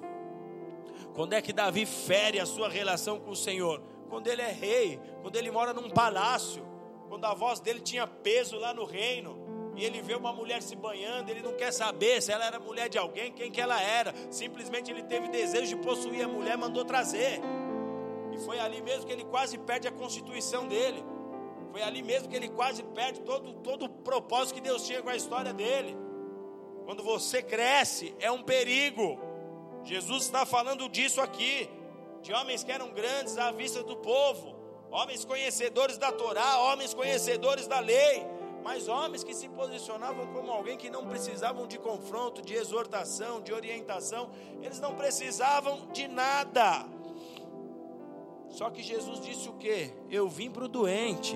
Quando 1.12 1.32
é 1.32 1.42
que 1.42 1.52
Davi 1.52 1.84
fere 1.84 2.38
a 2.38 2.46
sua 2.46 2.68
relação 2.68 3.18
com 3.18 3.32
o 3.32 3.36
Senhor? 3.36 3.82
Quando 4.08 4.28
ele 4.28 4.40
é 4.40 4.52
rei, 4.52 5.00
quando 5.20 5.34
ele 5.34 5.50
mora 5.50 5.74
num 5.74 5.90
palácio, 5.90 6.64
quando 7.08 7.24
a 7.24 7.34
voz 7.34 7.58
dele 7.58 7.80
tinha 7.80 8.06
peso 8.06 8.56
lá 8.56 8.72
no 8.72 8.84
reino, 8.84 9.72
e 9.76 9.84
ele 9.84 10.00
vê 10.00 10.14
uma 10.14 10.32
mulher 10.32 10.62
se 10.62 10.76
banhando, 10.76 11.28
ele 11.28 11.42
não 11.42 11.54
quer 11.54 11.72
saber 11.72 12.22
se 12.22 12.30
ela 12.30 12.44
era 12.44 12.60
mulher 12.60 12.88
de 12.88 12.98
alguém, 12.98 13.32
quem 13.32 13.50
que 13.50 13.60
ela 13.60 13.82
era. 13.82 14.14
Simplesmente 14.30 14.92
ele 14.92 15.02
teve 15.02 15.26
desejo 15.26 15.76
de 15.76 15.82
possuir 15.82 16.22
a 16.22 16.28
mulher, 16.28 16.56
mandou 16.56 16.84
trazer. 16.84 17.40
E 18.34 18.38
foi 18.38 18.58
ali 18.58 18.82
mesmo 18.82 19.06
que 19.06 19.12
ele 19.12 19.24
quase 19.24 19.56
perde 19.56 19.86
a 19.86 19.92
constituição 19.92 20.66
dele. 20.66 21.04
Foi 21.70 21.82
ali 21.82 22.02
mesmo 22.02 22.28
que 22.28 22.36
ele 22.36 22.48
quase 22.48 22.82
perde 22.82 23.20
todo, 23.20 23.52
todo 23.54 23.86
o 23.86 23.88
propósito 23.88 24.56
que 24.56 24.60
Deus 24.60 24.84
tinha 24.86 25.02
com 25.02 25.08
a 25.08 25.16
história 25.16 25.52
dele. 25.52 25.96
Quando 26.84 27.02
você 27.02 27.42
cresce, 27.42 28.14
é 28.20 28.30
um 28.30 28.42
perigo. 28.42 29.18
Jesus 29.84 30.24
está 30.24 30.44
falando 30.44 30.88
disso 30.88 31.20
aqui. 31.20 31.68
De 32.22 32.32
homens 32.32 32.64
que 32.64 32.72
eram 32.72 32.90
grandes 32.90 33.36
à 33.36 33.50
vista 33.52 33.82
do 33.82 33.96
povo, 33.96 34.56
homens 34.90 35.24
conhecedores 35.24 35.98
da 35.98 36.10
Torá, 36.10 36.58
homens 36.58 36.94
conhecedores 36.94 37.66
da 37.66 37.80
lei, 37.80 38.26
mas 38.62 38.88
homens 38.88 39.22
que 39.22 39.34
se 39.34 39.46
posicionavam 39.48 40.26
como 40.28 40.50
alguém 40.50 40.78
que 40.78 40.88
não 40.88 41.06
precisavam 41.06 41.66
de 41.66 41.78
confronto, 41.78 42.40
de 42.40 42.54
exortação, 42.54 43.42
de 43.42 43.52
orientação, 43.52 44.30
eles 44.62 44.80
não 44.80 44.94
precisavam 44.94 45.86
de 45.92 46.08
nada. 46.08 46.93
Só 48.54 48.70
que 48.70 48.84
Jesus 48.84 49.20
disse 49.20 49.48
o 49.48 49.54
que? 49.54 49.90
Eu 50.08 50.28
vim 50.28 50.48
para 50.48 50.66
o 50.66 50.68
doente. 50.68 51.34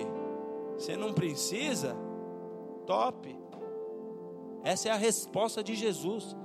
Você 0.75 0.97
não 0.97 1.13
precisa? 1.13 1.97
Top. 2.87 3.37
Essa 4.63 4.89
é 4.89 4.93
a 4.93 4.97
resposta 4.97 5.61
de 5.61 5.75
Jesus. 5.75 6.37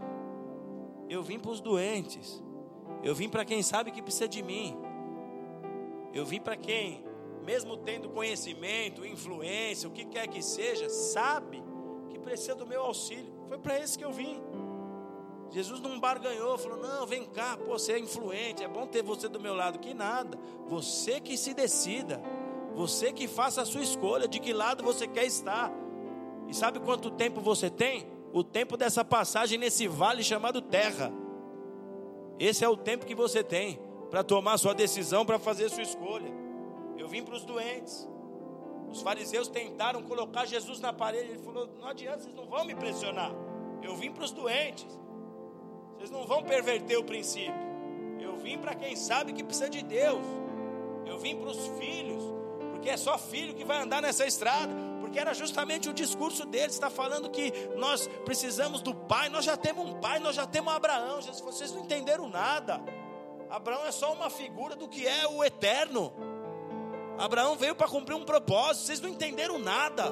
Eu 1.07 1.21
vim 1.21 1.38
para 1.38 1.51
os 1.51 1.61
doentes. 1.61 2.41
Eu 3.03 3.13
vim 3.13 3.30
para 3.30 3.45
quem 3.45 3.61
sabe 3.61 3.91
que 3.91 4.01
precisa 4.01 4.28
de 4.28 4.41
mim. 4.41 4.76
Eu 6.11 6.26
vim 6.26 6.41
para 6.41 6.57
quem, 6.57 7.05
mesmo 7.45 7.78
tendo 7.78 8.09
conhecimento, 8.09 9.05
influência, 9.05 9.88
o 9.88 9.91
que 9.91 10.05
quer 10.05 10.28
que 10.28 10.41
seja, 10.41 10.89
sabe 10.89 11.63
que 12.09 12.17
precisa 12.17 12.55
do 12.55 12.65
meu 12.65 12.82
auxílio. 12.82 13.32
Foi 13.47 13.59
para 13.59 13.80
esse 13.80 13.95
que 13.95 14.03
eu 14.03 14.11
vim. 14.11 14.41
Jesus 15.54 15.80
não 15.80 15.99
barganhou, 15.99 16.58
falou: 16.58 16.80
Não, 16.80 17.06
vem 17.06 17.26
cá, 17.26 17.56
pô, 17.56 17.78
você 17.78 17.93
é 17.93 17.99
influente, 17.99 18.64
é 18.64 18.68
bom 18.68 18.88
ter 18.88 19.04
você 19.04 19.30
do 19.30 19.39
meu 19.39 19.54
lado. 19.54 19.78
Que 19.78 19.93
nada, 19.93 20.36
você 20.68 21.20
que 21.20 21.38
se 21.38 21.54
decida, 21.54 22.20
você 22.74 23.14
que 23.14 23.28
faça 23.28 23.62
a 23.62 23.66
sua 23.66 23.84
escolha 23.84 24.28
de 24.28 24.39
que 24.39 24.51
lado 24.51 24.84
você 24.84 25.08
quer 25.08 25.26
estar. 25.26 25.72
E 26.47 26.56
sabe 26.56 26.80
quanto 26.80 27.12
tempo 27.12 27.39
você 27.39 27.70
tem? 27.70 28.08
O 28.34 28.43
tempo 28.43 28.76
dessa 28.76 29.06
passagem 29.06 29.60
nesse 29.60 29.88
vale 29.88 30.24
chamado 30.24 30.60
terra. 30.60 31.14
Esse 32.39 32.66
é 32.66 32.68
o 32.68 32.76
tempo 32.76 33.06
que 33.06 33.14
você 33.14 33.43
tem 33.43 33.80
para 34.10 34.24
tomar 34.24 34.58
sua 34.58 34.74
decisão, 34.74 35.24
para 35.24 35.38
fazer 35.38 35.70
sua 35.70 35.84
escolha. 35.84 36.34
Eu 36.97 37.08
vim 37.08 37.22
para 37.22 37.36
os 37.36 37.45
doentes. 37.45 38.10
Os 38.89 39.01
fariseus 39.01 39.47
tentaram 39.47 40.01
colocar 40.01 40.47
Jesus 40.47 40.80
na 40.80 40.91
parede. 40.91 41.30
Ele 41.30 41.43
falou: 41.43 41.70
Não 41.80 41.88
adianta, 41.88 42.22
vocês 42.22 42.34
não 42.34 42.47
vão 42.47 42.66
me 42.66 42.74
pressionar. 42.74 43.32
Eu 43.84 43.95
vim 43.95 44.12
para 44.12 44.24
os 44.24 44.32
doentes. 44.32 45.03
Vocês 46.04 46.12
não 46.12 46.26
vão 46.26 46.43
perverter 46.43 46.99
o 46.99 47.04
princípio. 47.06 47.54
Eu 48.20 48.36
vim 48.36 48.58
para 48.58 48.76
quem 48.76 48.93
sabe 48.93 49.32
que 49.32 49.41
precisa 49.41 49.70
de 49.70 49.82
Deus. 49.82 50.26
Eu 51.06 51.18
vim 51.18 51.38
para 51.38 51.49
os 51.49 51.66
filhos, 51.80 52.22
porque 52.72 52.89
é 52.89 52.97
só 52.97 53.18
filho 53.18 53.54
que 53.54 53.64
vai 53.64 53.82
andar 53.82 54.01
nessa 54.01 54.28
estrada. 54.28 54.70
Porque 54.99 55.18
era 55.18 55.34
justamente 55.34 55.88
o 55.88 55.93
discurso 55.93 56.45
deles, 56.45 56.74
está 56.74 56.89
falando 56.89 57.30
que 57.30 57.54
nós 57.78 58.10
precisamos 58.26 58.82
do 58.82 58.93
pai, 58.93 59.30
nós 59.30 59.45
já 59.45 59.56
temos 59.56 59.89
um 59.89 59.93
pai, 60.01 60.20
nós 60.20 60.36
já 60.36 60.45
temos 60.45 60.74
Abraão. 60.74 61.22
Vocês 61.22 61.72
não 61.72 61.86
entenderam 61.86 62.28
nada. 62.28 62.82
Abraão 63.49 63.86
é 63.86 63.91
só 63.93 64.12
uma 64.12 64.30
figura 64.30 64.76
do 64.76 64.89
que 64.89 65.08
é 65.08 65.26
o 65.26 65.41
eterno. 65.41 66.12
Abraão 67.18 67.56
veio 67.56 67.76
para 67.76 67.88
cumprir 67.88 68.16
um 68.16 68.26
propósito, 68.26 68.88
vocês 68.88 68.99
não 68.99 69.08
entenderam 69.08 69.58
nada. 69.58 70.12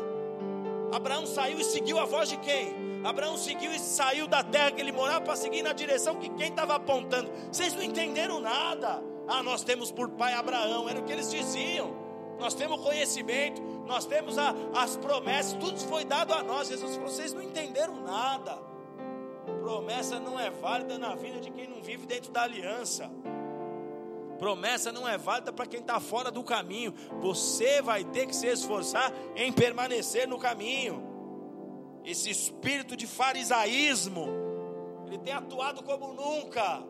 Abraão 0.93 1.25
saiu 1.25 1.59
e 1.59 1.65
seguiu 1.65 1.99
a 1.99 2.05
voz 2.05 2.29
de 2.29 2.37
quem? 2.37 2.90
Abraão 3.03 3.35
seguiu 3.35 3.73
e 3.73 3.79
saiu 3.79 4.27
da 4.27 4.43
terra 4.43 4.71
que 4.71 4.81
ele 4.81 4.91
morava 4.91 5.21
para 5.21 5.35
seguir 5.35 5.63
na 5.63 5.73
direção 5.73 6.15
que 6.15 6.29
quem 6.29 6.49
estava 6.49 6.75
apontando. 6.75 7.31
Vocês 7.51 7.73
não 7.73 7.81
entenderam 7.81 8.39
nada. 8.39 9.01
Ah, 9.27 9.41
nós 9.41 9.63
temos 9.63 9.91
por 9.91 10.09
pai 10.09 10.33
Abraão, 10.33 10.87
era 10.87 10.99
o 10.99 11.03
que 11.03 11.11
eles 11.11 11.29
diziam. 11.29 11.95
Nós 12.39 12.53
temos 12.53 12.81
conhecimento, 12.81 13.61
nós 13.85 14.05
temos 14.05 14.37
a, 14.37 14.53
as 14.75 14.97
promessas, 14.97 15.53
tudo 15.53 15.79
foi 15.79 16.03
dado 16.03 16.33
a 16.33 16.43
nós. 16.43 16.67
Jesus 16.67 16.95
falou: 16.95 17.09
vocês 17.09 17.33
não 17.33 17.41
entenderam 17.41 18.01
nada. 18.01 18.57
Promessa 19.59 20.19
não 20.19 20.39
é 20.39 20.49
válida 20.49 20.97
na 20.97 21.15
vida 21.15 21.39
de 21.39 21.51
quem 21.51 21.67
não 21.67 21.81
vive 21.81 22.05
dentro 22.05 22.31
da 22.31 22.43
aliança. 22.43 23.11
Promessa 24.37 24.91
não 24.91 25.07
é 25.07 25.17
válida 25.17 25.53
para 25.53 25.67
quem 25.67 25.81
está 25.81 25.99
fora 25.99 26.31
do 26.31 26.43
caminho. 26.43 26.93
Você 27.19 27.81
vai 27.81 28.03
ter 28.03 28.25
que 28.25 28.35
se 28.35 28.47
esforçar 28.47 29.11
em 29.35 29.51
permanecer 29.53 30.27
no 30.27 30.39
caminho 30.39 31.10
esse 32.03 32.29
espírito 32.29 32.95
de 32.95 33.05
farisaísmo, 33.07 34.27
ele 35.07 35.17
tem 35.17 35.33
atuado 35.33 35.83
como 35.83 36.13
nunca. 36.13 36.83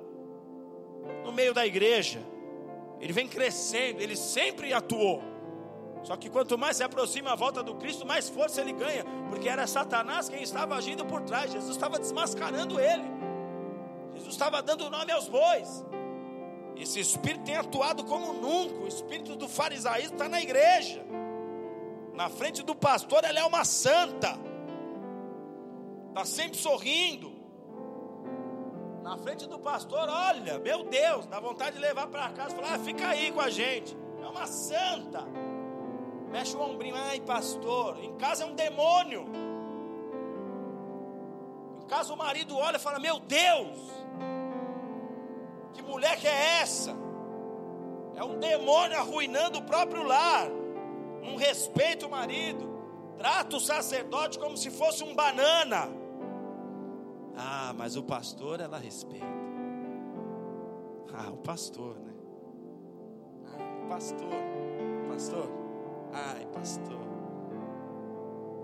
no 1.23 1.31
meio 1.31 1.53
da 1.53 1.65
igreja. 1.65 2.21
Ele 2.99 3.11
vem 3.11 3.27
crescendo, 3.27 3.99
ele 3.99 4.15
sempre 4.15 4.71
atuou. 4.71 5.23
Só 6.03 6.15
que 6.15 6.29
quanto 6.29 6.57
mais 6.57 6.77
se 6.77 6.83
aproxima 6.83 7.31
a 7.31 7.35
volta 7.35 7.63
do 7.63 7.75
Cristo, 7.75 8.05
mais 8.05 8.29
força 8.29 8.61
ele 8.61 8.73
ganha, 8.73 9.03
porque 9.29 9.49
era 9.49 9.65
Satanás 9.67 10.29
quem 10.29 10.43
estava 10.43 10.75
agindo 10.75 11.05
por 11.05 11.21
trás. 11.21 11.51
Jesus 11.51 11.75
estava 11.75 11.97
desmascarando 11.97 12.79
ele. 12.79 13.03
Jesus 14.13 14.33
estava 14.33 14.61
dando 14.61 14.89
nome 14.89 15.11
aos 15.11 15.27
bois. 15.27 15.83
Esse 16.75 16.99
espírito 16.99 17.43
tem 17.43 17.55
atuado 17.55 18.03
como 18.03 18.33
nunca. 18.33 18.83
O 18.83 18.87
espírito 18.87 19.35
do 19.35 19.47
farisaísmo 19.47 20.13
está 20.13 20.29
na 20.29 20.41
igreja. 20.41 21.03
Na 22.13 22.29
frente 22.29 22.63
do 22.63 22.75
pastor, 22.75 23.23
ela 23.23 23.39
é 23.39 23.43
uma 23.43 23.65
santa. 23.65 24.50
Está 26.11 26.25
sempre 26.25 26.57
sorrindo. 26.57 27.31
Na 29.01 29.17
frente 29.17 29.47
do 29.47 29.57
pastor, 29.57 30.09
olha, 30.09 30.59
meu 30.59 30.83
Deus, 30.83 31.25
dá 31.25 31.39
vontade 31.39 31.77
de 31.77 31.81
levar 31.81 32.07
para 32.07 32.29
casa. 32.31 32.53
Falar, 32.53 32.75
ah, 32.75 32.79
fica 32.79 33.07
aí 33.07 33.31
com 33.31 33.39
a 33.39 33.49
gente. 33.49 33.97
É 34.21 34.27
uma 34.27 34.45
santa. 34.45 35.25
Mexe 36.29 36.55
o 36.55 36.61
ombrinho, 36.61 36.95
ai 36.95 37.21
pastor, 37.21 37.97
em 38.03 38.13
casa 38.17 38.43
é 38.43 38.45
um 38.45 38.53
demônio. 38.53 39.25
Em 41.81 41.87
casa 41.87 42.13
o 42.13 42.17
marido 42.17 42.57
olha 42.57 42.75
e 42.75 42.79
fala: 42.79 42.99
Meu 42.99 43.17
Deus, 43.17 43.79
que 45.73 45.81
mulher 45.81 46.19
que 46.19 46.27
é 46.27 46.59
essa? 46.61 46.93
É 48.17 48.23
um 48.23 48.37
demônio 48.37 48.97
arruinando 48.97 49.59
o 49.59 49.63
próprio 49.63 50.03
lar. 50.03 50.49
Não 51.23 51.37
respeita 51.37 52.05
o 52.05 52.11
marido, 52.11 52.69
trata 53.17 53.55
o 53.55 53.61
sacerdote 53.61 54.37
como 54.37 54.57
se 54.57 54.69
fosse 54.69 55.05
um 55.05 55.15
banana. 55.15 56.00
Ah, 57.35 57.73
mas 57.75 57.95
o 57.95 58.03
pastor 58.03 58.59
ela 58.59 58.77
respeita. 58.77 59.25
Ah, 61.13 61.29
o 61.31 61.37
pastor, 61.37 61.97
né? 61.99 62.13
Ah, 63.47 63.87
pastor, 63.89 64.29
pastor. 65.07 65.49
Ai, 66.13 66.45
pastor. 66.47 66.99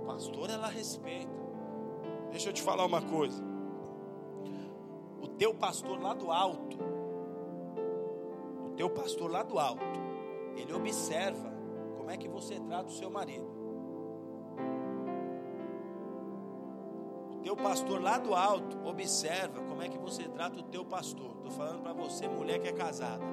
Pastor, 0.06 0.50
ela 0.50 0.68
respeita. 0.68 1.38
Deixa 2.32 2.50
eu 2.50 2.54
te 2.54 2.62
falar 2.62 2.86
uma 2.86 3.02
coisa. 3.02 3.44
O 5.22 5.28
teu 5.28 5.54
pastor 5.54 6.00
lá 6.02 6.14
do 6.14 6.32
alto, 6.32 6.78
o 8.68 8.70
teu 8.76 8.90
pastor 8.90 9.30
lá 9.30 9.44
do 9.44 9.60
alto, 9.60 9.82
ele 10.56 10.74
observa 10.74 11.54
como 11.98 12.10
é 12.10 12.18
que 12.18 12.28
você 12.28 12.60
trata 12.60 12.90
o 12.90 12.94
seu 12.94 13.10
marido. 13.10 13.57
Teu 17.48 17.56
pastor 17.56 18.02
lá 18.02 18.18
do 18.18 18.36
alto 18.36 18.78
observa 18.86 19.62
como 19.62 19.82
é 19.82 19.88
que 19.88 19.98
você 19.98 20.24
trata 20.24 20.60
o 20.60 20.64
teu 20.64 20.84
pastor. 20.84 21.32
Estou 21.38 21.52
falando 21.52 21.82
para 21.82 21.94
você, 21.94 22.28
mulher 22.28 22.60
que 22.60 22.68
é 22.68 22.74
casada 22.74 23.24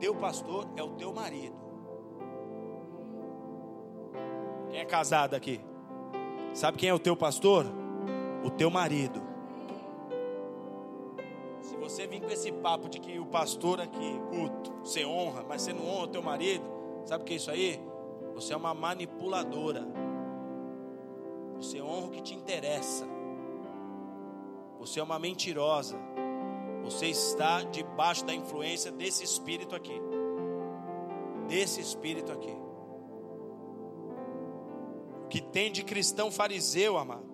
teu 0.00 0.14
pastor 0.14 0.66
é 0.76 0.82
o 0.82 0.88
teu 0.92 1.12
marido. 1.12 1.54
Quem 4.70 4.80
é 4.80 4.84
casado 4.84 5.34
aqui? 5.34 5.60
Sabe 6.54 6.78
quem 6.78 6.88
é 6.88 6.94
o 6.94 6.98
teu 6.98 7.14
pastor? 7.14 7.66
O 8.42 8.50
teu 8.50 8.70
marido. 8.70 9.22
Se 11.60 11.76
você 11.76 12.06
vir 12.06 12.22
com 12.22 12.30
esse 12.30 12.50
papo 12.50 12.88
de 12.88 12.98
que 12.98 13.18
o 13.18 13.26
pastor 13.26 13.80
aqui, 13.80 14.18
culto, 14.30 14.72
você 14.82 15.04
honra, 15.04 15.44
mas 15.46 15.62
você 15.62 15.72
não 15.74 15.86
honra 15.86 16.04
o 16.04 16.08
teu 16.08 16.22
marido, 16.22 16.64
sabe 17.04 17.22
o 17.22 17.26
que 17.26 17.34
é 17.34 17.36
isso 17.36 17.50
aí? 17.50 17.78
Você 18.34 18.54
é 18.54 18.56
uma 18.56 18.72
manipuladora. 18.72 19.86
Você 21.60 21.82
honra 21.82 22.06
o 22.06 22.10
que 22.10 22.22
te 22.22 22.34
interessa. 22.34 23.06
Você 24.78 24.98
é 24.98 25.02
uma 25.02 25.18
mentirosa. 25.18 25.98
Você 26.82 27.06
está 27.06 27.62
debaixo 27.62 28.24
da 28.24 28.34
influência 28.34 28.90
desse 28.90 29.22
espírito 29.22 29.76
aqui. 29.76 30.00
Desse 31.46 31.78
espírito 31.82 32.32
aqui. 32.32 32.56
O 35.24 35.28
que 35.28 35.42
tem 35.42 35.70
de 35.70 35.84
cristão 35.84 36.32
fariseu, 36.32 36.96
amado. 36.96 37.28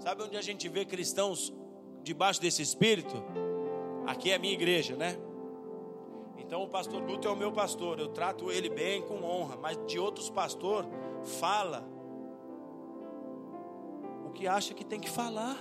Sabe 0.00 0.24
onde 0.24 0.36
a 0.36 0.42
gente 0.42 0.68
vê 0.68 0.84
cristãos 0.84 1.54
debaixo 2.02 2.40
desse 2.40 2.60
espírito? 2.60 3.14
Aqui 4.04 4.32
é 4.32 4.34
a 4.34 4.38
minha 4.38 4.52
igreja, 4.52 4.96
né? 4.96 5.16
Então 6.36 6.62
o 6.64 6.68
pastor 6.68 7.00
Guto 7.02 7.28
é 7.28 7.30
o 7.30 7.36
meu 7.36 7.52
pastor, 7.52 7.98
eu 7.98 8.08
trato 8.08 8.50
ele 8.50 8.68
bem, 8.68 9.00
com 9.00 9.22
honra, 9.22 9.56
mas 9.56 9.78
de 9.86 9.98
outros 9.98 10.28
pastor 10.28 10.84
fala 11.24 11.84
o 14.26 14.30
que 14.30 14.46
acha 14.46 14.74
que 14.74 14.84
tem 14.84 15.00
que 15.00 15.10
falar. 15.10 15.56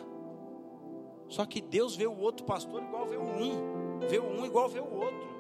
Só 1.28 1.46
que 1.46 1.62
Deus 1.62 1.96
vê 1.96 2.06
o 2.06 2.18
outro 2.18 2.46
pastor 2.46 2.84
igual 2.84 3.06
vê 3.06 3.18
o 3.18 3.22
um, 3.22 4.00
vê 4.08 4.20
o 4.20 4.26
um 4.26 4.46
igual 4.46 4.70
vê 4.70 4.80
o 4.80 4.94
outro. 4.94 5.34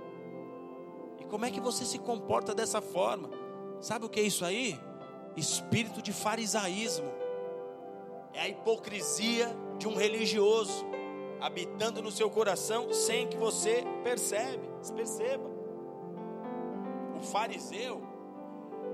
E 1.19 1.23
como 1.25 1.45
é 1.45 1.51
que 1.51 1.59
você 1.59 1.85
se 1.85 1.99
comporta 1.99 2.55
dessa 2.55 2.81
forma? 2.81 3.29
Sabe 3.79 4.05
o 4.05 4.09
que 4.09 4.19
é 4.19 4.23
isso 4.23 4.45
aí? 4.45 4.79
Espírito 5.35 6.01
de 6.01 6.13
farisaísmo. 6.13 7.11
É 8.33 8.41
a 8.41 8.47
hipocrisia 8.47 9.55
de 9.77 9.87
um 9.87 9.95
religioso 9.95 10.85
habitando 11.43 12.01
no 12.01 12.09
seu 12.09 12.29
coração 12.29 12.93
sem 12.93 13.27
que 13.27 13.35
você 13.35 13.83
percebe, 14.01 14.65
perceba. 14.95 15.51
O 17.17 17.19
fariseu, 17.19 18.01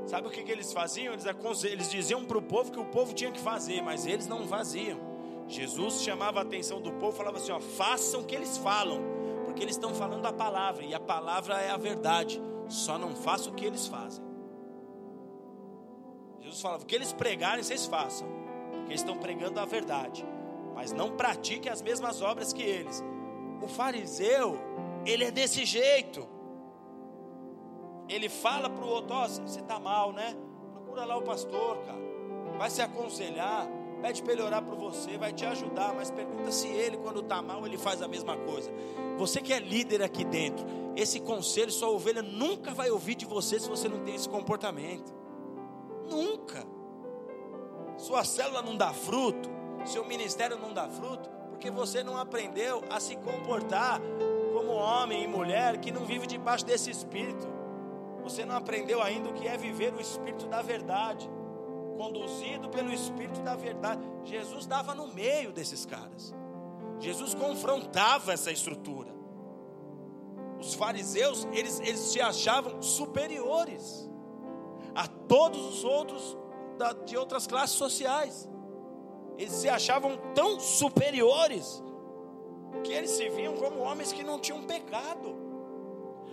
sabe 0.06 0.28
o 0.28 0.32
que, 0.32 0.44
que 0.44 0.52
eles 0.52 0.74
faziam? 0.74 1.14
Eles, 1.14 1.26
eles 1.64 1.90
diziam 1.90 2.26
para 2.26 2.38
o 2.38 2.42
povo 2.42 2.72
que 2.72 2.80
o 2.80 2.86
povo 2.86 3.14
tinha 3.14 3.32
que 3.32 3.40
fazer, 3.40 3.82
mas 3.82 4.06
eles 4.06 4.28
não 4.28 4.48
faziam. 4.48 5.00
Jesus 5.48 6.04
chamava 6.04 6.40
a 6.40 6.44
atenção 6.44 6.80
do 6.80 6.92
povo, 6.94 7.18
falava 7.18 7.38
assim: 7.38 7.52
ó, 7.52 7.60
façam 7.60 8.22
o 8.22 8.26
que 8.26 8.36
eles 8.36 8.58
falam, 8.58 9.02
porque 9.46 9.64
eles 9.64 9.76
estão 9.76 9.94
falando 9.96 10.26
a 10.26 10.32
palavra, 10.32 10.86
e 10.86 10.94
a 10.94 11.00
palavra 11.00 11.60
é 11.60 11.72
a 11.72 11.78
verdade, 11.78 12.42
só 12.68 12.98
não 12.98 13.16
façam 13.16 13.52
o 13.52 13.56
que 13.56 13.66
eles 13.66 13.88
fazem. 13.88 14.24
Jesus 16.40 16.62
falava: 16.62 16.84
o 16.84 16.86
que 16.86 16.96
eles 16.96 17.12
pregarem, 17.12 17.64
vocês 17.64 17.88
façam, 17.88 18.28
porque 18.72 18.92
eles 18.92 19.02
estão 19.02 19.18
pregando 19.18 19.60
a 19.60 19.66
verdade, 19.66 20.26
mas 20.76 20.92
não 20.92 21.12
pratiquem 21.18 21.72
as 21.72 21.82
mesmas 21.82 22.22
obras 22.22 22.54
que 22.54 22.62
eles. 22.62 23.04
O 23.62 23.68
fariseu, 23.68 24.58
ele 25.06 25.24
é 25.24 25.32
desse 25.32 25.66
jeito. 25.66 26.28
Ele 28.10 28.28
fala 28.28 28.70
para 28.70 28.84
o 28.84 28.90
outro: 28.90 29.16
ó, 29.16 29.28
você 29.28 29.60
está 29.60 29.80
mal, 29.80 30.12
né? 30.12 30.36
Procura 30.74 31.06
lá 31.06 31.16
o 31.18 31.22
pastor, 31.22 31.78
cara, 31.86 32.00
vai 32.58 32.70
se 32.70 32.82
aconselhar 32.82 33.70
Pede 34.02 34.24
para 34.24 34.32
ele 34.32 34.42
orar 34.42 34.64
por 34.64 34.76
você, 34.76 35.18
vai 35.18 35.34
te 35.34 35.46
ajudar, 35.46 35.94
mas 35.94 36.10
pergunta 36.10 36.52
se 36.52 36.68
ele, 36.68 36.98
quando 36.98 37.20
está 37.20 37.42
mal, 37.42 37.66
ele 37.66 37.78
faz 37.78 38.02
a 38.02 38.08
mesma 38.08 38.38
coisa. 38.38 38.72
Você 39.18 39.42
que 39.42 39.52
é 39.52 39.60
líder 39.60 40.02
aqui 40.02 40.24
dentro, 40.24 40.66
esse 40.96 41.20
conselho 41.20 41.70
sua 41.70 41.90
ovelha 41.90 42.22
nunca 42.22 42.74
vai 42.74 42.90
ouvir 42.90 43.16
de 43.16 43.26
você 43.26 43.60
se 43.60 43.68
você 43.68 43.90
não 43.90 44.00
tem 44.00 44.16
esse 44.16 44.30
comportamento. 44.30 45.14
Nunca. 46.10 46.66
Sua 47.98 48.24
célula 48.24 48.62
não 48.62 48.78
dá 48.78 48.94
fruto, 48.94 49.50
seu 49.84 50.06
ministério 50.06 50.58
não 50.58 50.74
dá 50.74 50.88
fruto, 50.88 51.30
porque 51.50 51.70
você 51.70 52.02
não 52.02 52.18
aprendeu 52.18 52.82
a 52.90 53.02
se 53.02 53.18
comportar 53.18 54.00
como 54.54 54.72
homem 54.72 55.26
e 55.26 55.28
mulher 55.28 55.78
que 55.78 55.92
não 55.92 56.06
vive 56.06 56.26
debaixo 56.26 56.66
desse 56.66 56.90
espírito. 56.90 57.59
Você 58.30 58.46
não 58.46 58.56
aprendeu 58.56 59.02
ainda 59.02 59.30
o 59.30 59.34
que 59.34 59.48
é 59.48 59.58
viver 59.58 59.92
o 59.94 60.00
espírito 60.00 60.46
da 60.46 60.62
verdade 60.62 61.28
conduzido 61.98 62.70
pelo 62.70 62.94
Espírito 62.94 63.42
da 63.42 63.56
verdade. 63.56 64.02
Jesus 64.24 64.66
dava 64.66 64.96
no 64.96 65.08
meio 65.08 65.52
desses 65.52 65.86
caras. 65.86 66.34
Jesus 66.98 67.34
confrontava 67.34 68.32
essa 68.32 68.52
estrutura. 68.52 69.14
Os 70.58 70.74
fariseus, 70.76 71.46
eles, 71.52 71.82
eles 71.82 72.00
se 72.00 72.22
achavam 72.22 72.82
superiores 72.82 74.10
a 74.96 75.08
todos 75.08 75.60
os 75.60 75.84
outros 75.84 76.38
da, 76.78 76.94
de 76.94 77.18
outras 77.18 77.46
classes 77.48 77.76
sociais. 77.76 78.48
Eles 79.38 79.54
se 79.54 79.68
achavam 79.68 80.18
tão 80.34 80.58
superiores 80.58 81.84
que 82.84 82.94
eles 82.94 83.12
se 83.12 83.28
viam 83.30 83.56
como 83.56 83.80
homens 83.80 84.14
que 84.14 84.24
não 84.24 84.40
tinham 84.40 84.64
pecado 84.64 85.49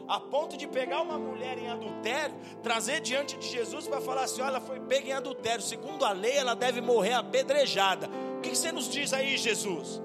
a 0.08 0.20
ponto 0.20 0.56
de 0.56 0.66
pegar 0.66 1.02
uma 1.02 1.18
mulher 1.18 1.58
em 1.58 1.68
adultério, 1.68 2.34
trazer 2.62 3.00
diante 3.00 3.36
de 3.36 3.48
Jesus 3.48 3.88
para 3.88 4.00
falar 4.00 4.24
assim: 4.24 4.40
olha, 4.40 4.50
ela 4.50 4.60
foi 4.60 4.80
pega 4.80 5.08
em 5.08 5.12
adultério, 5.12 5.62
segundo 5.62 6.04
a 6.04 6.12
lei, 6.12 6.36
ela 6.36 6.54
deve 6.54 6.80
morrer 6.80 7.14
apedrejada. 7.14 8.08
O 8.38 8.40
que 8.40 8.54
você 8.54 8.70
nos 8.70 8.88
diz 8.88 9.12
aí, 9.12 9.36
Jesus? 9.36 10.02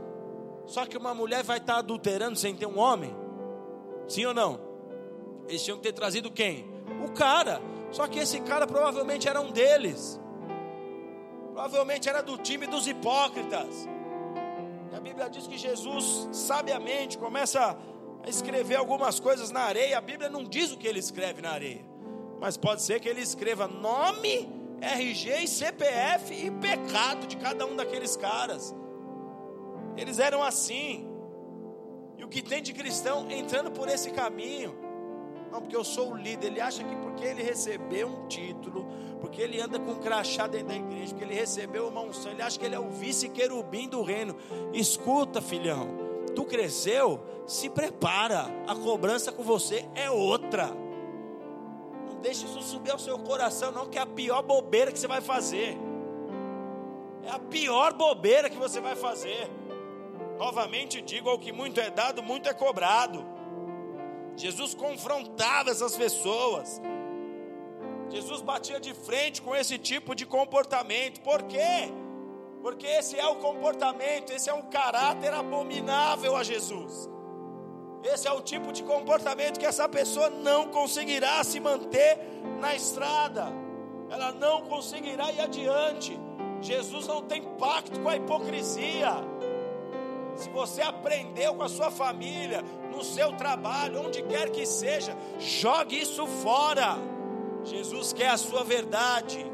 Só 0.66 0.86
que 0.86 0.97
uma 0.97 1.14
mulher 1.14 1.43
vai 1.43 1.58
estar 1.58 1.78
adulterando 1.78 2.38
sem 2.38 2.56
ter 2.56 2.66
um 2.66 2.80
homem? 2.80 3.16
Sim 4.08 4.26
ou 4.26 4.34
não? 4.34 4.60
Eles 5.47 5.64
tinham 5.64 5.78
que 5.78 5.84
ter 5.84 5.93
trazido 5.93 6.32
quem? 6.32 6.66
O 7.06 7.12
cara. 7.12 7.62
Só 7.91 8.08
que 8.08 8.20
esse 8.20 8.39
cara 8.41 8.66
provavelmente 8.66 9.28
era 9.28 9.41
um 9.41 9.52
deles. 9.52 10.20
Provavelmente 11.47 12.08
era 12.08 12.22
do 12.22 12.38
time 12.38 12.66
dos 12.66 12.88
hipócritas. 12.88 13.88
E 14.91 14.95
a 14.95 14.99
Bíblia 14.99 15.30
diz 15.30 15.45
que 15.45 15.58
Jesus, 15.58 16.30
sabiamente, 16.32 17.18
começa 17.18 17.78
a 18.24 18.30
escrever 18.30 18.76
algumas 18.76 19.19
coisas 19.19 19.51
na 19.51 19.61
areia. 19.61 19.97
A 19.97 20.01
Bíblia 20.01 20.30
não 20.30 20.43
diz 20.43 20.72
o 20.72 20.78
que 20.78 20.88
ele 20.88 20.99
escreve 20.99 21.41
na 21.41 21.51
areia, 21.51 21.86
mas 22.39 22.57
pode 22.57 22.82
ser 22.82 22.99
que 22.99 23.09
ele 23.09 23.22
escreva 23.22 23.67
nome, 23.67 24.49
RG, 24.82 25.47
CPF 25.47 26.34
e 26.34 26.51
pecado 26.51 27.28
de 27.28 27.38
cada 27.38 27.65
um 27.65 27.76
daqueles 27.76 28.15
caras. 28.15 28.76
Eles 29.97 30.19
eram 30.19 30.41
assim. 30.41 31.07
E 32.17 32.24
o 32.24 32.28
que 32.28 32.41
tem 32.41 32.61
de 32.61 32.74
cristão 32.74 33.30
entrando 33.30 33.72
por 33.72 33.88
esse 33.88 34.11
caminho? 34.11 34.76
Não, 35.51 35.59
porque 35.59 35.76
eu 35.76 35.84
sou 35.84 36.11
o 36.11 36.15
líder. 36.15 36.47
Ele 36.47 36.61
acha 36.61 36.84
que 36.84 36.95
porque 36.95 37.26
ele 37.26 37.43
recebeu 37.43 38.07
um 38.07 38.28
título, 38.28 38.88
porque 39.19 39.41
ele 39.41 39.59
anda 39.59 39.78
com 39.78 39.91
um 39.91 39.99
crachá 39.99 40.47
dentro 40.47 40.69
da 40.69 40.76
igreja, 40.76 41.09
porque 41.09 41.26
ele 41.26 41.36
recebeu 41.36 41.88
uma 41.88 42.01
unção, 42.01 42.32
ele 42.32 42.41
acha 42.41 42.57
que 42.57 42.65
ele 42.65 42.76
é 42.76 42.80
o 42.80 42.89
vice-querubim 42.89 43.89
do 43.89 44.01
reino. 44.01 44.36
Escuta, 44.74 45.41
filhão, 45.41 46.01
tu 46.36 46.46
cresceu, 46.46 47.20
se 47.46 47.70
prepara. 47.70 48.46
A 48.68 48.76
cobrança 48.76 49.32
com 49.32 49.44
você 49.44 49.86
é 49.96 50.10
outra. 50.10 50.68
Não 52.08 52.20
deixe 52.22 52.46
isso 52.46 52.62
subir 52.62 52.92
ao 52.92 53.00
seu 53.00 53.18
coração, 53.20 53.72
não, 53.72 53.88
que 53.88 53.98
é 53.98 54.02
a 54.02 54.06
pior 54.06 54.42
bobeira 54.42 54.92
que 54.92 55.00
você 55.00 55.08
vai 55.08 55.22
fazer. 55.22 55.78
É 57.24 57.32
a 57.32 57.40
pior 57.40 57.94
bobeira 57.94 58.50
que 58.50 58.58
você 58.58 58.80
vai 58.80 58.96
fazer. 58.96 59.50
Novamente 60.38 61.02
digo: 61.02 61.30
ao 61.30 61.38
que 61.38 61.52
muito 61.52 61.80
é 61.80 61.90
dado, 61.90 62.24
muito 62.24 62.50
é 62.50 62.54
cobrado. 62.54 63.24
Jesus 64.36 64.74
confrontava 64.74 65.70
essas 65.70 65.96
pessoas. 65.96 66.82
Jesus 68.10 68.42
batia 68.42 68.80
de 68.80 68.94
frente 68.94 69.42
com 69.42 69.56
esse 69.56 69.78
tipo 69.78 70.14
de 70.14 70.26
comportamento. 70.26 71.22
Por 71.22 71.44
quê? 71.44 71.92
Porque 72.62 72.86
esse 72.86 73.20
é 73.20 73.28
o 73.28 73.36
comportamento, 73.36 74.32
esse 74.32 74.49
é 74.49 74.53
o 74.53 74.64
caráter 74.64 75.34
abominável 75.34 76.36
a 76.36 76.43
Jesus. 76.43 77.09
Esse 78.03 78.28
é 78.28 78.32
o 78.32 78.41
tipo 78.41 78.72
de 78.72 78.84
comportamento 78.84 79.59
que 79.59 79.66
essa 79.66 79.88
pessoa 79.88 80.30
não 80.30 80.68
conseguirá 80.68 81.43
se 81.43 81.59
manter 81.59 82.20
na 82.59 82.76
estrada. 82.76 83.47
Ela 84.09 84.32
não 84.32 84.62
conseguirá 84.62 85.32
ir 85.32 85.41
adiante. 85.41 86.20
Jesus 86.62 87.07
não 87.07 87.22
tem 87.22 87.41
pacto 87.41 87.99
com 87.99 88.09
a 88.09 88.16
hipocrisia. 88.16 89.12
Se 90.36 90.49
você 90.49 90.82
aprendeu 90.82 91.53
com 91.55 91.64
a 91.64 91.70
sua 91.70 91.91
família, 91.91 92.64
no 92.91 93.03
seu 93.03 93.34
trabalho, 93.34 94.01
onde 94.05 94.22
quer 94.24 94.49
que 94.49 94.66
seja, 94.66 95.16
jogue 95.39 96.01
isso 96.01 96.26
fora. 96.26 96.97
Jesus 97.64 98.14
quer 98.14 98.30
a 98.30 98.38
sua 98.38 98.64
verdade. 98.64 99.51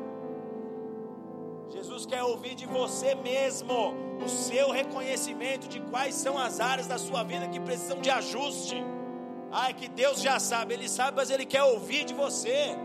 Jesus 1.97 2.05
quer 2.05 2.21
ouvir 2.21 2.53
de 2.53 2.67
você 2.67 3.15
mesmo 3.15 3.95
o 4.23 4.29
seu 4.29 4.69
reconhecimento 4.69 5.67
de 5.67 5.79
quais 5.79 6.13
são 6.13 6.37
as 6.37 6.59
áreas 6.59 6.85
da 6.85 6.99
sua 6.99 7.23
vida 7.23 7.47
que 7.47 7.59
precisam 7.59 7.99
de 7.99 8.11
ajuste. 8.11 8.75
Ai, 9.51 9.73
que 9.73 9.87
Deus 9.87 10.21
já 10.21 10.37
sabe, 10.37 10.75
Ele 10.75 10.87
sabe, 10.87 11.17
mas 11.17 11.31
Ele 11.31 11.43
quer 11.43 11.63
ouvir 11.63 12.05
de 12.05 12.13
você. 12.13 12.75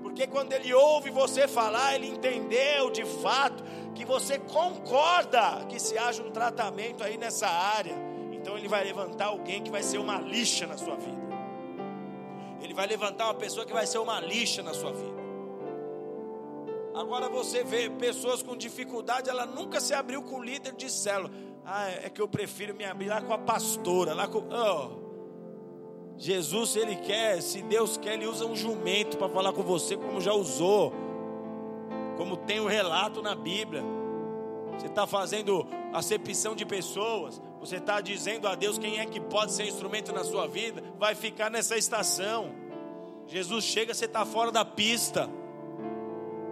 Porque 0.00 0.28
quando 0.28 0.52
Ele 0.52 0.72
ouve 0.72 1.10
você 1.10 1.48
falar, 1.48 1.96
Ele 1.96 2.06
entendeu 2.06 2.88
de 2.88 3.04
fato 3.04 3.64
que 3.96 4.04
você 4.04 4.38
concorda 4.38 5.64
que 5.68 5.80
se 5.80 5.98
haja 5.98 6.22
um 6.22 6.30
tratamento 6.30 7.02
aí 7.02 7.16
nessa 7.16 7.48
área. 7.48 7.96
Então 8.30 8.56
Ele 8.56 8.68
vai 8.68 8.84
levantar 8.84 9.26
alguém 9.26 9.60
que 9.60 9.72
vai 9.72 9.82
ser 9.82 9.98
uma 9.98 10.20
lixa 10.20 10.68
na 10.68 10.76
sua 10.76 10.94
vida. 10.94 11.26
Ele 12.62 12.74
vai 12.74 12.86
levantar 12.86 13.24
uma 13.24 13.34
pessoa 13.34 13.66
que 13.66 13.72
vai 13.72 13.88
ser 13.88 13.98
uma 13.98 14.20
lixa 14.20 14.62
na 14.62 14.72
sua 14.72 14.92
vida. 14.92 15.25
Agora 16.96 17.28
você 17.28 17.62
vê 17.62 17.90
pessoas 17.90 18.42
com 18.42 18.56
dificuldade, 18.56 19.28
ela 19.28 19.44
nunca 19.44 19.80
se 19.80 19.92
abriu 19.92 20.22
com 20.22 20.36
o 20.36 20.42
líder 20.42 20.72
de 20.72 20.90
célula. 20.90 21.30
Ah, 21.62 21.90
é 21.90 22.08
que 22.08 22.22
eu 22.22 22.26
prefiro 22.26 22.74
me 22.74 22.86
abrir 22.86 23.08
lá 23.08 23.20
com 23.20 23.34
a 23.34 23.38
pastora, 23.38 24.14
lá 24.14 24.26
com. 24.26 24.38
Oh. 24.38 25.04
Jesus, 26.16 26.70
se 26.70 26.78
Ele 26.78 26.96
quer, 26.96 27.42
se 27.42 27.60
Deus 27.60 27.98
quer, 27.98 28.14
Ele 28.14 28.26
usa 28.26 28.46
um 28.46 28.56
jumento 28.56 29.18
para 29.18 29.28
falar 29.28 29.52
com 29.52 29.62
você, 29.62 29.94
como 29.94 30.22
já 30.22 30.32
usou, 30.32 30.90
como 32.16 32.34
tem 32.34 32.60
o 32.60 32.64
um 32.64 32.66
relato 32.66 33.20
na 33.20 33.34
Bíblia. 33.34 33.84
Você 34.78 34.86
está 34.86 35.06
fazendo 35.06 35.66
acepção 35.92 36.54
de 36.54 36.64
pessoas, 36.64 37.42
você 37.60 37.76
está 37.76 38.00
dizendo 38.00 38.48
a 38.48 38.54
Deus 38.54 38.78
quem 38.78 39.00
é 39.00 39.04
que 39.04 39.20
pode 39.20 39.52
ser 39.52 39.66
instrumento 39.66 40.14
na 40.14 40.24
sua 40.24 40.46
vida, 40.46 40.82
vai 40.98 41.14
ficar 41.14 41.50
nessa 41.50 41.76
estação. 41.76 42.54
Jesus 43.26 43.64
chega, 43.64 43.92
você 43.92 44.06
está 44.06 44.24
fora 44.24 44.50
da 44.50 44.64
pista. 44.64 45.28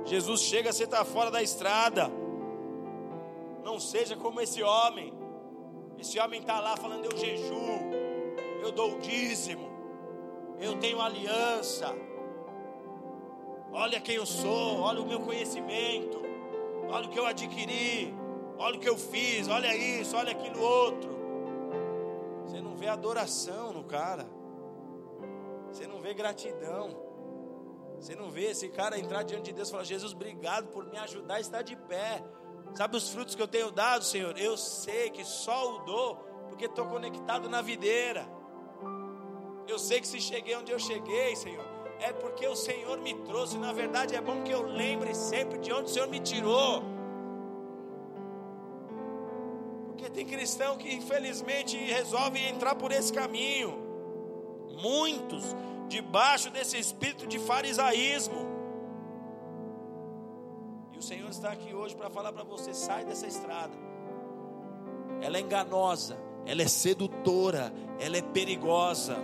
Jesus 0.05 0.43
chega, 0.43 0.73
você 0.73 0.85
está 0.85 1.05
fora 1.05 1.31
da 1.31 1.43
estrada. 1.43 2.11
Não 3.63 3.81
seja 3.81 4.15
como 4.17 4.41
esse 4.41 4.63
homem. 4.63 5.13
Esse 5.99 6.19
homem 6.19 6.41
está 6.41 6.61
lá 6.61 6.77
falando: 6.77 7.07
eu 7.07 7.17
jejuo, 7.17 7.79
eu 8.63 8.71
dou 8.71 8.93
o 8.93 8.99
dízimo, 8.99 9.71
eu 10.61 10.79
tenho 10.79 11.01
aliança. 11.01 11.95
Olha 13.73 14.01
quem 14.01 14.17
eu 14.17 14.27
sou, 14.27 14.81
olha 14.81 15.01
o 15.01 15.07
meu 15.07 15.21
conhecimento, 15.21 16.21
olha 16.89 17.07
o 17.07 17.11
que 17.11 17.19
eu 17.19 17.27
adquiri, 17.27 18.15
olha 18.59 18.77
o 18.77 18.79
que 18.79 18.89
eu 18.89 18.97
fiz, 18.97 19.49
olha 19.49 19.75
isso, 19.75 20.17
olha 20.17 20.33
aquilo 20.33 20.61
outro. 20.61 21.11
Você 22.45 22.61
não 22.61 22.77
vê 22.77 22.87
adoração 22.87 23.73
no 23.73 23.83
cara, 23.83 24.27
você 25.73 25.87
não 25.87 26.01
vê 26.01 26.15
gratidão. 26.15 27.14
Você 28.05 28.15
não 28.15 28.29
vê 28.31 28.51
esse 28.51 28.69
cara 28.69 28.99
entrar 28.99 29.23
diante 29.23 29.45
de 29.45 29.53
Deus 29.55 29.69
e 29.69 29.71
falar: 29.71 29.85
Jesus, 29.85 30.13
obrigado 30.13 30.67
por 30.67 30.85
me 30.85 30.99
ajudar 30.99 31.37
a 31.37 31.41
estar 31.41 31.63
de 31.63 31.75
pé. 31.75 32.23
Sabe 32.75 32.99
os 32.99 33.09
frutos 33.09 33.35
que 33.35 33.41
eu 33.41 33.49
tenho 33.49 33.71
dado, 33.71 34.05
Senhor? 34.05 34.37
Eu 34.37 34.59
sei 34.59 35.09
que 35.09 35.25
só 35.25 35.75
o 35.75 35.79
dou 35.87 36.17
porque 36.51 36.67
estou 36.67 36.85
conectado 36.85 37.49
na 37.49 37.63
videira. 37.63 38.29
Eu 39.67 39.79
sei 39.79 40.03
que 40.03 40.07
se 40.07 40.21
cheguei 40.21 40.55
onde 40.55 40.71
eu 40.71 40.79
cheguei, 40.79 41.35
Senhor, 41.35 41.65
é 41.99 42.13
porque 42.13 42.47
o 42.47 42.55
Senhor 42.55 42.99
me 42.99 43.15
trouxe. 43.23 43.57
Na 43.57 43.73
verdade, 43.73 44.15
é 44.15 44.21
bom 44.21 44.43
que 44.43 44.53
eu 44.53 44.61
lembre 44.61 45.15
sempre 45.15 45.57
de 45.57 45.73
onde 45.73 45.85
o 45.85 45.95
Senhor 45.95 46.07
me 46.07 46.21
tirou. 46.21 46.83
Porque 49.87 50.11
tem 50.11 50.27
cristão 50.27 50.77
que 50.77 50.93
infelizmente 50.95 51.75
resolve 51.79 52.39
entrar 52.39 52.75
por 52.75 52.93
esse 52.93 53.11
caminho. 53.11 53.83
Muitos 54.83 55.57
debaixo 55.89 56.51
desse 56.51 56.79
espírito 56.79 57.27
de 57.27 57.39
farisaísmo. 57.39 58.55
E 60.93 60.99
o 60.99 61.03
Senhor 61.03 61.29
está 61.29 61.51
aqui 61.51 61.75
hoje 61.75 61.95
para 61.97 62.11
falar 62.11 62.33
para 62.33 62.45
você: 62.45 62.73
sai 62.73 63.05
dessa 63.05 63.27
estrada. 63.27 63.75
Ela 65.21 65.39
é 65.39 65.41
enganosa, 65.41 66.19
ela 66.45 66.63
é 66.63 66.69
sedutora, 66.69 67.73
ela 67.99 68.17
é 68.17 68.23
perigosa, 68.23 69.17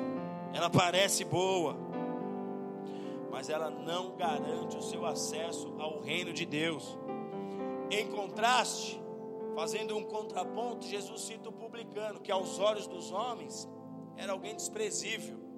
ela 0.52 0.70
parece 0.70 1.24
boa, 1.24 1.76
mas 3.30 3.48
ela 3.48 3.70
não 3.70 4.16
garante 4.16 4.76
o 4.76 4.82
seu 4.82 5.04
acesso 5.04 5.74
ao 5.78 6.00
reino 6.00 6.32
de 6.32 6.46
Deus. 6.46 6.98
Em 7.90 8.06
contraste, 8.08 9.02
fazendo 9.54 9.96
um 9.96 10.04
contraponto, 10.04 10.86
Jesus 10.86 11.22
cita 11.22 11.48
o 11.48 11.52
publicano, 11.52 12.20
que 12.20 12.30
aos 12.30 12.58
olhos 12.58 12.86
dos 12.86 13.10
homens 13.10 13.68
era 14.16 14.32
alguém 14.32 14.54
desprezível 14.54 15.49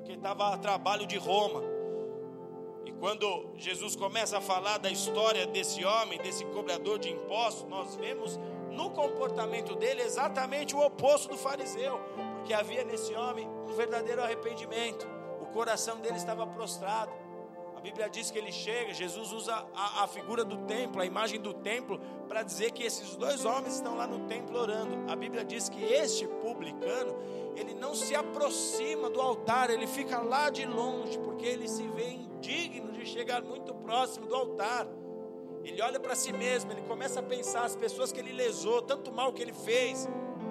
porque 0.00 0.12
estava 0.12 0.54
a 0.54 0.56
trabalho 0.56 1.06
de 1.06 1.18
Roma. 1.18 1.62
E 2.86 2.92
quando 2.92 3.50
Jesus 3.56 3.94
começa 3.94 4.38
a 4.38 4.40
falar 4.40 4.78
da 4.78 4.90
história 4.90 5.46
desse 5.46 5.84
homem, 5.84 6.18
desse 6.18 6.44
cobrador 6.46 6.98
de 6.98 7.10
impostos, 7.10 7.68
nós 7.68 7.94
vemos 7.96 8.38
no 8.70 8.90
comportamento 8.90 9.74
dele 9.74 10.00
exatamente 10.00 10.74
o 10.74 10.80
oposto 10.80 11.28
do 11.28 11.36
fariseu, 11.36 12.00
porque 12.36 12.54
havia 12.54 12.82
nesse 12.82 13.14
homem 13.14 13.46
um 13.68 13.74
verdadeiro 13.74 14.22
arrependimento, 14.22 15.06
o 15.40 15.46
coração 15.46 15.98
dele 16.00 16.16
estava 16.16 16.46
prostrado. 16.46 17.12
A 17.80 17.82
Bíblia 17.82 18.10
diz 18.10 18.30
que 18.30 18.36
ele 18.36 18.52
chega, 18.52 18.92
Jesus 18.92 19.32
usa 19.32 19.54
a, 19.74 20.04
a 20.04 20.06
figura 20.06 20.44
do 20.44 20.58
templo, 20.66 21.00
a 21.00 21.06
imagem 21.06 21.40
do 21.40 21.54
templo, 21.54 21.98
para 22.28 22.42
dizer 22.42 22.72
que 22.72 22.82
esses 22.82 23.16
dois 23.16 23.46
homens 23.46 23.76
estão 23.76 23.96
lá 23.96 24.06
no 24.06 24.28
templo 24.28 24.58
orando. 24.58 25.10
A 25.10 25.16
Bíblia 25.16 25.42
diz 25.42 25.70
que 25.70 25.82
este 25.82 26.28
publicano, 26.28 27.16
ele 27.56 27.72
não 27.72 27.94
se 27.94 28.14
aproxima 28.14 29.08
do 29.08 29.18
altar, 29.18 29.70
ele 29.70 29.86
fica 29.86 30.20
lá 30.20 30.50
de 30.50 30.66
longe, 30.66 31.18
porque 31.20 31.46
ele 31.46 31.66
se 31.66 31.88
vê 31.88 32.10
indigno 32.10 32.92
de 32.92 33.06
chegar 33.06 33.40
muito 33.40 33.72
próximo 33.72 34.26
do 34.26 34.34
altar. 34.34 34.86
Ele 35.64 35.80
olha 35.80 35.98
para 35.98 36.14
si 36.14 36.34
mesmo, 36.34 36.70
ele 36.72 36.82
começa 36.82 37.20
a 37.20 37.22
pensar 37.22 37.64
as 37.64 37.76
pessoas 37.76 38.12
que 38.12 38.20
ele 38.20 38.34
lesou, 38.34 38.82
tanto 38.82 39.10
mal 39.10 39.32
que 39.32 39.40
ele 39.40 39.54
fez, 39.54 40.06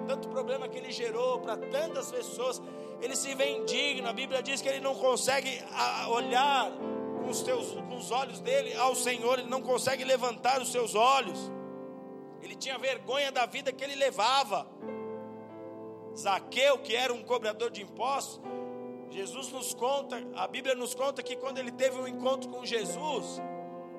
tanto 0.08 0.28
problema 0.28 0.68
que 0.68 0.76
ele 0.76 0.90
gerou 0.90 1.38
para 1.38 1.56
tantas 1.56 2.10
pessoas. 2.10 2.60
Ele 3.00 3.14
se 3.14 3.32
vê 3.36 3.50
indigno. 3.50 4.08
A 4.08 4.12
Bíblia 4.12 4.42
diz 4.42 4.60
que 4.60 4.68
ele 4.68 4.80
não 4.80 4.96
consegue 4.96 5.62
olhar 6.08 6.72
com 6.72 6.99
os, 7.30 7.42
teus, 7.42 7.72
com 7.72 7.96
os 7.96 8.10
olhos 8.10 8.40
dele 8.40 8.74
ao 8.74 8.94
Senhor, 8.94 9.38
ele 9.38 9.48
não 9.48 9.62
consegue 9.62 10.04
levantar 10.04 10.60
os 10.60 10.70
seus 10.70 10.94
olhos. 10.94 11.50
Ele 12.42 12.54
tinha 12.54 12.78
vergonha 12.78 13.30
da 13.30 13.46
vida 13.46 13.72
que 13.72 13.82
ele 13.82 13.94
levava. 13.94 14.66
Zaqueu, 16.16 16.78
que 16.78 16.94
era 16.94 17.12
um 17.12 17.22
cobrador 17.22 17.70
de 17.70 17.82
impostos, 17.82 18.40
Jesus 19.10 19.50
nos 19.50 19.74
conta, 19.74 20.22
a 20.34 20.46
Bíblia 20.46 20.74
nos 20.74 20.94
conta 20.94 21.22
que 21.22 21.36
quando 21.36 21.58
ele 21.58 21.72
teve 21.72 21.98
um 21.98 22.06
encontro 22.06 22.48
com 22.48 22.64
Jesus, 22.64 23.40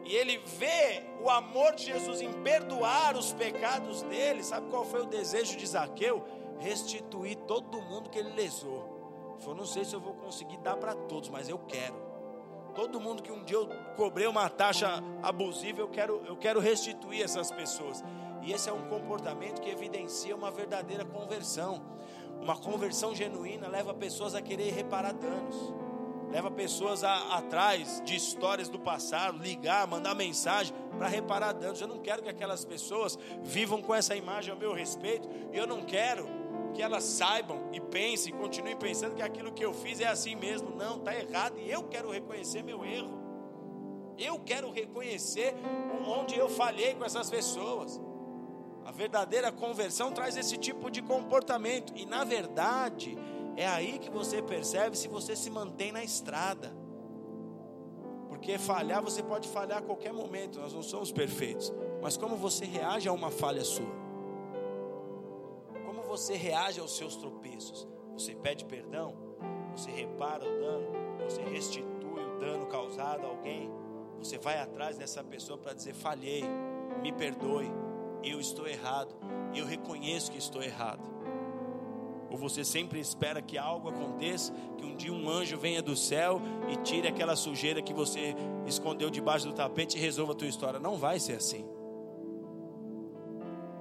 e 0.05 0.15
ele 0.15 0.38
vê 0.38 1.03
o 1.21 1.29
amor 1.29 1.75
de 1.75 1.86
Jesus 1.86 2.21
em 2.21 2.32
perdoar 2.41 3.15
os 3.15 3.34
pecados 3.34 4.01
dele, 4.03 4.43
sabe 4.43 4.69
qual 4.69 4.86
foi 4.86 5.01
o 5.01 5.05
desejo 5.05 5.57
de 5.57 5.67
Zaqueu? 5.67 6.23
Restituir 6.59 7.38
todo 7.39 7.82
mundo 7.82 8.09
que 8.09 8.19
ele 8.19 8.34
lesou. 8.34 9.34
Ele 9.34 9.41
falou: 9.41 9.55
Não 9.55 9.65
sei 9.65 9.84
se 9.84 9.93
eu 9.93 9.99
vou 9.99 10.13
conseguir 10.13 10.57
dar 10.57 10.77
para 10.77 10.93
todos, 10.93 11.29
mas 11.29 11.49
eu 11.49 11.59
quero. 11.59 12.11
Todo 12.74 12.99
mundo 12.99 13.22
que 13.22 13.32
um 13.32 13.43
dia 13.43 13.57
eu 13.57 13.67
cobrei 13.95 14.28
uma 14.28 14.49
taxa 14.49 15.03
abusiva, 15.22 15.82
eu 15.82 15.89
quero, 15.89 16.22
eu 16.26 16.38
quero 16.38 16.59
restituir 16.59 17.22
essas 17.22 17.51
pessoas. 17.51 18.03
E 18.41 18.51
esse 18.51 18.69
é 18.69 18.74
um 18.74 18.88
comportamento 18.88 19.61
que 19.61 19.69
evidencia 19.69 20.36
uma 20.36 20.49
verdadeira 20.49 21.05
conversão. 21.05 21.82
Uma 22.41 22.57
conversão 22.57 23.13
genuína 23.13 23.67
leva 23.67 23.93
pessoas 23.93 24.34
a 24.34 24.41
querer 24.41 24.74
reparar 24.74 25.13
danos, 25.13 25.55
leva 26.32 26.49
pessoas 26.49 27.03
a, 27.03 27.38
atrás 27.38 28.01
de 28.03 28.15
histórias 28.15 28.67
do 28.67 28.80
passado, 28.80 29.38
ligar, 29.38 29.86
mandar 29.86 30.15
mensagem 30.15 30.74
para 30.97 31.07
reparar 31.07 31.51
danos. 31.51 31.80
Eu 31.80 31.88
não 31.88 31.99
quero 31.99 32.24
que 32.24 32.30
aquelas 32.30 32.65
pessoas 32.65 33.17
vivam 33.43 33.80
com 33.80 33.93
essa 33.93 34.15
imagem 34.15 34.51
ao 34.51 34.57
meu 34.57 34.74
respeito, 34.74 35.30
e 35.53 35.57
eu 35.57 35.67
não 35.67 35.84
quero 35.84 36.41
que 36.72 36.82
elas 36.82 37.03
saibam 37.03 37.69
e 37.72 37.80
pensem, 37.80 38.34
continuem 38.34 38.76
pensando 38.76 39.15
que 39.15 39.22
aquilo 39.22 39.51
que 39.51 39.63
eu 39.63 39.74
fiz 39.74 39.99
é 39.99 40.07
assim 40.07 40.36
mesmo. 40.36 40.76
Não, 40.76 40.97
está 40.97 41.15
errado, 41.15 41.57
e 41.59 41.69
eu 41.69 41.84
quero 41.84 42.11
reconhecer 42.11 42.63
meu 42.63 42.84
erro. 42.86 43.19
Eu 44.17 44.39
quero 44.39 44.72
reconhecer 44.72 45.55
onde 46.05 46.38
eu 46.38 46.47
falhei 46.49 46.93
com 46.93 47.03
essas 47.03 47.30
pessoas. 47.30 47.99
A 48.86 48.91
verdadeira 48.91 49.51
conversão 49.51 50.11
traz 50.11 50.36
esse 50.38 50.57
tipo 50.57 50.89
de 50.89 51.01
comportamento. 51.01 51.93
E 51.95 52.05
na 52.05 52.24
verdade, 52.24 53.17
é 53.55 53.67
aí 53.67 53.99
que 53.99 54.09
você 54.09 54.41
percebe 54.41 54.97
se 54.97 55.07
você 55.07 55.36
se 55.36 55.49
mantém 55.49 55.91
na 55.91 56.03
estrada. 56.03 56.76
Porque 58.28 58.57
falhar, 58.57 59.03
você 59.03 59.22
pode 59.22 59.47
falhar 59.47 59.80
a 59.80 59.82
qualquer 59.82 60.13
momento, 60.13 60.59
nós 60.59 60.74
não 60.74 60.82
somos 60.82 61.11
perfeitos. 61.11 61.72
Mas 62.01 62.17
como 62.17 62.36
você 62.36 62.65
reage 62.65 63.07
a 63.07 63.13
uma 63.13 63.30
falha 63.30 63.63
sua? 63.63 64.01
Você 66.12 66.36
reage 66.36 66.82
aos 66.82 66.97
seus 66.97 67.16
tropeços? 67.16 67.88
Você 68.12 68.36
pede 68.36 68.66
perdão? 68.66 69.16
Você 69.74 69.89
repara 69.89 70.43
o 70.43 70.59
dano? 70.59 70.88
Você 71.24 71.41
restitui 71.41 72.22
o 72.22 72.38
dano 72.38 72.66
causado 72.68 73.26
a 73.26 73.30
alguém? 73.30 73.72
Você 74.20 74.38
vai 74.38 74.59
atrás 74.59 74.97
dessa 74.97 75.24
pessoa 75.24 75.57
para 75.57 75.74
dizer: 75.74 75.93
falhei, 75.93 76.43
me 77.01 77.14
perdoe 77.14 77.72
eu 78.24 78.41
estou 78.41 78.68
errado, 78.68 79.16
eu 79.55 79.66
reconheço 79.66 80.32
que 80.32 80.38
estou 80.38 80.62
errado. 80.62 81.01
Ou 82.30 82.38
você 82.38 82.66
sempre 82.66 82.99
espera 82.99 83.41
que 83.41 83.57
algo 83.57 83.88
aconteça, 83.88 84.53
que 84.78 84.86
um 84.86 84.95
dia 84.95 85.14
um 85.14 85.30
anjo 85.30 85.57
venha 85.57 85.82
do 85.82 85.95
céu 85.95 86.41
e 86.70 86.76
tire 86.78 87.07
aquela 87.07 87.38
sujeira 87.38 87.82
que 87.82 87.93
você 87.93 88.36
escondeu 88.68 89.09
debaixo 89.09 89.47
do 89.47 89.53
tapete 89.53 89.97
e 89.97 90.01
resolva 90.01 90.34
a 90.34 90.36
tua 90.36 90.47
história. 90.47 90.78
Não 90.78 90.97
vai 90.97 91.20
ser 91.20 91.38
assim. 91.38 91.66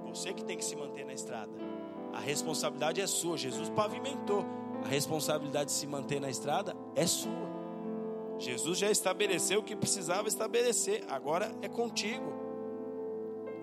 Você 0.07 0.33
que 0.33 0.45
tem 0.45 0.57
que 0.57 0.65
se 0.65 0.77
manter 0.77 1.05
na 1.05 1.13
estrada. 1.13 1.51
A 2.13 2.19
responsabilidade 2.19 3.01
é 3.01 3.07
sua. 3.07 3.37
Jesus 3.37 3.69
pavimentou. 3.69 4.45
A 4.83 4.87
responsabilidade 4.87 5.65
de 5.65 5.71
se 5.71 5.85
manter 5.85 6.19
na 6.19 6.29
estrada 6.29 6.75
é 6.95 7.05
sua. 7.05 7.51
Jesus 8.39 8.79
já 8.79 8.89
estabeleceu 8.89 9.59
o 9.59 9.63
que 9.63 9.75
precisava 9.75 10.27
estabelecer. 10.27 11.03
Agora 11.07 11.53
é 11.61 11.69
contigo. 11.69 12.33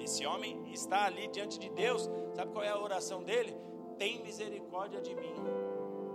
Esse 0.00 0.24
homem 0.24 0.62
está 0.72 1.06
ali 1.06 1.26
diante 1.28 1.58
de 1.58 1.68
Deus. 1.68 2.08
Sabe 2.34 2.52
qual 2.52 2.64
é 2.64 2.68
a 2.68 2.78
oração 2.78 3.22
dele? 3.22 3.54
Tem 3.98 4.22
misericórdia 4.22 5.00
de 5.00 5.12
mim, 5.14 5.34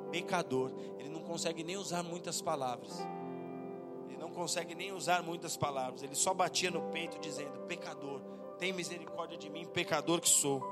pecador. 0.10 0.72
Ele 0.98 1.10
não 1.10 1.22
consegue 1.22 1.64
nem 1.64 1.76
usar 1.76 2.02
muitas 2.02 2.42
palavras. 2.42 3.06
Ele 4.08 4.18
não 4.18 4.32
consegue 4.32 4.74
nem 4.74 4.94
usar 4.94 5.22
muitas 5.22 5.58
palavras. 5.58 6.02
Ele 6.02 6.16
só 6.16 6.34
batia 6.34 6.72
no 6.72 6.84
peito 6.84 7.20
dizendo: 7.20 7.68
Pecador, 7.68 8.22
tem 8.58 8.72
misericórdia 8.72 9.38
de 9.38 9.50
mim, 9.50 9.66
pecador 9.66 10.22
que 10.22 10.30
sou. 10.30 10.64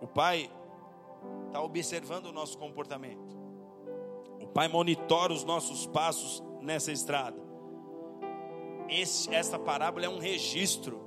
O 0.00 0.06
Pai 0.06 0.50
está 1.46 1.62
observando 1.62 2.26
o 2.26 2.32
nosso 2.32 2.56
comportamento. 2.58 3.38
O 4.42 4.46
Pai 4.46 4.68
monitora 4.68 5.32
os 5.32 5.44
nossos 5.44 5.86
passos 5.86 6.42
nessa 6.60 6.90
estrada 6.90 7.50
esse, 8.90 9.32
essa 9.32 9.58
parábola 9.58 10.06
é 10.06 10.08
um 10.08 10.18
registro 10.18 11.00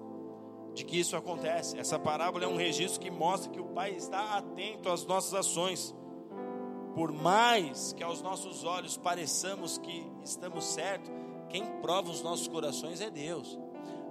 de 0.74 0.84
que 0.86 1.00
isso 1.00 1.16
acontece. 1.16 1.78
Essa 1.78 2.00
parábola 2.00 2.46
é 2.46 2.48
um 2.48 2.56
registro 2.56 3.00
que 3.00 3.12
mostra 3.12 3.52
que 3.52 3.60
o 3.60 3.66
Pai 3.66 3.92
está 3.92 4.38
atento 4.38 4.90
às 4.90 5.06
nossas 5.06 5.34
ações. 5.34 5.94
Por 6.96 7.12
mais 7.12 7.94
que 7.94 8.04
aos 8.04 8.22
nossos 8.22 8.64
olhos 8.64 8.98
pareçamos 8.98 9.78
que 9.78 10.08
estamos 10.24 10.64
certos, 10.64 11.12
quem 11.50 11.66
prova 11.82 12.10
os 12.10 12.22
nossos 12.22 12.48
corações 12.48 13.02
é 13.02 13.10
Deus. 13.10 13.60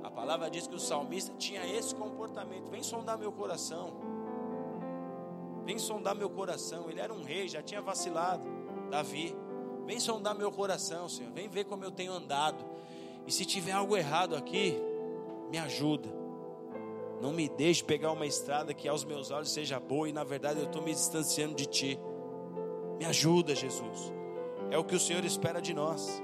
A 0.02 0.10
palavra 0.10 0.50
diz 0.50 0.66
que 0.66 0.74
o 0.74 0.80
salmista 0.80 1.34
tinha 1.36 1.64
esse 1.66 1.94
comportamento. 1.94 2.70
Vem 2.70 2.82
sondar 2.82 3.18
meu 3.18 3.32
coração. 3.32 4.11
Vem 5.64 5.78
sondar 5.78 6.14
meu 6.14 6.30
coração. 6.30 6.88
Ele 6.90 7.00
era 7.00 7.12
um 7.12 7.22
rei, 7.22 7.48
já 7.48 7.62
tinha 7.62 7.80
vacilado. 7.80 8.44
Davi. 8.90 9.34
Vem 9.86 9.98
sondar 9.98 10.34
meu 10.34 10.50
coração, 10.50 11.08
Senhor. 11.08 11.32
Vem 11.32 11.48
ver 11.48 11.64
como 11.64 11.84
eu 11.84 11.90
tenho 11.90 12.12
andado. 12.12 12.64
E 13.26 13.32
se 13.32 13.44
tiver 13.44 13.72
algo 13.72 13.96
errado 13.96 14.34
aqui, 14.34 14.76
me 15.50 15.58
ajuda. 15.58 16.08
Não 17.20 17.32
me 17.32 17.48
deixe 17.48 17.84
pegar 17.84 18.10
uma 18.10 18.26
estrada 18.26 18.74
que 18.74 18.88
aos 18.88 19.04
meus 19.04 19.30
olhos 19.30 19.52
seja 19.52 19.78
boa 19.78 20.08
e 20.08 20.12
na 20.12 20.24
verdade 20.24 20.58
eu 20.58 20.66
estou 20.66 20.82
me 20.82 20.92
distanciando 20.92 21.54
de 21.54 21.66
ti. 21.66 22.00
Me 22.98 23.04
ajuda, 23.04 23.54
Jesus. 23.54 24.12
É 24.70 24.78
o 24.78 24.84
que 24.84 24.96
o 24.96 25.00
Senhor 25.00 25.24
espera 25.24 25.60
de 25.60 25.72
nós. 25.72 26.22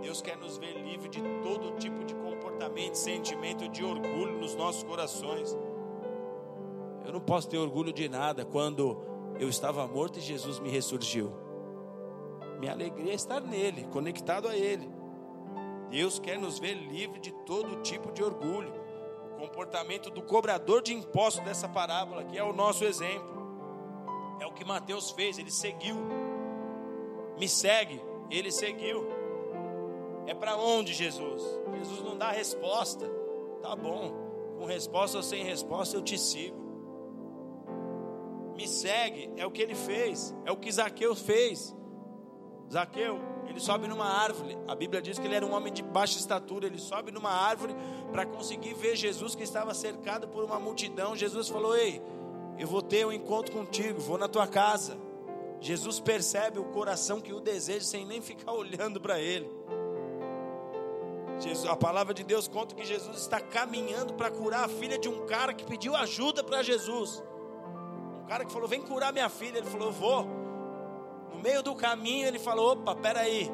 Deus 0.00 0.22
quer 0.22 0.36
nos 0.36 0.58
ver 0.58 0.74
livre 0.82 1.08
de 1.08 1.20
todo 1.42 1.76
tipo 1.78 2.04
de 2.04 2.14
comportamento, 2.14 2.94
sentimento 2.94 3.68
de 3.68 3.84
orgulho 3.84 4.38
nos 4.38 4.54
nossos 4.54 4.82
corações. 4.82 5.56
Eu 7.04 7.12
não 7.12 7.20
posso 7.20 7.48
ter 7.48 7.58
orgulho 7.58 7.92
de 7.92 8.08
nada 8.08 8.44
quando 8.44 8.96
eu 9.38 9.48
estava 9.48 9.86
morto 9.86 10.18
e 10.18 10.22
Jesus 10.22 10.58
me 10.58 10.70
ressurgiu. 10.70 11.32
Minha 12.58 12.72
alegria 12.72 13.12
é 13.12 13.14
estar 13.14 13.40
nele, 13.40 13.84
conectado 13.92 14.48
a 14.48 14.56
ele. 14.56 14.88
Deus 15.90 16.18
quer 16.18 16.38
nos 16.38 16.58
ver 16.58 16.74
livre 16.74 17.20
de 17.20 17.30
todo 17.44 17.82
tipo 17.82 18.10
de 18.10 18.22
orgulho. 18.22 18.72
O 19.32 19.36
comportamento 19.36 20.10
do 20.10 20.22
cobrador 20.22 20.80
de 20.80 20.94
impostos 20.94 21.44
dessa 21.44 21.68
parábola, 21.68 22.24
que 22.24 22.38
é 22.38 22.42
o 22.42 22.52
nosso 22.52 22.84
exemplo, 22.84 23.34
é 24.40 24.46
o 24.46 24.52
que 24.52 24.64
Mateus 24.64 25.10
fez, 25.10 25.38
ele 25.38 25.50
seguiu. 25.50 25.96
Me 27.38 27.48
segue, 27.48 28.00
ele 28.30 28.50
seguiu. 28.50 29.06
É 30.26 30.32
para 30.34 30.56
onde 30.56 30.94
Jesus? 30.94 31.42
Jesus 31.76 32.02
não 32.02 32.16
dá 32.16 32.30
resposta. 32.30 33.06
Tá 33.60 33.76
bom, 33.76 34.12
com 34.58 34.64
resposta 34.64 35.18
ou 35.18 35.22
sem 35.22 35.44
resposta 35.44 35.96
eu 35.96 36.02
te 36.02 36.16
sigo. 36.16 36.63
Me 38.54 38.68
segue, 38.68 39.30
é 39.36 39.46
o 39.46 39.50
que 39.50 39.62
ele 39.62 39.74
fez, 39.74 40.34
é 40.44 40.52
o 40.52 40.56
que 40.56 40.70
Zaqueu 40.70 41.14
fez. 41.14 41.74
Zaqueu, 42.72 43.20
ele 43.48 43.60
sobe 43.60 43.86
numa 43.86 44.06
árvore. 44.06 44.56
A 44.66 44.74
Bíblia 44.74 45.02
diz 45.02 45.18
que 45.18 45.26
ele 45.26 45.34
era 45.34 45.46
um 45.46 45.52
homem 45.52 45.72
de 45.72 45.82
baixa 45.82 46.18
estatura. 46.18 46.66
Ele 46.66 46.78
sobe 46.78 47.10
numa 47.10 47.30
árvore 47.30 47.74
para 48.10 48.24
conseguir 48.24 48.74
ver 48.74 48.96
Jesus 48.96 49.34
que 49.34 49.42
estava 49.42 49.74
cercado 49.74 50.28
por 50.28 50.44
uma 50.44 50.58
multidão. 50.58 51.14
Jesus 51.14 51.48
falou: 51.48 51.76
Ei, 51.76 52.02
eu 52.58 52.66
vou 52.66 52.82
ter 52.82 53.06
um 53.06 53.12
encontro 53.12 53.52
contigo, 53.52 54.00
vou 54.00 54.18
na 54.18 54.28
tua 54.28 54.46
casa. 54.46 54.96
Jesus 55.60 56.00
percebe 56.00 56.58
o 56.58 56.64
coração 56.64 57.20
que 57.20 57.32
o 57.32 57.40
deseja 57.40 57.84
sem 57.84 58.04
nem 58.04 58.20
ficar 58.20 58.52
olhando 58.54 59.00
para 59.00 59.20
ele. 59.20 59.50
Jesus, 61.40 61.68
a 61.68 61.76
palavra 61.76 62.14
de 62.14 62.22
Deus 62.22 62.46
conta 62.46 62.74
que 62.74 62.84
Jesus 62.84 63.18
está 63.18 63.40
caminhando 63.40 64.14
para 64.14 64.30
curar 64.30 64.64
a 64.64 64.68
filha 64.68 64.96
de 64.96 65.08
um 65.08 65.26
cara 65.26 65.52
que 65.52 65.64
pediu 65.64 65.94
ajuda 65.96 66.44
para 66.44 66.62
Jesus. 66.62 67.22
Um 68.24 68.26
cara 68.26 68.44
que 68.44 68.52
falou: 68.52 68.68
Vem 68.68 68.82
curar 68.82 69.12
minha 69.12 69.28
filha. 69.28 69.58
Ele 69.58 69.68
falou: 69.68 69.92
Vou 69.92 70.44
meio 71.44 71.62
do 71.62 71.74
caminho 71.74 72.26
ele 72.26 72.38
falou: 72.38 72.72
opa, 72.72 72.94
peraí, 72.96 73.50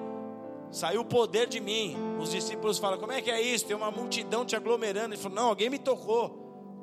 saiu 0.71 1.01
o 1.01 1.05
poder 1.05 1.49
de 1.49 1.59
mim. 1.59 1.97
Os 2.21 2.31
discípulos 2.31 2.79
falam: 2.79 3.01
como 3.01 3.11
é 3.13 3.21
que 3.21 3.31
é 3.31 3.43
isso? 3.43 3.67
Tem 3.67 3.77
uma 3.77 3.91
multidão 3.91 4.47
te 4.47 4.55
aglomerando. 4.55 5.15
Ele 5.15 5.21
falou: 5.21 5.37
não, 5.37 5.49
alguém 5.49 5.69
me 5.69 5.79
tocou. 5.79 6.39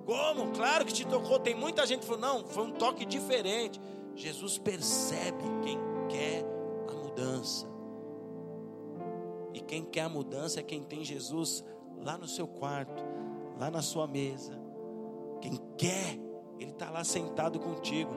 Como? 0.05 0.51
Claro 0.51 0.85
que 0.85 0.93
te 0.93 1.05
tocou. 1.05 1.39
Tem 1.39 1.55
muita 1.55 1.87
gente 1.87 2.01
que 2.01 2.05
falou: 2.05 2.21
não, 2.21 2.45
foi 2.45 2.65
um 2.65 2.71
toque 2.71 3.05
diferente. 3.05 3.79
Jesus 4.15 4.57
percebe 4.57 5.43
quem 5.63 5.79
quer 6.09 6.43
a 6.89 6.93
mudança. 6.93 7.65
E 9.53 9.61
quem 9.61 9.85
quer 9.85 10.01
a 10.01 10.09
mudança 10.09 10.59
é 10.59 10.63
quem 10.63 10.83
tem 10.83 11.05
Jesus 11.05 11.63
lá 12.03 12.17
no 12.17 12.27
seu 12.27 12.47
quarto, 12.47 13.03
lá 13.57 13.71
na 13.71 13.81
sua 13.81 14.07
mesa. 14.07 14.59
Quem 15.41 15.57
quer, 15.77 16.19
Ele 16.59 16.71
está 16.71 16.89
lá 16.89 17.03
sentado 17.03 17.59
contigo. 17.59 18.11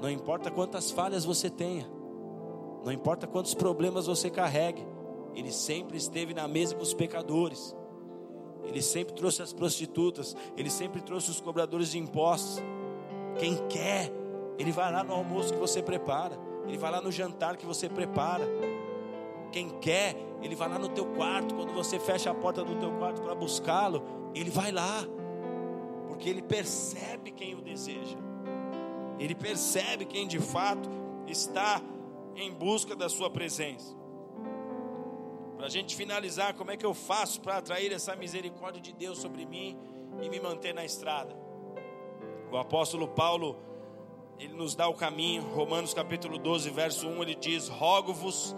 Não 0.00 0.10
importa 0.10 0.50
quantas 0.50 0.90
falhas 0.90 1.24
você 1.24 1.48
tenha. 1.50 1.86
Não 2.84 2.92
importa 2.92 3.26
quantos 3.26 3.54
problemas 3.54 4.06
você 4.06 4.28
carregue, 4.28 4.86
Ele 5.34 5.50
sempre 5.50 5.96
esteve 5.96 6.34
na 6.34 6.46
mesa 6.46 6.74
com 6.74 6.82
os 6.82 6.92
pecadores. 6.92 7.74
Ele 8.62 8.82
sempre 8.82 9.14
trouxe 9.14 9.42
as 9.42 9.52
prostitutas, 9.52 10.36
Ele 10.56 10.70
sempre 10.70 11.00
trouxe 11.00 11.30
os 11.30 11.40
cobradores 11.40 11.90
de 11.90 11.98
impostos. 11.98 12.62
Quem 13.38 13.56
quer, 13.68 14.12
Ele 14.58 14.70
vai 14.70 14.92
lá 14.92 15.02
no 15.02 15.14
almoço 15.14 15.52
que 15.52 15.58
você 15.58 15.82
prepara, 15.82 16.38
Ele 16.66 16.76
vai 16.76 16.90
lá 16.90 17.00
no 17.00 17.10
jantar 17.10 17.56
que 17.56 17.66
você 17.66 17.88
prepara. 17.88 18.46
Quem 19.50 19.70
quer, 19.80 20.16
Ele 20.42 20.54
vai 20.54 20.68
lá 20.68 20.78
no 20.78 20.88
teu 20.88 21.06
quarto, 21.06 21.54
quando 21.54 21.72
você 21.72 21.98
fecha 21.98 22.30
a 22.30 22.34
porta 22.34 22.62
do 22.62 22.74
teu 22.76 22.92
quarto 22.92 23.22
para 23.22 23.34
buscá-lo, 23.34 24.02
Ele 24.34 24.50
vai 24.50 24.70
lá, 24.70 25.06
porque 26.14 26.30
Ele 26.30 26.42
percebe 26.42 27.32
quem 27.32 27.56
o 27.56 27.60
deseja, 27.60 28.16
Ele 29.18 29.34
percebe 29.34 30.04
quem 30.04 30.28
de 30.28 30.38
fato 30.38 30.88
está 31.26 31.82
em 32.36 32.52
busca 32.52 32.94
da 32.94 33.08
Sua 33.08 33.28
presença. 33.28 33.96
Para 35.56 35.66
a 35.66 35.68
gente 35.68 35.96
finalizar, 35.96 36.54
como 36.54 36.70
é 36.70 36.76
que 36.76 36.86
eu 36.86 36.94
faço 36.94 37.40
para 37.40 37.56
atrair 37.56 37.92
essa 37.92 38.14
misericórdia 38.14 38.80
de 38.80 38.92
Deus 38.92 39.18
sobre 39.18 39.44
mim 39.44 39.76
e 40.22 40.28
me 40.28 40.38
manter 40.38 40.72
na 40.72 40.84
estrada? 40.84 41.34
O 42.52 42.56
apóstolo 42.56 43.08
Paulo, 43.08 43.56
ele 44.38 44.54
nos 44.54 44.76
dá 44.76 44.86
o 44.86 44.94
caminho, 44.94 45.42
Romanos 45.42 45.92
capítulo 45.92 46.38
12, 46.38 46.70
verso 46.70 47.08
1, 47.08 47.22
ele 47.22 47.34
diz: 47.34 47.66
Rogo-vos 47.66 48.54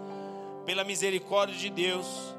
pela 0.63 0.83
misericórdia 0.83 1.57
de 1.57 1.71
Deus, 1.71 2.36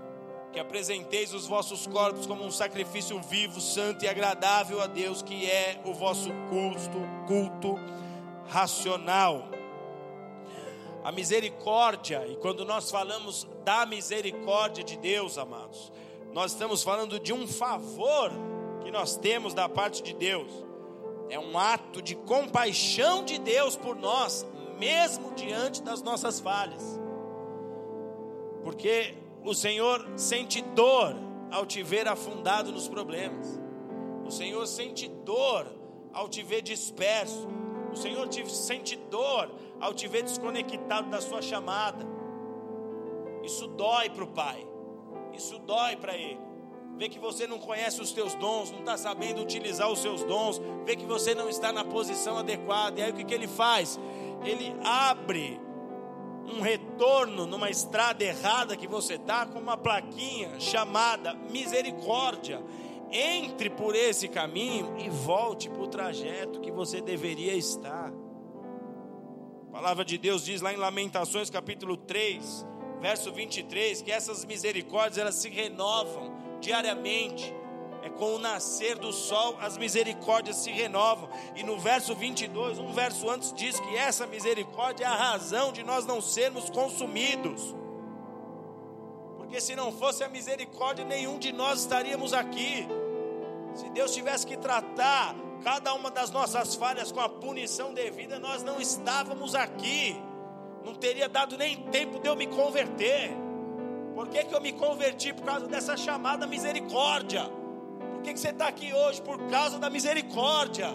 que 0.52 0.58
apresenteis 0.58 1.34
os 1.34 1.46
vossos 1.46 1.86
corpos 1.86 2.26
como 2.26 2.44
um 2.44 2.50
sacrifício 2.50 3.20
vivo, 3.20 3.60
santo 3.60 4.04
e 4.04 4.08
agradável 4.08 4.80
a 4.80 4.86
Deus, 4.86 5.22
que 5.22 5.48
é 5.50 5.80
o 5.84 5.92
vosso 5.92 6.30
culto, 6.48 6.98
culto 7.26 7.78
racional. 8.48 9.48
A 11.04 11.12
misericórdia, 11.12 12.26
e 12.26 12.36
quando 12.36 12.64
nós 12.64 12.90
falamos 12.90 13.46
da 13.64 13.86
misericórdia 13.86 14.82
de 14.82 14.96
Deus, 14.96 15.38
amados, 15.38 15.92
nós 16.32 16.52
estamos 16.52 16.82
falando 16.82 17.20
de 17.20 17.32
um 17.32 17.46
favor 17.46 18.30
que 18.82 18.90
nós 18.90 19.16
temos 19.16 19.54
da 19.54 19.68
parte 19.68 20.02
de 20.02 20.14
Deus. 20.14 20.50
É 21.28 21.38
um 21.38 21.58
ato 21.58 22.00
de 22.00 22.14
compaixão 22.14 23.24
de 23.24 23.38
Deus 23.38 23.76
por 23.76 23.96
nós, 23.96 24.46
mesmo 24.78 25.34
diante 25.34 25.82
das 25.82 26.02
nossas 26.02 26.40
falhas. 26.40 26.98
Porque 28.62 29.14
o 29.44 29.54
Senhor 29.54 30.06
sente 30.16 30.60
dor 30.60 31.14
ao 31.50 31.64
te 31.64 31.82
ver 31.82 32.06
afundado 32.08 32.72
nos 32.72 32.88
problemas. 32.88 33.60
O 34.26 34.30
Senhor 34.30 34.66
sente 34.66 35.08
dor 35.08 35.66
ao 36.12 36.28
te 36.28 36.42
ver 36.42 36.62
disperso. 36.62 37.48
O 37.90 37.96
Senhor 37.96 38.28
te 38.28 38.48
sente 38.50 38.96
dor 38.96 39.50
ao 39.80 39.94
te 39.94 40.06
ver 40.06 40.22
desconectado 40.22 41.08
da 41.08 41.20
sua 41.20 41.40
chamada. 41.40 42.06
Isso 43.42 43.66
dói 43.68 44.10
para 44.10 44.24
o 44.24 44.28
Pai. 44.28 44.66
Isso 45.32 45.58
dói 45.60 45.96
para 45.96 46.14
Ele. 46.16 46.48
Vê 46.98 47.08
que 47.08 47.18
você 47.20 47.46
não 47.46 47.58
conhece 47.60 48.02
os 48.02 48.10
teus 48.10 48.34
dons, 48.34 48.72
não 48.72 48.80
está 48.80 48.96
sabendo 48.96 49.40
utilizar 49.40 49.88
os 49.88 50.00
seus 50.00 50.24
dons, 50.24 50.60
vê 50.84 50.96
que 50.96 51.06
você 51.06 51.32
não 51.32 51.48
está 51.48 51.72
na 51.72 51.84
posição 51.84 52.36
adequada. 52.36 52.98
E 52.98 53.04
aí 53.04 53.12
o 53.12 53.14
que, 53.14 53.22
que 53.22 53.32
ele 53.32 53.46
faz? 53.46 54.00
Ele 54.44 54.74
abre 54.82 55.60
um 56.48 56.60
retorno 56.60 57.46
numa 57.46 57.70
estrada 57.70 58.24
errada 58.24 58.76
que 58.76 58.86
você 58.86 59.14
está 59.14 59.46
com 59.46 59.58
uma 59.58 59.76
plaquinha 59.76 60.58
chamada 60.58 61.34
misericórdia. 61.34 62.62
Entre 63.10 63.70
por 63.70 63.94
esse 63.94 64.28
caminho 64.28 64.96
e 64.98 65.08
volte 65.08 65.68
para 65.68 65.82
o 65.82 65.88
trajeto 65.88 66.60
que 66.60 66.70
você 66.70 67.00
deveria 67.00 67.54
estar. 67.54 68.12
A 69.68 69.70
palavra 69.70 70.04
de 70.04 70.18
Deus 70.18 70.44
diz 70.44 70.60
lá 70.60 70.72
em 70.72 70.76
Lamentações 70.76 71.48
capítulo 71.48 71.96
3, 71.96 72.66
verso 73.00 73.32
23, 73.32 74.02
que 74.02 74.10
essas 74.10 74.44
misericórdias 74.44 75.18
elas 75.18 75.36
se 75.36 75.48
renovam 75.48 76.36
diariamente. 76.60 77.54
É 78.08 78.10
com 78.10 78.36
o 78.36 78.38
nascer 78.38 78.96
do 78.96 79.12
sol 79.12 79.58
as 79.60 79.76
misericórdias 79.76 80.56
se 80.56 80.70
renovam. 80.70 81.28
E 81.54 81.62
no 81.62 81.78
verso 81.78 82.14
22, 82.14 82.78
um 82.78 82.90
verso 82.90 83.28
antes, 83.28 83.52
diz 83.52 83.78
que 83.78 83.96
essa 83.96 84.26
misericórdia 84.26 85.04
é 85.04 85.06
a 85.06 85.14
razão 85.14 85.72
de 85.72 85.84
nós 85.84 86.06
não 86.06 86.22
sermos 86.22 86.70
consumidos. 86.70 87.74
Porque 89.36 89.60
se 89.60 89.76
não 89.76 89.92
fosse 89.92 90.24
a 90.24 90.28
misericórdia, 90.28 91.04
nenhum 91.04 91.38
de 91.38 91.52
nós 91.52 91.80
estaríamos 91.80 92.32
aqui. 92.32 92.88
Se 93.74 93.90
Deus 93.90 94.14
tivesse 94.14 94.46
que 94.46 94.56
tratar 94.56 95.36
cada 95.62 95.92
uma 95.92 96.10
das 96.10 96.30
nossas 96.30 96.74
falhas 96.74 97.12
com 97.12 97.20
a 97.20 97.28
punição 97.28 97.92
devida, 97.92 98.38
nós 98.38 98.62
não 98.62 98.80
estávamos 98.80 99.54
aqui. 99.54 100.16
Não 100.82 100.94
teria 100.94 101.28
dado 101.28 101.58
nem 101.58 101.76
tempo 101.90 102.18
de 102.18 102.26
eu 102.26 102.34
me 102.34 102.46
converter. 102.46 103.36
Por 104.14 104.28
que, 104.28 104.44
que 104.44 104.54
eu 104.54 104.60
me 104.62 104.72
converti? 104.72 105.34
Por 105.34 105.44
causa 105.44 105.66
dessa 105.66 105.94
chamada 105.94 106.46
misericórdia. 106.46 107.57
Por 108.18 108.24
que, 108.24 108.32
que 108.32 108.40
você 108.40 108.48
está 108.48 108.66
aqui 108.66 108.92
hoje? 108.92 109.22
Por 109.22 109.38
causa 109.48 109.78
da 109.78 109.88
misericórdia. 109.88 110.88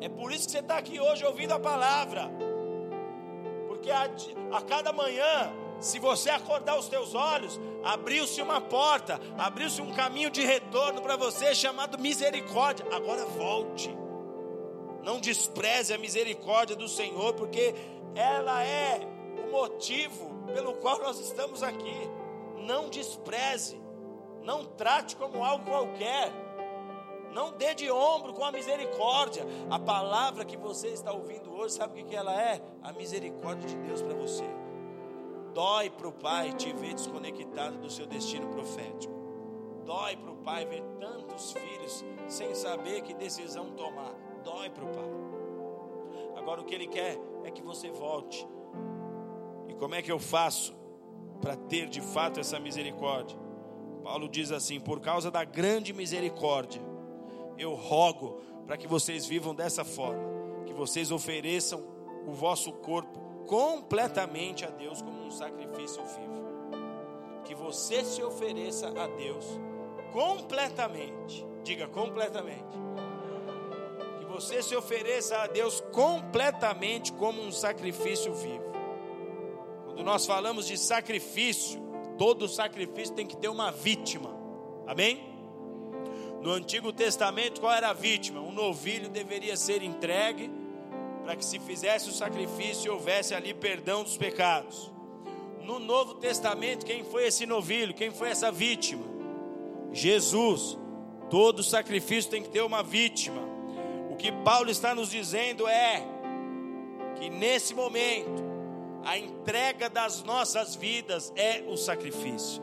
É 0.00 0.08
por 0.08 0.30
isso 0.30 0.46
que 0.46 0.52
você 0.52 0.60
está 0.60 0.78
aqui 0.78 1.00
hoje 1.00 1.24
ouvindo 1.24 1.52
a 1.52 1.58
palavra. 1.58 2.30
Porque 3.66 3.90
a, 3.90 4.08
a 4.52 4.62
cada 4.62 4.92
manhã, 4.92 5.52
se 5.80 5.98
você 5.98 6.30
acordar 6.30 6.78
os 6.78 6.86
teus 6.86 7.16
olhos, 7.16 7.60
abriu-se 7.82 8.40
uma 8.40 8.60
porta, 8.60 9.20
abriu-se 9.36 9.82
um 9.82 9.92
caminho 9.92 10.30
de 10.30 10.40
retorno 10.40 11.02
para 11.02 11.16
você 11.16 11.52
chamado 11.52 11.98
misericórdia. 11.98 12.86
Agora 12.92 13.26
volte. 13.26 13.92
Não 15.02 15.18
despreze 15.18 15.92
a 15.92 15.98
misericórdia 15.98 16.76
do 16.76 16.88
Senhor, 16.88 17.34
porque 17.34 17.74
ela 18.14 18.62
é 18.62 19.00
o 19.36 19.50
motivo 19.50 20.44
pelo 20.54 20.74
qual 20.74 21.00
nós 21.00 21.18
estamos 21.18 21.64
aqui. 21.64 22.08
Não 22.56 22.88
despreze. 22.88 23.79
Não 24.42 24.64
trate 24.64 25.16
como 25.16 25.44
algo 25.44 25.64
qualquer. 25.64 26.32
Não 27.32 27.52
dê 27.52 27.74
de 27.74 27.90
ombro 27.90 28.32
com 28.32 28.44
a 28.44 28.50
misericórdia. 28.50 29.44
A 29.70 29.78
palavra 29.78 30.44
que 30.44 30.56
você 30.56 30.88
está 30.88 31.12
ouvindo 31.12 31.52
hoje, 31.52 31.74
sabe 31.74 32.02
o 32.02 32.04
que 32.04 32.16
ela 32.16 32.34
é? 32.40 32.60
A 32.82 32.92
misericórdia 32.92 33.68
de 33.68 33.76
Deus 33.76 34.02
para 34.02 34.14
você. 34.14 34.44
Dói 35.54 35.90
para 35.90 36.08
o 36.08 36.12
pai 36.12 36.52
te 36.52 36.72
ver 36.72 36.94
desconectado 36.94 37.78
do 37.78 37.90
seu 37.90 38.06
destino 38.06 38.48
profético. 38.48 39.12
Dói 39.84 40.16
para 40.16 40.30
o 40.30 40.36
pai 40.36 40.64
ver 40.64 40.82
tantos 41.00 41.52
filhos 41.52 42.04
sem 42.28 42.54
saber 42.54 43.02
que 43.02 43.14
decisão 43.14 43.70
tomar. 43.72 44.14
Dói 44.44 44.70
para 44.70 44.84
o 44.84 44.88
pai. 44.88 45.10
Agora 46.36 46.60
o 46.60 46.64
que 46.64 46.74
ele 46.74 46.86
quer 46.86 47.18
é 47.44 47.50
que 47.50 47.62
você 47.62 47.90
volte. 47.90 48.46
E 49.68 49.74
como 49.74 49.94
é 49.94 50.02
que 50.02 50.10
eu 50.10 50.18
faço 50.18 50.74
para 51.40 51.56
ter 51.56 51.88
de 51.88 52.00
fato 52.00 52.40
essa 52.40 52.58
misericórdia? 52.58 53.38
Paulo 54.10 54.28
diz 54.28 54.50
assim: 54.50 54.80
por 54.80 54.98
causa 54.98 55.30
da 55.30 55.44
grande 55.44 55.92
misericórdia, 55.92 56.82
eu 57.56 57.74
rogo 57.74 58.42
para 58.66 58.76
que 58.76 58.88
vocês 58.88 59.24
vivam 59.24 59.54
dessa 59.54 59.84
forma, 59.84 60.64
que 60.66 60.72
vocês 60.72 61.12
ofereçam 61.12 61.80
o 62.26 62.32
vosso 62.32 62.72
corpo 62.72 63.20
completamente 63.46 64.64
a 64.64 64.68
Deus 64.68 65.00
como 65.00 65.26
um 65.26 65.30
sacrifício 65.30 66.02
vivo. 66.02 66.40
Que 67.44 67.54
você 67.54 68.04
se 68.04 68.20
ofereça 68.20 68.88
a 68.88 69.06
Deus 69.06 69.46
completamente. 70.12 71.46
Diga 71.62 71.86
completamente. 71.86 72.76
Que 74.18 74.24
você 74.24 74.60
se 74.60 74.74
ofereça 74.74 75.36
a 75.36 75.46
Deus 75.46 75.80
completamente 75.92 77.12
como 77.12 77.40
um 77.40 77.52
sacrifício 77.52 78.34
vivo. 78.34 78.72
Quando 79.84 80.02
nós 80.02 80.26
falamos 80.26 80.66
de 80.66 80.76
sacrifício, 80.76 81.89
todo 82.20 82.46
sacrifício 82.46 83.14
tem 83.14 83.26
que 83.26 83.34
ter 83.34 83.48
uma 83.48 83.70
vítima. 83.70 84.28
Amém? 84.86 85.24
No 86.42 86.50
Antigo 86.50 86.92
Testamento, 86.92 87.62
qual 87.62 87.72
era 87.72 87.88
a 87.88 87.92
vítima? 87.94 88.42
Um 88.42 88.52
novilho 88.52 89.08
deveria 89.08 89.56
ser 89.56 89.82
entregue 89.82 90.50
para 91.24 91.34
que 91.34 91.42
se 91.42 91.58
fizesse 91.58 92.10
o 92.10 92.12
sacrifício 92.12 92.88
e 92.88 92.90
houvesse 92.90 93.34
ali 93.34 93.54
perdão 93.54 94.02
dos 94.04 94.18
pecados. 94.18 94.92
No 95.62 95.78
Novo 95.78 96.16
Testamento, 96.16 96.84
quem 96.84 97.02
foi 97.04 97.26
esse 97.26 97.46
novilho? 97.46 97.94
Quem 97.94 98.10
foi 98.10 98.28
essa 98.28 98.52
vítima? 98.52 99.06
Jesus. 99.90 100.78
Todo 101.30 101.62
sacrifício 101.62 102.30
tem 102.30 102.42
que 102.42 102.50
ter 102.50 102.60
uma 102.60 102.82
vítima. 102.82 103.40
O 104.10 104.16
que 104.16 104.30
Paulo 104.30 104.68
está 104.68 104.94
nos 104.94 105.08
dizendo 105.08 105.66
é 105.66 106.06
que 107.18 107.30
nesse 107.30 107.72
momento 107.72 108.49
a 109.04 109.18
entrega 109.18 109.88
das 109.88 110.22
nossas 110.22 110.74
vidas 110.74 111.32
é 111.36 111.64
o 111.66 111.76
sacrifício. 111.76 112.62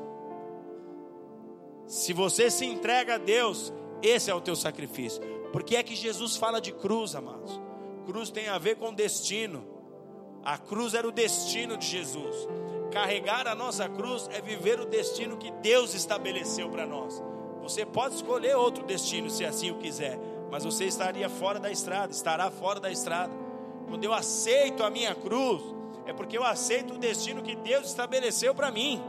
Se 1.88 2.14
você 2.14 2.52
se 2.52 2.66
entrega 2.66 3.16
a 3.16 3.18
Deus, 3.18 3.74
esse 4.02 4.30
é 4.30 4.36
o 4.36 4.42
teu 4.42 4.56
sacrifício. 4.56 5.22
Porque 5.52 5.76
é 5.76 5.84
que 5.84 5.96
Jesus 5.96 6.36
fala 6.36 6.60
de 6.60 6.72
cruz, 6.72 7.16
amados? 7.16 7.60
Cruz 8.06 8.30
tem 8.30 8.50
a 8.50 8.58
ver 8.58 8.76
com 8.76 8.94
destino. 8.94 9.66
A 10.44 10.58
cruz 10.58 10.94
era 10.94 11.08
o 11.08 11.12
destino 11.12 11.78
de 11.78 11.88
Jesus. 11.88 12.48
Carregar 12.92 13.48
a 13.48 13.56
nossa 13.56 13.88
cruz 13.88 14.30
é 14.32 14.42
viver 14.42 14.80
o 14.80 14.86
destino 14.86 15.38
que 15.38 15.52
Deus 15.52 15.94
estabeleceu 15.94 16.70
para 16.70 16.86
nós. 16.86 17.22
Você 17.62 17.86
pode 17.86 18.16
escolher 18.16 18.56
outro 18.56 18.86
destino 18.86 19.30
se 19.30 19.44
assim 19.44 19.72
o 19.72 19.78
quiser, 19.78 20.18
mas 20.50 20.64
você 20.64 20.86
estaria 20.86 21.30
fora 21.30 21.60
da 21.60 21.70
estrada, 21.70 22.12
estará 22.12 22.50
fora 22.50 22.80
da 22.80 22.92
estrada. 22.92 23.34
Quando 23.90 24.04
eu 24.04 24.14
aceito 24.14 24.84
a 24.84 24.90
minha 24.90 25.14
cruz, 25.16 25.62
é 26.08 26.14
porque 26.14 26.38
eu 26.38 26.43
aceito 26.43 26.93
o 26.93 26.97
destino 26.97 27.43
que 27.43 27.53
Deus 27.53 27.88
estabeleceu 27.88 28.55
para 28.55 28.72
mim. 28.72 29.03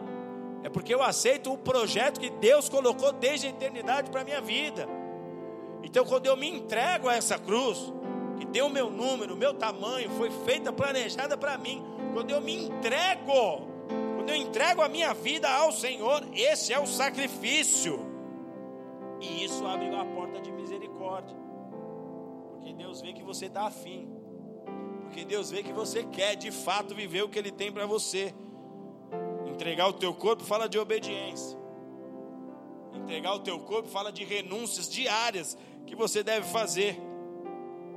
É 0.64 0.68
porque 0.68 0.92
eu 0.92 1.01
aceito 1.01 1.53
o 1.53 1.57
projeto 1.57 2.18
que 2.18 2.28
Deus 2.28 2.68
colocou 2.68 3.12
desde 3.12 3.46
a 3.46 3.51
eternidade 3.51 4.11
para 4.11 4.22
a 4.22 4.24
minha 4.24 4.40
vida. 4.40 4.88
Então, 5.80 6.05
quando 6.05 6.26
eu 6.26 6.36
me 6.36 6.51
entrego 6.51 7.09
a 7.09 7.14
essa 7.14 7.38
cruz, 7.38 7.92
que 8.36 8.44
tem 8.44 8.62
o 8.62 8.68
meu 8.68 8.90
número, 8.90 9.34
o 9.34 9.36
meu 9.36 9.55
tamanho, 9.55 10.11
foi 10.11 10.28
feita, 10.44 10.72
planejada 10.72 11.36
para 11.36 11.57
mim. 11.57 11.84
Quando 12.12 12.30
eu 12.30 12.40
me 12.40 12.64
entrego, 12.64 13.68
quando 14.16 14.30
eu 14.30 14.34
entrego 14.34 14.82
a 14.82 14.88
minha 14.88 15.14
vida 15.14 15.49
ao 15.49 15.70
Senhor, 15.70 16.26
esse 16.34 16.72
é 16.72 16.80
o 16.80 16.86
sacrifício. 16.86 18.05
E 19.20 19.44
isso 19.44 19.64
abre 19.64 19.88
uma 19.88 20.05
porta 20.05 20.40
de 20.40 20.51
misericórdia. 20.51 21.36
Porque 22.51 22.72
Deus 22.72 23.01
vê 23.01 23.12
que 23.12 23.22
você 23.22 23.46
está 23.46 23.68
afim. 23.68 24.17
Porque 25.09 25.24
Deus 25.24 25.50
vê 25.50 25.62
que 25.62 25.72
você 25.72 26.04
quer 26.04 26.36
de 26.36 26.50
fato 26.50 26.94
viver 26.94 27.22
o 27.22 27.30
que 27.30 27.38
Ele 27.38 27.50
tem 27.50 27.72
para 27.72 27.86
você. 27.86 28.34
Entregar 29.46 29.88
o 29.88 29.94
teu 29.94 30.12
corpo 30.12 30.44
fala 30.44 30.68
de 30.68 30.78
obediência. 30.78 31.59
Entregar 32.92 33.34
o 33.34 33.38
teu 33.38 33.59
corpo 33.59 33.88
fala 33.88 34.12
de 34.12 34.22
renúncias 34.22 34.86
diárias 34.86 35.56
que 35.86 35.96
você 35.96 36.22
deve 36.22 36.46
fazer. 36.48 37.00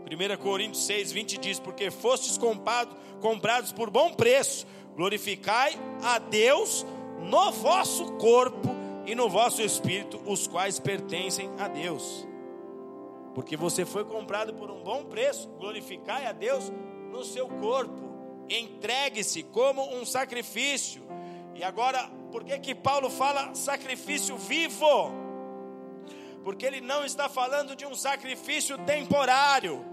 1 0.10 0.42
Coríntios 0.42 0.86
6, 0.86 1.12
20 1.12 1.38
diz: 1.38 1.60
Porque 1.60 1.92
fostes 1.92 2.38
comprados, 2.38 2.96
comprados 3.20 3.74
por 3.74 3.90
bom 3.90 4.14
preço, 4.14 4.66
glorificai 4.96 5.78
a 6.02 6.18
Deus 6.18 6.86
no 7.20 7.52
vosso 7.52 8.14
corpo 8.14 8.70
e 9.06 9.14
no 9.14 9.28
vosso 9.30 9.62
espírito, 9.62 10.22
os 10.26 10.48
quais 10.48 10.80
pertencem 10.80 11.50
a 11.60 11.68
Deus. 11.68 12.26
Porque 13.36 13.58
você 13.58 13.86
foi 13.86 14.06
comprado 14.06 14.54
por 14.54 14.72
um 14.72 14.82
bom 14.82 15.04
preço, 15.04 15.50
glorificai 15.60 16.26
a 16.26 16.32
Deus 16.32 16.72
no 17.12 17.24
seu 17.24 17.48
corpo, 17.48 18.46
entregue-se 18.50 19.44
como 19.44 19.96
um 19.96 20.06
sacrifício. 20.06 21.04
E 21.54 21.64
agora, 21.64 22.10
por 22.32 22.44
que 22.44 22.58
que 22.60 22.74
Paulo 22.74 23.10
fala 23.10 23.54
sacrifício 23.54 24.38
vivo? 24.38 25.12
Porque 26.44 26.66
ele 26.66 26.82
não 26.82 27.06
está 27.06 27.30
falando 27.30 27.76
de 27.76 27.86
um 27.86 27.94
sacrifício 27.94 28.78
temporário, 28.80 29.86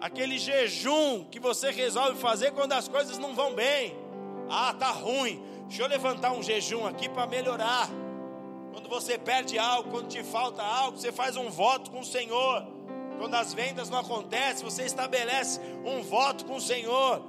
aquele 0.00 0.38
jejum 0.38 1.24
que 1.24 1.38
você 1.38 1.70
resolve 1.70 2.18
fazer 2.18 2.52
quando 2.52 2.72
as 2.72 2.88
coisas 2.88 3.18
não 3.18 3.34
vão 3.34 3.54
bem. 3.54 3.96
Ah, 4.48 4.74
tá 4.74 4.90
ruim. 4.90 5.42
Deixa 5.66 5.82
eu 5.82 5.88
levantar 5.88 6.32
um 6.32 6.42
jejum 6.42 6.86
aqui 6.86 7.08
para 7.08 7.26
melhorar. 7.26 7.88
Quando 8.72 8.88
você 8.88 9.18
perde 9.18 9.58
algo, 9.58 9.90
quando 9.90 10.08
te 10.08 10.22
falta 10.22 10.62
algo, 10.62 10.98
você 10.98 11.12
faz 11.12 11.36
um 11.36 11.48
voto 11.48 11.90
com 11.90 12.00
o 12.00 12.04
Senhor. 12.04 12.73
Quando 13.18 13.34
as 13.34 13.54
vendas 13.54 13.88
não 13.88 13.98
acontecem, 13.98 14.64
você 14.64 14.84
estabelece 14.84 15.60
um 15.84 16.02
voto 16.02 16.44
com 16.44 16.56
o 16.56 16.60
Senhor. 16.60 17.22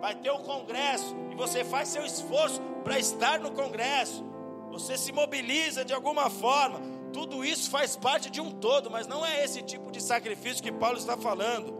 Vai 0.00 0.14
ter 0.14 0.30
o 0.30 0.36
um 0.36 0.42
congresso 0.42 1.14
e 1.30 1.34
você 1.34 1.64
faz 1.64 1.88
seu 1.88 2.04
esforço 2.04 2.60
para 2.82 2.98
estar 2.98 3.38
no 3.38 3.52
congresso. 3.52 4.24
Você 4.70 4.96
se 4.96 5.12
mobiliza 5.12 5.84
de 5.84 5.92
alguma 5.92 6.28
forma. 6.30 6.80
Tudo 7.12 7.44
isso 7.44 7.70
faz 7.70 7.94
parte 7.94 8.30
de 8.30 8.40
um 8.40 8.50
todo, 8.50 8.90
mas 8.90 9.06
não 9.06 9.24
é 9.24 9.44
esse 9.44 9.62
tipo 9.62 9.92
de 9.92 10.02
sacrifício 10.02 10.62
que 10.62 10.72
Paulo 10.72 10.96
está 10.96 11.16
falando. 11.16 11.72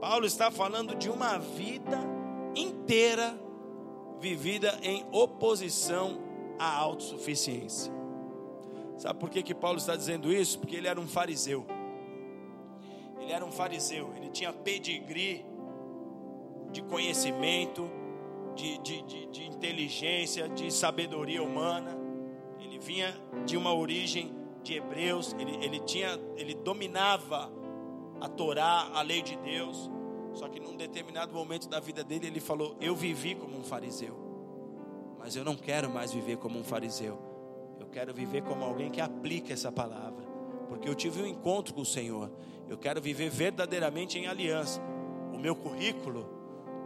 Paulo 0.00 0.26
está 0.26 0.50
falando 0.50 0.94
de 0.94 1.10
uma 1.10 1.38
vida 1.38 1.98
inteira 2.54 3.38
vivida 4.18 4.78
em 4.82 5.04
oposição 5.12 6.18
à 6.58 6.74
autossuficiência. 6.74 7.92
Sabe 8.96 9.18
por 9.18 9.28
que, 9.28 9.42
que 9.42 9.54
Paulo 9.54 9.78
está 9.78 9.94
dizendo 9.94 10.32
isso? 10.32 10.58
Porque 10.58 10.76
ele 10.76 10.88
era 10.88 10.98
um 10.98 11.06
fariseu. 11.06 11.66
Ele 13.26 13.32
era 13.32 13.44
um 13.44 13.50
fariseu, 13.50 14.12
ele 14.16 14.30
tinha 14.30 14.52
pedigree 14.52 15.44
de 16.70 16.80
conhecimento, 16.80 17.90
de, 18.54 18.78
de, 18.78 19.02
de, 19.02 19.26
de 19.26 19.44
inteligência, 19.46 20.48
de 20.48 20.72
sabedoria 20.72 21.42
humana. 21.42 21.98
Ele 22.60 22.78
vinha 22.78 23.12
de 23.44 23.56
uma 23.56 23.74
origem 23.74 24.32
de 24.62 24.74
hebreus, 24.74 25.34
ele, 25.40 25.56
ele, 25.56 25.80
tinha, 25.80 26.16
ele 26.36 26.54
dominava 26.54 27.52
a 28.20 28.28
Torá, 28.28 28.92
a 28.94 29.02
lei 29.02 29.22
de 29.22 29.36
Deus. 29.38 29.90
Só 30.32 30.48
que 30.48 30.60
num 30.60 30.76
determinado 30.76 31.34
momento 31.34 31.68
da 31.68 31.80
vida 31.80 32.04
dele, 32.04 32.28
ele 32.28 32.38
falou: 32.38 32.76
Eu 32.80 32.94
vivi 32.94 33.34
como 33.34 33.58
um 33.58 33.64
fariseu, 33.64 34.16
mas 35.18 35.34
eu 35.34 35.44
não 35.44 35.56
quero 35.56 35.90
mais 35.90 36.12
viver 36.12 36.36
como 36.36 36.60
um 36.60 36.62
fariseu. 36.62 37.18
Eu 37.80 37.88
quero 37.88 38.14
viver 38.14 38.44
como 38.44 38.64
alguém 38.64 38.88
que 38.88 39.00
aplica 39.00 39.52
essa 39.52 39.72
palavra, 39.72 40.24
porque 40.68 40.88
eu 40.88 40.94
tive 40.94 41.20
um 41.20 41.26
encontro 41.26 41.74
com 41.74 41.80
o 41.80 41.84
Senhor. 41.84 42.30
Eu 42.68 42.76
quero 42.76 43.00
viver 43.00 43.30
verdadeiramente 43.30 44.18
em 44.18 44.26
aliança. 44.26 44.80
O 45.32 45.38
meu 45.38 45.54
currículo, 45.54 46.28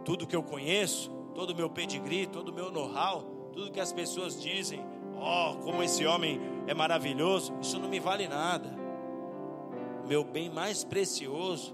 tudo 0.04 0.26
que 0.26 0.36
eu 0.36 0.42
conheço, 0.42 1.10
todo 1.34 1.50
o 1.50 1.56
meu 1.56 1.70
pedigree, 1.70 2.26
todo 2.26 2.48
o 2.50 2.52
meu 2.52 2.70
know-how, 2.70 3.22
tudo 3.52 3.70
que 3.70 3.80
as 3.80 3.92
pessoas 3.92 4.40
dizem, 4.40 4.84
oh, 5.16 5.56
como 5.62 5.82
esse 5.82 6.04
homem 6.04 6.40
é 6.66 6.74
maravilhoso, 6.74 7.54
isso 7.60 7.78
não 7.78 7.88
me 7.88 8.00
vale 8.00 8.28
nada. 8.28 8.78
Meu 10.06 10.24
bem 10.24 10.50
mais 10.50 10.84
precioso 10.84 11.72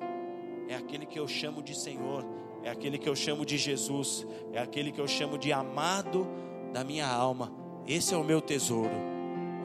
é 0.68 0.74
aquele 0.74 1.06
que 1.06 1.18
eu 1.18 1.26
chamo 1.26 1.62
de 1.62 1.74
Senhor, 1.74 2.24
é 2.62 2.70
aquele 2.70 2.98
que 2.98 3.08
eu 3.08 3.16
chamo 3.16 3.46
de 3.46 3.56
Jesus, 3.56 4.26
é 4.52 4.60
aquele 4.60 4.92
que 4.92 5.00
eu 5.00 5.08
chamo 5.08 5.38
de 5.38 5.52
amado 5.52 6.26
da 6.72 6.84
minha 6.84 7.08
alma. 7.08 7.52
Esse 7.86 8.14
é 8.14 8.16
o 8.16 8.24
meu 8.24 8.40
tesouro. 8.40 8.90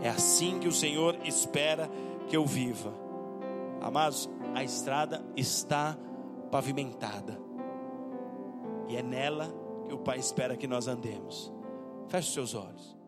É 0.01 0.09
assim 0.09 0.59
que 0.59 0.67
o 0.67 0.71
Senhor 0.71 1.17
espera 1.25 1.89
que 2.27 2.37
eu 2.37 2.45
viva. 2.45 3.00
Amados, 3.81 4.29
a 4.53 4.63
estrada 4.63 5.23
está 5.35 5.97
pavimentada. 6.51 7.39
E 8.87 8.95
é 8.95 9.01
nela 9.01 9.47
que 9.87 9.93
o 9.93 9.97
Pai 9.97 10.19
espera 10.19 10.55
que 10.55 10.67
nós 10.67 10.87
andemos. 10.87 11.51
Feche 12.07 12.27
os 12.27 12.33
seus 12.33 12.55
olhos. 12.55 13.00